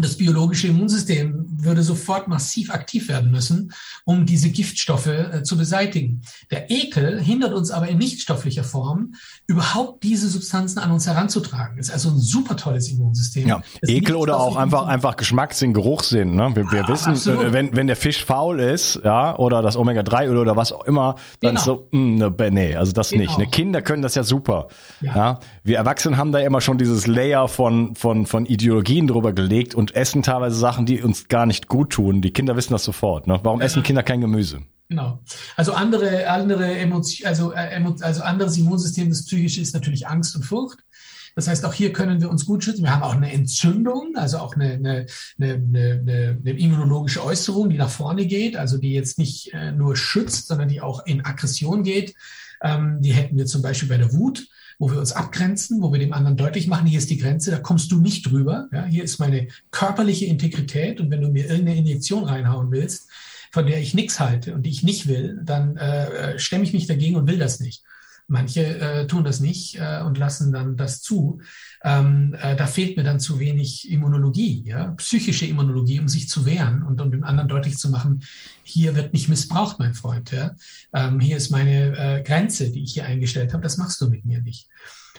das 0.00 0.16
biologische 0.16 0.68
Immunsystem 0.68 1.44
würde 1.50 1.82
sofort 1.82 2.28
massiv 2.28 2.70
aktiv 2.70 3.08
werden 3.08 3.30
müssen, 3.30 3.72
um 4.04 4.24
diese 4.24 4.50
Giftstoffe 4.50 5.06
äh, 5.06 5.42
zu 5.42 5.58
beseitigen. 5.58 6.22
Der 6.50 6.70
Ekel 6.70 7.20
hindert 7.20 7.52
uns 7.52 7.70
aber 7.70 7.88
in 7.88 7.98
nichtstofflicher 7.98 8.64
Form, 8.64 9.14
überhaupt 9.46 10.02
diese 10.02 10.28
Substanzen 10.28 10.78
an 10.78 10.90
uns 10.90 11.06
heranzutragen. 11.06 11.76
Das 11.76 11.88
ist 11.88 11.92
also 11.92 12.10
ein 12.10 12.18
super 12.18 12.56
tolles 12.56 12.88
Immunsystem. 12.90 13.46
Ja, 13.46 13.62
Ekel 13.82 14.16
oder 14.16 14.40
auch 14.40 14.56
einfach, 14.56 14.86
einfach 14.86 15.16
Geschmackssinn, 15.16 15.74
Geruchssinn. 15.74 16.34
Ne? 16.34 16.52
Wir, 16.54 16.70
wir 16.72 16.84
ah, 16.84 16.88
wissen, 16.88 17.10
absolut. 17.10 17.52
wenn, 17.52 17.76
wenn 17.76 17.86
der 17.86 17.96
Fisch 17.96 18.24
faul 18.24 18.60
ist, 18.60 19.00
ja, 19.04 19.36
oder 19.36 19.60
das 19.60 19.76
Omega-3 19.76 20.30
oder, 20.30 20.40
oder 20.40 20.56
was 20.56 20.72
auch 20.72 20.84
immer, 20.84 21.16
dann 21.40 21.56
genau. 21.56 21.64
so, 21.64 21.88
mh, 21.90 21.98
hm, 21.98 22.16
ne, 22.16 22.50
nee, 22.50 22.76
also 22.76 22.92
das 22.92 23.10
genau. 23.10 23.22
nicht. 23.22 23.38
Ne, 23.38 23.46
Kinder 23.46 23.82
können 23.82 24.02
das 24.02 24.14
ja 24.14 24.24
super. 24.24 24.68
Ja. 25.00 25.16
ja. 25.16 25.38
Wir 25.64 25.76
Erwachsenen 25.76 26.16
haben 26.16 26.32
da 26.32 26.38
immer 26.38 26.60
schon 26.60 26.78
dieses 26.78 27.06
Layer 27.06 27.48
von, 27.48 27.94
von, 27.94 28.26
von 28.26 28.46
Ideologien 28.46 29.06
drüber 29.06 29.32
gelegt 29.32 29.74
und 29.82 29.96
essen 29.96 30.22
teilweise 30.22 30.54
Sachen, 30.54 30.86
die 30.86 31.02
uns 31.02 31.26
gar 31.26 31.44
nicht 31.44 31.66
gut 31.66 31.90
tun. 31.90 32.22
Die 32.22 32.32
Kinder 32.32 32.54
wissen 32.54 32.72
das 32.72 32.84
sofort. 32.84 33.26
Ne? 33.26 33.40
Warum 33.42 33.60
essen 33.60 33.82
Kinder 33.82 34.04
kein 34.04 34.20
Gemüse? 34.20 34.60
Genau. 34.88 35.18
Also 35.56 35.72
andere, 35.72 36.28
andere 36.28 36.76
Emotion, 36.76 37.26
also, 37.26 37.52
äh, 37.52 37.82
also 38.00 38.22
anderes 38.22 38.56
Immunsystem, 38.56 39.08
das 39.08 39.24
psychische 39.24 39.60
ist 39.60 39.74
natürlich 39.74 40.06
Angst 40.06 40.36
und 40.36 40.44
Furcht. 40.44 40.78
Das 41.34 41.48
heißt, 41.48 41.64
auch 41.64 41.72
hier 41.72 41.92
können 41.92 42.20
wir 42.20 42.30
uns 42.30 42.46
gut 42.46 42.62
schützen. 42.62 42.84
Wir 42.84 42.94
haben 42.94 43.02
auch 43.02 43.16
eine 43.16 43.32
Entzündung, 43.32 44.14
also 44.14 44.38
auch 44.38 44.54
eine, 44.54 44.74
eine, 44.74 45.06
eine, 45.40 45.54
eine, 45.54 46.38
eine 46.40 46.50
immunologische 46.52 47.24
Äußerung, 47.24 47.68
die 47.68 47.78
nach 47.78 47.90
vorne 47.90 48.26
geht, 48.26 48.54
also 48.54 48.78
die 48.78 48.92
jetzt 48.92 49.18
nicht 49.18 49.52
äh, 49.52 49.72
nur 49.72 49.96
schützt, 49.96 50.46
sondern 50.46 50.68
die 50.68 50.80
auch 50.80 51.04
in 51.06 51.24
Aggression 51.24 51.82
geht. 51.82 52.14
Ähm, 52.62 52.98
die 53.00 53.14
hätten 53.14 53.36
wir 53.36 53.46
zum 53.46 53.62
Beispiel 53.62 53.88
bei 53.88 53.96
der 53.96 54.12
Wut 54.12 54.46
wo 54.82 54.90
wir 54.90 54.98
uns 54.98 55.12
abgrenzen, 55.12 55.80
wo 55.80 55.92
wir 55.92 56.00
dem 56.00 56.12
anderen 56.12 56.36
deutlich 56.36 56.66
machen, 56.66 56.88
hier 56.88 56.98
ist 56.98 57.08
die 57.08 57.16
Grenze, 57.16 57.52
da 57.52 57.60
kommst 57.60 57.92
du 57.92 58.00
nicht 58.00 58.28
drüber. 58.28 58.68
Ja, 58.72 58.84
hier 58.84 59.04
ist 59.04 59.20
meine 59.20 59.46
körperliche 59.70 60.26
Integrität 60.26 61.00
und 61.00 61.08
wenn 61.08 61.20
du 61.20 61.28
mir 61.28 61.48
irgendeine 61.48 61.78
Injektion 61.78 62.24
reinhauen 62.24 62.72
willst, 62.72 63.08
von 63.52 63.64
der 63.64 63.78
ich 63.80 63.94
nichts 63.94 64.18
halte 64.18 64.56
und 64.56 64.66
die 64.66 64.70
ich 64.70 64.82
nicht 64.82 65.06
will, 65.06 65.38
dann 65.44 65.76
äh, 65.76 66.36
stemme 66.36 66.64
ich 66.64 66.72
mich 66.72 66.88
dagegen 66.88 67.14
und 67.14 67.28
will 67.28 67.38
das 67.38 67.60
nicht. 67.60 67.84
Manche 68.32 68.78
äh, 68.80 69.06
tun 69.06 69.24
das 69.24 69.40
nicht 69.40 69.78
äh, 69.78 70.00
und 70.00 70.16
lassen 70.16 70.52
dann 70.52 70.78
das 70.78 71.02
zu. 71.02 71.42
Ähm, 71.84 72.34
äh, 72.40 72.56
da 72.56 72.66
fehlt 72.66 72.96
mir 72.96 73.02
dann 73.02 73.20
zu 73.20 73.38
wenig 73.38 73.90
Immunologie, 73.90 74.64
ja? 74.64 74.92
psychische 74.92 75.44
Immunologie, 75.44 76.00
um 76.00 76.08
sich 76.08 76.30
zu 76.30 76.46
wehren 76.46 76.82
und 76.82 76.98
um 77.02 77.10
dem 77.10 77.24
anderen 77.24 77.50
deutlich 77.50 77.76
zu 77.76 77.90
machen, 77.90 78.22
hier 78.62 78.96
wird 78.96 79.12
nicht 79.12 79.28
missbraucht, 79.28 79.78
mein 79.78 79.92
Freund. 79.92 80.30
Ja? 80.30 80.56
Ähm, 80.94 81.20
hier 81.20 81.36
ist 81.36 81.50
meine 81.50 81.94
äh, 81.94 82.22
Grenze, 82.22 82.70
die 82.70 82.82
ich 82.82 82.94
hier 82.94 83.04
eingestellt 83.04 83.52
habe, 83.52 83.62
das 83.62 83.76
machst 83.76 84.00
du 84.00 84.08
mit 84.08 84.24
mir 84.24 84.40
nicht. 84.40 84.66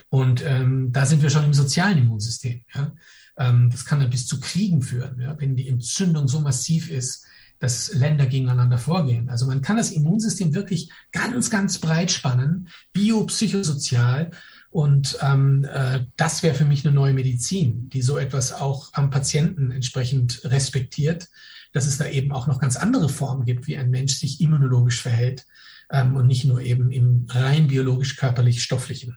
Und 0.08 0.44
ähm, 0.44 0.90
da 0.90 1.06
sind 1.06 1.22
wir 1.22 1.30
schon 1.30 1.44
im 1.44 1.54
sozialen 1.54 1.98
Immunsystem. 1.98 2.64
Ja? 2.74 2.92
Ähm, 3.38 3.70
das 3.70 3.84
kann 3.84 4.00
dann 4.00 4.10
bis 4.10 4.26
zu 4.26 4.40
Kriegen 4.40 4.82
führen, 4.82 5.20
ja? 5.20 5.38
wenn 5.38 5.54
die 5.54 5.68
Entzündung 5.68 6.26
so 6.26 6.40
massiv 6.40 6.90
ist, 6.90 7.26
dass 7.58 7.94
Länder 7.94 8.26
gegeneinander 8.26 8.78
vorgehen. 8.78 9.28
Also 9.28 9.46
man 9.46 9.62
kann 9.62 9.76
das 9.76 9.90
Immunsystem 9.90 10.54
wirklich 10.54 10.90
ganz, 11.12 11.50
ganz 11.50 11.78
breit 11.78 12.10
spannen, 12.10 12.68
biopsychosozial. 12.92 14.30
Und 14.70 15.18
ähm, 15.22 15.64
äh, 15.72 16.00
das 16.16 16.42
wäre 16.42 16.54
für 16.54 16.64
mich 16.64 16.84
eine 16.84 16.94
neue 16.94 17.14
Medizin, 17.14 17.88
die 17.90 18.02
so 18.02 18.18
etwas 18.18 18.52
auch 18.52 18.90
am 18.92 19.10
Patienten 19.10 19.70
entsprechend 19.70 20.42
respektiert, 20.44 21.28
dass 21.72 21.86
es 21.86 21.96
da 21.96 22.06
eben 22.06 22.32
auch 22.32 22.46
noch 22.46 22.60
ganz 22.60 22.76
andere 22.76 23.08
Formen 23.08 23.44
gibt, 23.44 23.66
wie 23.66 23.76
ein 23.76 23.90
Mensch 23.90 24.14
sich 24.14 24.40
immunologisch 24.40 25.00
verhält. 25.00 25.46
ähm, 25.90 26.16
und 26.16 26.26
nicht 26.26 26.44
nur 26.44 26.60
eben 26.60 26.90
im 26.90 27.26
rein 27.28 27.68
biologisch-körperlich-stofflichen. 27.68 29.16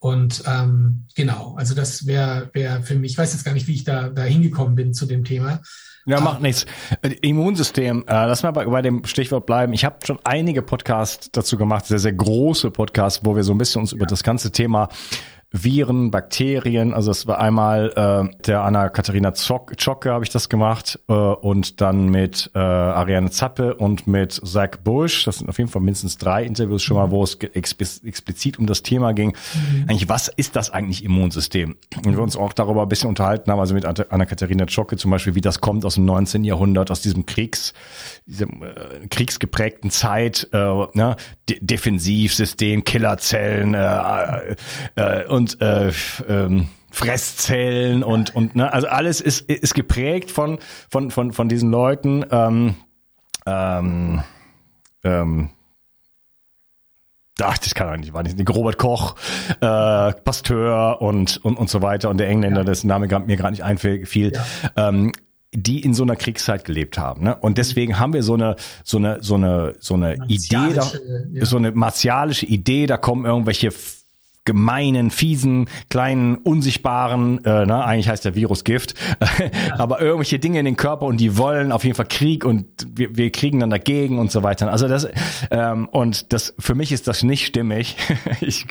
Und 0.00 0.44
ähm, 0.46 1.06
genau, 1.16 1.56
also 1.56 1.74
das 1.74 2.06
wäre 2.06 2.50
wär 2.52 2.82
für 2.82 2.94
mich, 2.94 3.12
ich 3.12 3.18
weiß 3.18 3.32
jetzt 3.32 3.44
gar 3.44 3.52
nicht, 3.52 3.66
wie 3.66 3.74
ich 3.74 3.84
da, 3.84 4.08
da 4.08 4.22
hingekommen 4.22 4.74
bin 4.74 4.94
zu 4.94 5.06
dem 5.06 5.24
Thema. 5.24 5.60
Ja, 6.06 6.20
macht 6.20 6.40
nichts. 6.40 6.64
Immunsystem, 7.20 8.04
äh, 8.06 8.12
lass 8.12 8.42
mal 8.42 8.52
bei, 8.52 8.64
bei 8.64 8.80
dem 8.80 9.04
Stichwort 9.04 9.44
bleiben. 9.44 9.74
Ich 9.74 9.84
habe 9.84 9.96
schon 10.06 10.18
einige 10.24 10.62
Podcasts 10.62 11.30
dazu 11.32 11.58
gemacht, 11.58 11.84
sehr, 11.84 11.98
sehr 11.98 12.14
große 12.14 12.70
Podcasts, 12.70 13.24
wo 13.24 13.36
wir 13.36 13.42
so 13.42 13.52
ein 13.52 13.58
bisschen 13.58 13.82
uns 13.82 13.92
über 13.92 14.06
das 14.06 14.22
ganze 14.22 14.50
Thema 14.50 14.88
Viren, 15.50 16.10
Bakterien. 16.10 16.92
Also 16.92 17.10
es 17.10 17.26
war 17.26 17.38
einmal 17.40 17.92
äh, 17.96 18.44
der 18.44 18.64
Anna-Katharina 18.64 19.32
Zocke 19.32 20.10
habe 20.10 20.22
ich 20.22 20.30
das 20.30 20.50
gemacht 20.50 21.00
äh, 21.08 21.12
und 21.12 21.80
dann 21.80 22.10
mit 22.10 22.50
äh, 22.54 22.58
Ariane 22.58 23.30
Zappe 23.30 23.74
und 23.74 24.06
mit 24.06 24.32
Zach 24.32 24.76
Bush. 24.84 25.24
Das 25.24 25.38
sind 25.38 25.48
auf 25.48 25.56
jeden 25.56 25.70
Fall 25.70 25.80
mindestens 25.80 26.18
drei 26.18 26.44
Interviews 26.44 26.82
schon 26.82 26.98
mal, 26.98 27.10
wo 27.10 27.24
es 27.24 27.36
explizit 27.36 28.58
um 28.58 28.66
das 28.66 28.82
Thema 28.82 29.12
ging. 29.12 29.28
Mhm. 29.54 29.84
Eigentlich, 29.88 30.10
was 30.10 30.28
ist 30.28 30.54
das 30.54 30.70
eigentlich 30.70 31.02
Immunsystem? 31.02 31.76
Und 32.04 32.14
wir 32.14 32.22
uns 32.22 32.36
auch 32.36 32.52
darüber 32.52 32.82
ein 32.82 32.88
bisschen 32.88 33.08
unterhalten 33.08 33.50
haben, 33.50 33.58
also 33.58 33.74
mit 33.74 33.86
Anna-Katharina 33.86 34.66
Zocke 34.66 34.98
zum 34.98 35.10
Beispiel, 35.10 35.34
wie 35.34 35.40
das 35.40 35.62
kommt 35.62 35.86
aus 35.86 35.94
dem 35.94 36.04
19. 36.04 36.44
Jahrhundert, 36.44 36.90
aus 36.90 37.00
diesem 37.00 37.24
Kriegs, 37.24 37.72
diesem 38.26 38.62
äh, 38.62 39.06
kriegsgeprägten 39.08 39.90
Zeit, 39.90 40.48
äh, 40.52 40.58
ne? 40.92 41.16
De 41.48 41.58
Defensivsystem, 41.62 42.84
Killerzellen 42.84 43.72
äh, 43.72 44.54
äh, 44.96 45.26
und 45.38 45.60
äh, 45.62 45.92
ähm, 46.28 46.68
Fresszellen 46.90 48.02
und 48.02 48.34
und 48.34 48.56
ne, 48.56 48.72
also 48.72 48.88
alles 48.88 49.20
ist 49.20 49.42
ist 49.42 49.74
geprägt 49.74 50.30
von 50.30 50.58
von 50.90 51.10
von 51.10 51.32
von 51.32 51.48
diesen 51.48 51.70
Leuten. 51.70 52.24
Ähm, 52.30 52.74
ähm, 53.46 54.22
ähm, 55.04 55.50
ach, 57.40 57.58
das 57.58 57.74
kann 57.74 57.88
eigentlich 57.88 58.12
war 58.12 58.22
nicht, 58.22 58.38
Robert 58.50 58.78
Koch, 58.78 59.14
äh, 59.60 60.12
Pasteur 60.12 61.00
und, 61.00 61.38
und, 61.44 61.56
und 61.56 61.70
so 61.70 61.82
weiter. 61.82 62.10
Und 62.10 62.18
der 62.18 62.28
Engländer, 62.28 62.60
ja. 62.60 62.64
dessen 62.64 62.88
Name 62.88 63.06
mir 63.06 63.36
gerade 63.36 63.52
nicht 63.52 63.64
einfiel, 63.64 64.32
ja. 64.34 64.88
ähm, 64.88 65.12
die 65.54 65.80
in 65.80 65.94
so 65.94 66.02
einer 66.02 66.16
Kriegszeit 66.16 66.64
gelebt 66.64 66.98
haben. 66.98 67.24
Ne? 67.24 67.36
Und 67.36 67.56
deswegen 67.58 67.98
haben 67.98 68.12
wir 68.12 68.22
so 68.22 68.34
eine, 68.34 68.56
so 68.84 68.98
eine, 68.98 69.22
so 69.22 69.36
eine, 69.36 69.76
so 69.78 69.94
eine 69.94 70.16
Idee, 70.26 70.74
da, 70.74 70.90
ja. 71.32 71.44
so 71.44 71.56
eine 71.56 71.72
martialische 71.72 72.44
Idee, 72.44 72.86
da 72.86 72.96
kommen 72.98 73.24
irgendwelche 73.24 73.70
gemeinen, 74.48 75.10
fiesen, 75.10 75.68
kleinen, 75.90 76.36
unsichtbaren, 76.36 77.44
äh, 77.44 77.66
ne, 77.66 77.84
eigentlich 77.84 78.08
heißt 78.08 78.24
der 78.24 78.34
Virus 78.34 78.64
Gift, 78.64 78.94
aber 79.76 80.00
irgendwelche 80.00 80.38
Dinge 80.38 80.58
in 80.58 80.64
den 80.64 80.76
Körper 80.76 81.04
und 81.04 81.18
die 81.18 81.36
wollen 81.36 81.70
auf 81.70 81.84
jeden 81.84 81.96
Fall 81.96 82.06
Krieg 82.06 82.46
und 82.46 82.64
wir, 82.88 83.14
wir 83.14 83.30
kriegen 83.30 83.60
dann 83.60 83.68
dagegen 83.68 84.18
und 84.18 84.32
so 84.32 84.42
weiter. 84.42 84.72
Also 84.72 84.88
das 84.88 85.06
ähm, 85.50 85.86
und 85.88 86.32
das 86.32 86.54
für 86.58 86.74
mich 86.74 86.92
ist 86.92 87.08
das 87.08 87.22
nicht 87.22 87.44
stimmig. 87.44 87.96
ich, 88.40 88.64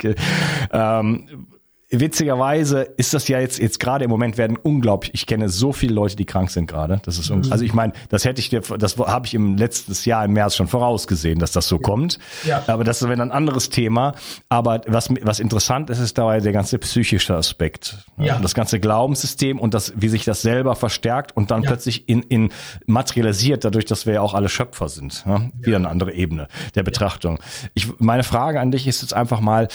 ähm, 0.73 1.47
witzigerweise 1.89 2.81
ist 2.97 3.13
das 3.13 3.27
ja 3.29 3.39
jetzt 3.39 3.59
jetzt 3.59 3.79
gerade 3.79 4.03
im 4.03 4.09
Moment 4.09 4.37
werden 4.37 4.57
unglaublich. 4.57 5.13
Ich 5.13 5.25
kenne 5.25 5.47
so 5.47 5.71
viele 5.71 5.93
Leute, 5.93 6.17
die 6.17 6.25
krank 6.25 6.51
sind 6.51 6.67
gerade. 6.67 6.99
Das 7.05 7.17
ist 7.17 7.29
mhm. 7.29 7.43
also 7.49 7.63
ich 7.63 7.73
meine, 7.73 7.93
das 8.09 8.25
hätte 8.25 8.41
ich 8.41 8.49
dir, 8.49 8.59
das 8.59 8.97
habe 8.97 9.25
ich 9.25 9.33
im 9.33 9.55
letzten 9.55 9.93
Jahr 10.07 10.25
im 10.25 10.33
März 10.33 10.55
schon 10.55 10.67
vorausgesehen, 10.67 11.39
dass 11.39 11.53
das 11.53 11.67
so 11.67 11.77
ja. 11.77 11.81
kommt. 11.81 12.19
Ja. 12.45 12.63
Aber 12.67 12.83
das 12.83 13.01
ist 13.01 13.07
ein 13.07 13.31
anderes 13.31 13.69
Thema. 13.69 14.15
Aber 14.49 14.81
was 14.87 15.09
was 15.21 15.39
interessant 15.39 15.89
ist, 15.89 15.99
ist 15.99 16.17
dabei 16.17 16.41
der 16.41 16.51
ganze 16.51 16.77
psychische 16.79 17.35
Aspekt, 17.35 17.97
ja. 18.17 18.37
das 18.39 18.53
ganze 18.53 18.81
Glaubenssystem 18.81 19.57
und 19.57 19.73
das, 19.73 19.93
wie 19.95 20.09
sich 20.09 20.25
das 20.25 20.41
selber 20.41 20.75
verstärkt 20.75 21.37
und 21.37 21.51
dann 21.51 21.63
ja. 21.63 21.69
plötzlich 21.69 22.09
in 22.09 22.21
in 22.23 22.51
materialisiert, 22.85 23.63
dadurch, 23.63 23.85
dass 23.85 24.05
wir 24.05 24.15
ja 24.15 24.21
auch 24.21 24.33
alle 24.33 24.49
Schöpfer 24.49 24.89
sind. 24.89 25.25
Ne? 25.25 25.51
Wieder 25.55 25.77
eine 25.77 25.87
andere 25.87 26.11
Ebene 26.11 26.49
der 26.75 26.83
Betrachtung. 26.83 27.39
Ich 27.75 27.87
meine 27.99 28.23
Frage 28.23 28.59
an 28.59 28.71
dich 28.71 28.87
ist 28.87 29.01
jetzt 29.01 29.13
einfach 29.13 29.39
mal 29.39 29.69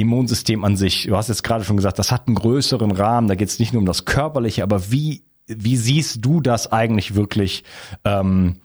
Immunsystem 0.00 0.64
an 0.64 0.76
sich. 0.76 1.06
Du 1.06 1.16
hast 1.16 1.28
jetzt 1.28 1.42
gerade 1.42 1.64
schon 1.64 1.76
gesagt, 1.76 1.98
das 1.98 2.12
hat 2.12 2.26
einen 2.26 2.36
größeren 2.36 2.90
Rahmen. 2.90 3.28
Da 3.28 3.34
geht 3.34 3.48
es 3.48 3.58
nicht 3.58 3.72
nur 3.72 3.80
um 3.80 3.86
das 3.86 4.04
Körperliche, 4.04 4.62
aber 4.62 4.90
wie, 4.90 5.24
wie 5.46 5.76
siehst 5.76 6.24
du 6.24 6.40
das 6.40 6.70
eigentlich 6.72 7.14
wirklich? 7.14 7.64
Ähm, 8.04 8.56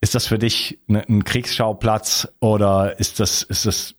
ist 0.00 0.14
das 0.16 0.26
für 0.26 0.38
dich 0.38 0.80
ne, 0.88 1.04
ein 1.08 1.24
Kriegsschauplatz 1.24 2.28
oder 2.40 2.98
ist 2.98 3.20
das, 3.20 3.42
ist 3.44 3.66
das 3.66 3.94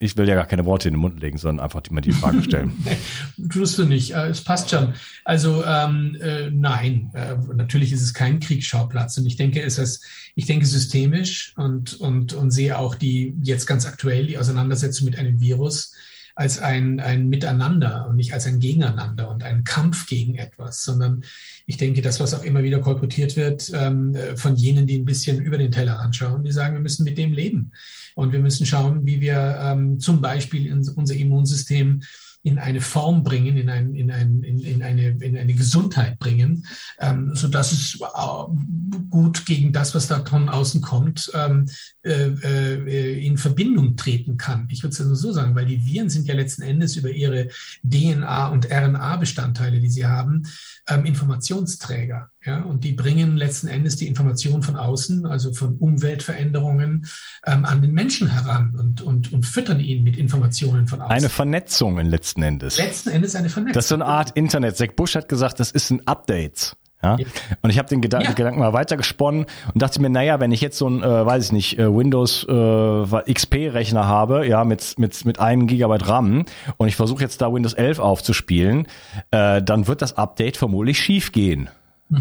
ich 0.00 0.16
will 0.16 0.28
ja 0.28 0.36
gar 0.36 0.46
keine 0.46 0.64
Worte 0.64 0.88
in 0.88 0.94
den 0.94 1.00
Mund 1.00 1.20
legen, 1.20 1.38
sondern 1.38 1.64
einfach 1.64 1.82
immer 1.90 2.00
die 2.00 2.12
Frage 2.12 2.42
stellen. 2.44 2.72
tust 3.52 3.78
du 3.78 3.84
nicht. 3.84 4.14
Äh, 4.14 4.28
es 4.28 4.42
passt 4.42 4.70
schon. 4.70 4.94
Also 5.24 5.64
ähm, 5.64 6.16
äh, 6.20 6.50
nein, 6.50 7.10
äh, 7.14 7.34
natürlich 7.54 7.92
ist 7.92 8.02
es 8.02 8.14
kein 8.14 8.38
Kriegsschauplatz. 8.38 9.18
Und 9.18 9.26
ich 9.26 9.36
denke, 9.36 9.60
es 9.60 9.78
ist, 9.78 10.04
ich 10.36 10.46
denke 10.46 10.66
systemisch 10.66 11.52
und, 11.56 11.94
und, 12.00 12.32
und 12.32 12.52
sehe 12.52 12.78
auch 12.78 12.94
die 12.94 13.34
jetzt 13.42 13.66
ganz 13.66 13.86
aktuell 13.86 14.26
die 14.26 14.38
Auseinandersetzung 14.38 15.06
mit 15.06 15.18
einem 15.18 15.40
Virus 15.40 15.94
als 16.38 16.60
ein, 16.60 17.00
ein 17.00 17.28
Miteinander 17.28 18.06
und 18.08 18.14
nicht 18.14 18.32
als 18.32 18.46
ein 18.46 18.60
Gegeneinander 18.60 19.28
und 19.28 19.42
ein 19.42 19.64
Kampf 19.64 20.06
gegen 20.06 20.36
etwas, 20.36 20.84
sondern 20.84 21.24
ich 21.66 21.78
denke, 21.78 22.00
das, 22.00 22.20
was 22.20 22.32
auch 22.32 22.44
immer 22.44 22.62
wieder 22.62 22.78
kolportiert 22.78 23.34
wird 23.36 23.72
ähm, 23.74 24.16
von 24.36 24.54
jenen, 24.54 24.86
die 24.86 25.00
ein 25.00 25.04
bisschen 25.04 25.42
über 25.42 25.58
den 25.58 25.72
Teller 25.72 25.98
anschauen, 25.98 26.44
die 26.44 26.52
sagen, 26.52 26.74
wir 26.74 26.80
müssen 26.80 27.02
mit 27.02 27.18
dem 27.18 27.32
leben. 27.32 27.72
Und 28.14 28.32
wir 28.32 28.38
müssen 28.38 28.66
schauen, 28.66 29.04
wie 29.04 29.20
wir 29.20 29.58
ähm, 29.60 29.98
zum 29.98 30.20
Beispiel 30.20 30.72
unser 30.72 31.14
Immunsystem 31.16 32.02
in 32.42 32.58
eine 32.58 32.80
Form 32.80 33.24
bringen, 33.24 33.56
in, 33.56 33.68
ein, 33.68 33.94
in, 33.94 34.10
ein, 34.10 34.42
in, 34.42 34.58
in, 34.60 34.82
eine, 34.82 35.08
in 35.08 35.36
eine 35.36 35.54
Gesundheit 35.54 36.18
bringen, 36.18 36.64
ähm, 37.00 37.34
sodass 37.34 37.72
es 37.72 38.00
äh, 38.00 38.98
gut 39.10 39.44
gegen 39.44 39.72
das, 39.72 39.94
was 39.94 40.06
da 40.06 40.24
von 40.24 40.48
außen 40.48 40.80
kommt, 40.80 41.30
ähm, 41.34 41.68
äh, 42.04 42.28
äh, 42.28 43.26
in 43.26 43.38
Verbindung 43.38 43.96
treten 43.96 44.36
kann. 44.36 44.68
Ich 44.70 44.82
würde 44.82 44.92
es 44.92 44.98
ja 44.98 45.04
nur 45.04 45.16
so 45.16 45.32
sagen, 45.32 45.54
weil 45.54 45.66
die 45.66 45.84
Viren 45.84 46.10
sind 46.10 46.26
ja 46.26 46.34
letzten 46.34 46.62
Endes 46.62 46.96
über 46.96 47.10
ihre 47.10 47.48
DNA- 47.82 48.50
und 48.50 48.70
RNA-Bestandteile, 48.70 49.80
die 49.80 49.90
sie 49.90 50.06
haben, 50.06 50.44
ähm, 50.88 51.04
Informationsträger. 51.04 52.30
Ja, 52.44 52.62
und 52.62 52.84
die 52.84 52.92
bringen 52.92 53.36
letzten 53.36 53.66
Endes 53.68 53.96
die 53.96 54.06
Information 54.06 54.62
von 54.62 54.76
außen, 54.76 55.26
also 55.26 55.52
von 55.52 55.76
Umweltveränderungen, 55.76 57.06
ähm, 57.44 57.64
an 57.64 57.82
den 57.82 57.92
Menschen 57.92 58.28
heran 58.28 58.74
und, 58.78 59.02
und, 59.02 59.32
und 59.32 59.44
füttern 59.44 59.80
ihn 59.80 60.04
mit 60.04 60.16
Informationen 60.16 60.86
von 60.86 61.02
außen. 61.02 61.12
Eine 61.12 61.28
Vernetzung 61.28 61.98
in 61.98 62.06
letzten 62.28 62.42
Endes. 62.42 62.78
Letzten 62.78 63.10
Endes 63.10 63.34
eine 63.34 63.48
Vernetzung. 63.48 63.74
Das 63.74 63.84
ist 63.86 63.88
so 63.88 63.94
eine 63.94 64.06
Art 64.06 64.30
Internet. 64.32 64.76
Zack 64.76 64.96
Bush 64.96 65.14
hat 65.14 65.28
gesagt, 65.28 65.60
das 65.60 65.70
ist 65.70 65.90
ein 65.90 66.06
Update. 66.06 66.76
Ja? 67.02 67.16
ja. 67.16 67.26
Und 67.62 67.70
ich 67.70 67.78
habe 67.78 67.88
den 67.88 68.00
Gedan 68.00 68.22
ja. 68.22 68.32
Gedanken 68.32 68.58
mal 68.58 68.72
weitergesponnen 68.72 69.46
und 69.72 69.82
dachte 69.82 70.00
mir, 70.02 70.10
naja, 70.10 70.40
wenn 70.40 70.50
ich 70.50 70.60
jetzt 70.60 70.78
so 70.78 70.88
ein, 70.88 71.02
äh, 71.02 71.26
weiß 71.26 71.46
ich 71.46 71.52
nicht, 71.52 71.78
äh, 71.78 71.94
Windows 71.94 72.44
äh, 72.48 73.32
XP-Rechner 73.32 74.06
habe, 74.06 74.46
ja, 74.46 74.64
mit, 74.64 74.98
mit, 74.98 75.24
mit 75.24 75.38
einem 75.38 75.68
Gigabyte 75.68 76.08
RAM 76.08 76.44
und 76.76 76.88
ich 76.88 76.96
versuche 76.96 77.22
jetzt 77.22 77.40
da 77.40 77.52
Windows 77.52 77.74
11 77.74 78.00
aufzuspielen, 78.00 78.88
äh, 79.30 79.62
dann 79.62 79.86
wird 79.86 80.02
das 80.02 80.18
Update 80.18 80.56
vermutlich 80.56 80.98
schief 80.98 81.30
gehen. 81.32 81.70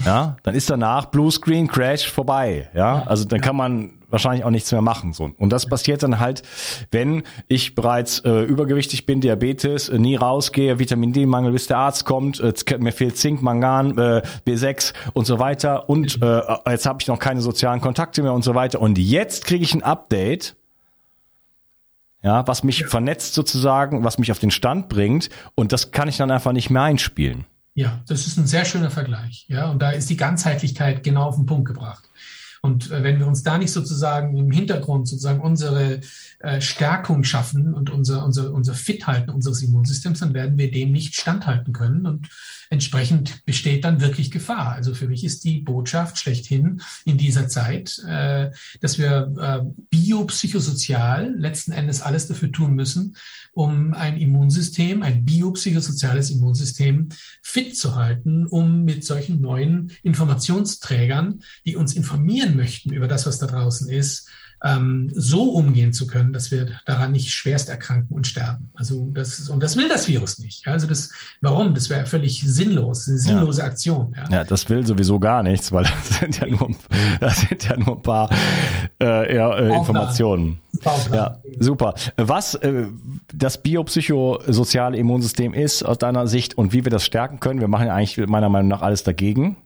Ja, 0.06 0.36
dann 0.44 0.54
ist 0.54 0.70
danach 0.70 1.06
Bluescreen 1.06 1.68
Crash 1.68 2.10
vorbei. 2.12 2.70
Ja, 2.74 3.04
also 3.04 3.26
dann 3.26 3.40
kann 3.40 3.56
man 3.56 3.94
wahrscheinlich 4.10 4.44
auch 4.44 4.50
nichts 4.50 4.72
mehr 4.72 4.82
machen. 4.82 5.14
So. 5.14 5.32
Und 5.38 5.52
das 5.52 5.66
passiert 5.66 6.04
dann 6.04 6.20
halt, 6.20 6.44
wenn 6.92 7.24
ich 7.48 7.76
bereits 7.76 8.20
äh, 8.20 8.44
übergewichtig 8.44 9.06
bin, 9.06 9.22
Diabetes, 9.22 9.90
äh, 9.90 10.00
nie 10.00 10.16
rausgehe, 10.16 10.80
Vitamin 10.80 11.14
D-Mangel, 11.14 11.52
bis 11.52 11.68
der 11.68 11.78
Arzt 11.78 12.06
kommt, 12.06 12.40
äh, 12.40 12.54
mir 12.80 12.92
fehlt 12.92 13.18
Zink, 13.18 13.42
Mangan, 13.42 13.98
äh, 13.98 14.22
B6 14.46 14.94
und 15.14 15.26
so 15.26 15.40
weiter. 15.40 15.90
Und 15.90 16.22
äh, 16.22 16.42
jetzt 16.70 16.86
habe 16.86 17.00
ich 17.02 17.08
noch 17.08 17.20
keine 17.20 17.42
sozialen 17.42 17.82
Kontakte 17.82 18.22
mehr 18.24 18.34
und 18.34 18.44
so 18.44 18.56
weiter. 18.56 18.82
Und 18.82 18.98
jetzt 18.98 19.46
kriege 19.46 19.64
ich 19.64 19.74
ein 19.74 19.84
Update, 19.84 20.56
ja, 22.24 22.48
was 22.48 22.64
mich 22.64 22.86
vernetzt 22.86 23.34
sozusagen, 23.34 24.04
was 24.04 24.18
mich 24.18 24.32
auf 24.32 24.40
den 24.40 24.52
Stand 24.52 24.90
bringt. 24.90 25.30
Und 25.56 25.72
das 25.72 25.92
kann 25.92 26.08
ich 26.08 26.18
dann 26.18 26.32
einfach 26.32 26.52
nicht 26.52 26.70
mehr 26.70 26.82
einspielen. 26.82 27.46
Ja, 27.78 28.02
das 28.08 28.26
ist 28.26 28.38
ein 28.38 28.48
sehr 28.48 28.66
schöner 28.66 28.90
Vergleich. 28.90 29.46
Ja, 29.50 29.70
und 29.70 29.80
da 29.80 29.92
ist 29.92 30.10
die 30.10 30.18
Ganzheitlichkeit 30.18 31.04
genau 31.04 31.26
auf 31.26 31.36
den 31.36 31.46
Punkt 31.46 31.68
gebracht. 31.68 32.10
Und 32.64 32.90
äh, 32.90 33.04
wenn 33.04 33.20
wir 33.20 33.28
uns 33.28 33.44
da 33.44 33.60
nicht 33.60 33.72
sozusagen 33.72 34.36
im 34.36 34.50
Hintergrund 34.50 35.08
sozusagen 35.08 35.42
unsere 35.42 36.02
äh, 36.40 36.62
Stärkung 36.62 37.24
schaffen 37.24 37.74
und 37.74 37.90
unser, 37.90 38.24
unser, 38.24 38.54
unser 38.54 38.76
Fithalten 38.76 39.32
unseres 39.32 39.64
Immunsystems, 39.64 40.20
dann 40.20 40.36
werden 40.36 40.58
wir 40.60 40.70
dem 40.70 40.92
nicht 40.92 41.16
standhalten 41.16 41.74
können. 41.74 42.06
Und 42.06 42.30
entsprechend 42.70 43.44
besteht 43.46 43.84
dann 43.84 44.02
wirklich 44.02 44.30
Gefahr. 44.30 44.74
Also 44.74 44.94
für 44.94 45.08
mich 45.08 45.24
ist 45.24 45.44
die 45.46 45.62
Botschaft 45.62 46.20
schlechthin 46.20 46.82
in 47.06 47.18
dieser 47.18 47.48
Zeit, 47.48 47.98
äh, 48.08 48.52
dass 48.82 49.00
wir 49.00 49.34
äh, 49.40 49.66
biopsychosozial 49.90 51.34
letzten 51.36 51.72
Endes 51.72 52.02
alles 52.04 52.28
dafür 52.28 52.52
tun 52.52 52.76
müssen, 52.76 53.16
um 53.54 53.96
ein 53.96 54.18
Immunsystem, 54.18 55.02
ein 55.02 55.26
biopsychosoziales 55.26 56.30
Immunsystem 56.30 57.10
fit 57.42 57.76
zu 57.76 57.96
halten, 57.96 58.46
um 58.46 58.84
mit 58.84 59.04
solchen 59.04 59.42
neuen 59.42 59.92
Informationsträgern, 60.04 61.42
die 61.66 61.76
uns 61.76 61.96
informieren 61.96 62.56
möchten 62.56 62.94
über 62.94 63.08
das, 63.08 63.26
was 63.26 63.40
da 63.40 63.48
draußen 63.48 63.90
ist, 63.90 64.30
ähm, 64.64 65.12
so 65.14 65.52
umgehen 65.52 65.94
zu 65.94 66.08
können, 66.08 66.34
dass 66.34 66.52
wir 66.52 66.68
daran 66.86 67.12
nicht 67.12 67.32
schwerst 67.32 67.70
erkranken 67.70 68.16
und 68.16 68.26
sterben. 68.26 68.72
Also 68.74 69.10
das 69.14 69.40
ist, 69.40 69.50
und 69.50 69.62
das 69.62 69.78
will 69.78 69.88
das 69.88 70.08
Virus 70.08 70.40
nicht. 70.40 70.68
Also 70.68 70.88
das, 70.88 71.12
warum? 71.42 71.74
Das 71.76 71.90
wäre 71.90 72.06
völlig 72.06 72.42
sinnlos, 72.42 73.08
eine 73.08 73.18
sinnlose 73.18 73.62
ja. 73.62 73.68
Aktion. 73.68 74.16
Ja. 74.16 74.38
ja. 74.38 74.44
das 74.44 74.68
will 74.70 74.86
sowieso 74.86 75.20
gar 75.20 75.44
nichts, 75.44 75.72
weil 75.72 75.84
das 75.84 76.20
sind 76.20 76.40
ja 76.40 76.48
nur, 76.48 76.72
das 77.20 77.42
sind 77.42 77.64
ja 77.70 77.78
nur 77.78 77.98
ein 77.98 78.02
paar 78.02 78.30
äh, 79.02 79.36
ja, 79.36 79.56
äh, 79.58 79.76
Informationen. 79.76 80.60
Ja, 81.12 81.38
super. 81.60 81.94
Was 82.18 82.56
äh, 82.56 82.88
das 83.34 83.62
biopsychosoziale 83.62 84.98
Immunsystem 84.98 85.54
ist 85.54 85.84
aus 85.84 85.98
deiner 85.98 86.28
Sicht 86.28 86.58
und 86.58 86.74
wie 86.74 86.84
wir 86.84 86.92
das 86.92 87.04
stärken 87.04 87.40
können, 87.40 87.60
wir 87.60 87.68
machen 87.68 87.88
ja 87.88 87.96
eigentlich 87.96 88.18
meiner 88.28 88.50
Meinung 88.50 88.70
nach 88.70 88.82
alles 88.82 89.04
dagegen. 89.04 89.58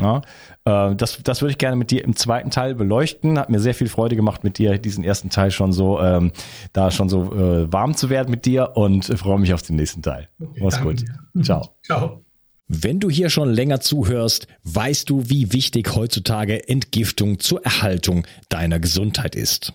Ja, 0.00 0.22
äh, 0.64 0.96
das, 0.96 1.20
das 1.22 1.42
würde 1.42 1.52
ich 1.52 1.58
gerne 1.58 1.76
mit 1.76 1.90
dir 1.90 2.04
im 2.04 2.16
zweiten 2.16 2.50
Teil 2.50 2.74
beleuchten. 2.74 3.38
Hat 3.38 3.50
mir 3.50 3.60
sehr 3.60 3.74
viel 3.74 3.88
Freude 3.88 4.16
gemacht, 4.16 4.42
mit 4.42 4.58
dir 4.58 4.78
diesen 4.78 5.04
ersten 5.04 5.30
Teil 5.30 5.50
schon 5.50 5.72
so, 5.72 6.00
ähm, 6.00 6.32
da 6.72 6.90
schon 6.90 7.08
so 7.08 7.32
äh, 7.34 7.72
warm 7.72 7.94
zu 7.94 8.10
werden 8.10 8.30
mit 8.30 8.46
dir 8.46 8.72
und 8.74 9.04
freue 9.04 9.38
mich 9.38 9.54
auf 9.54 9.62
den 9.62 9.76
nächsten 9.76 10.02
Teil. 10.02 10.28
Okay, 10.40 10.60
Mach's 10.62 10.80
gut. 10.80 11.00
Dir. 11.00 11.42
Ciao. 11.42 11.68
Ciao. 11.84 12.24
Wenn 12.68 13.00
du 13.00 13.10
hier 13.10 13.28
schon 13.28 13.50
länger 13.50 13.80
zuhörst, 13.80 14.46
weißt 14.64 15.10
du, 15.10 15.28
wie 15.28 15.52
wichtig 15.52 15.94
heutzutage 15.94 16.68
Entgiftung 16.68 17.38
zur 17.38 17.62
Erhaltung 17.64 18.26
deiner 18.48 18.80
Gesundheit 18.80 19.34
ist. 19.34 19.74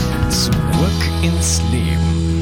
Zurück 0.31 0.53
ins 1.23 1.61
Leben. 1.73 2.40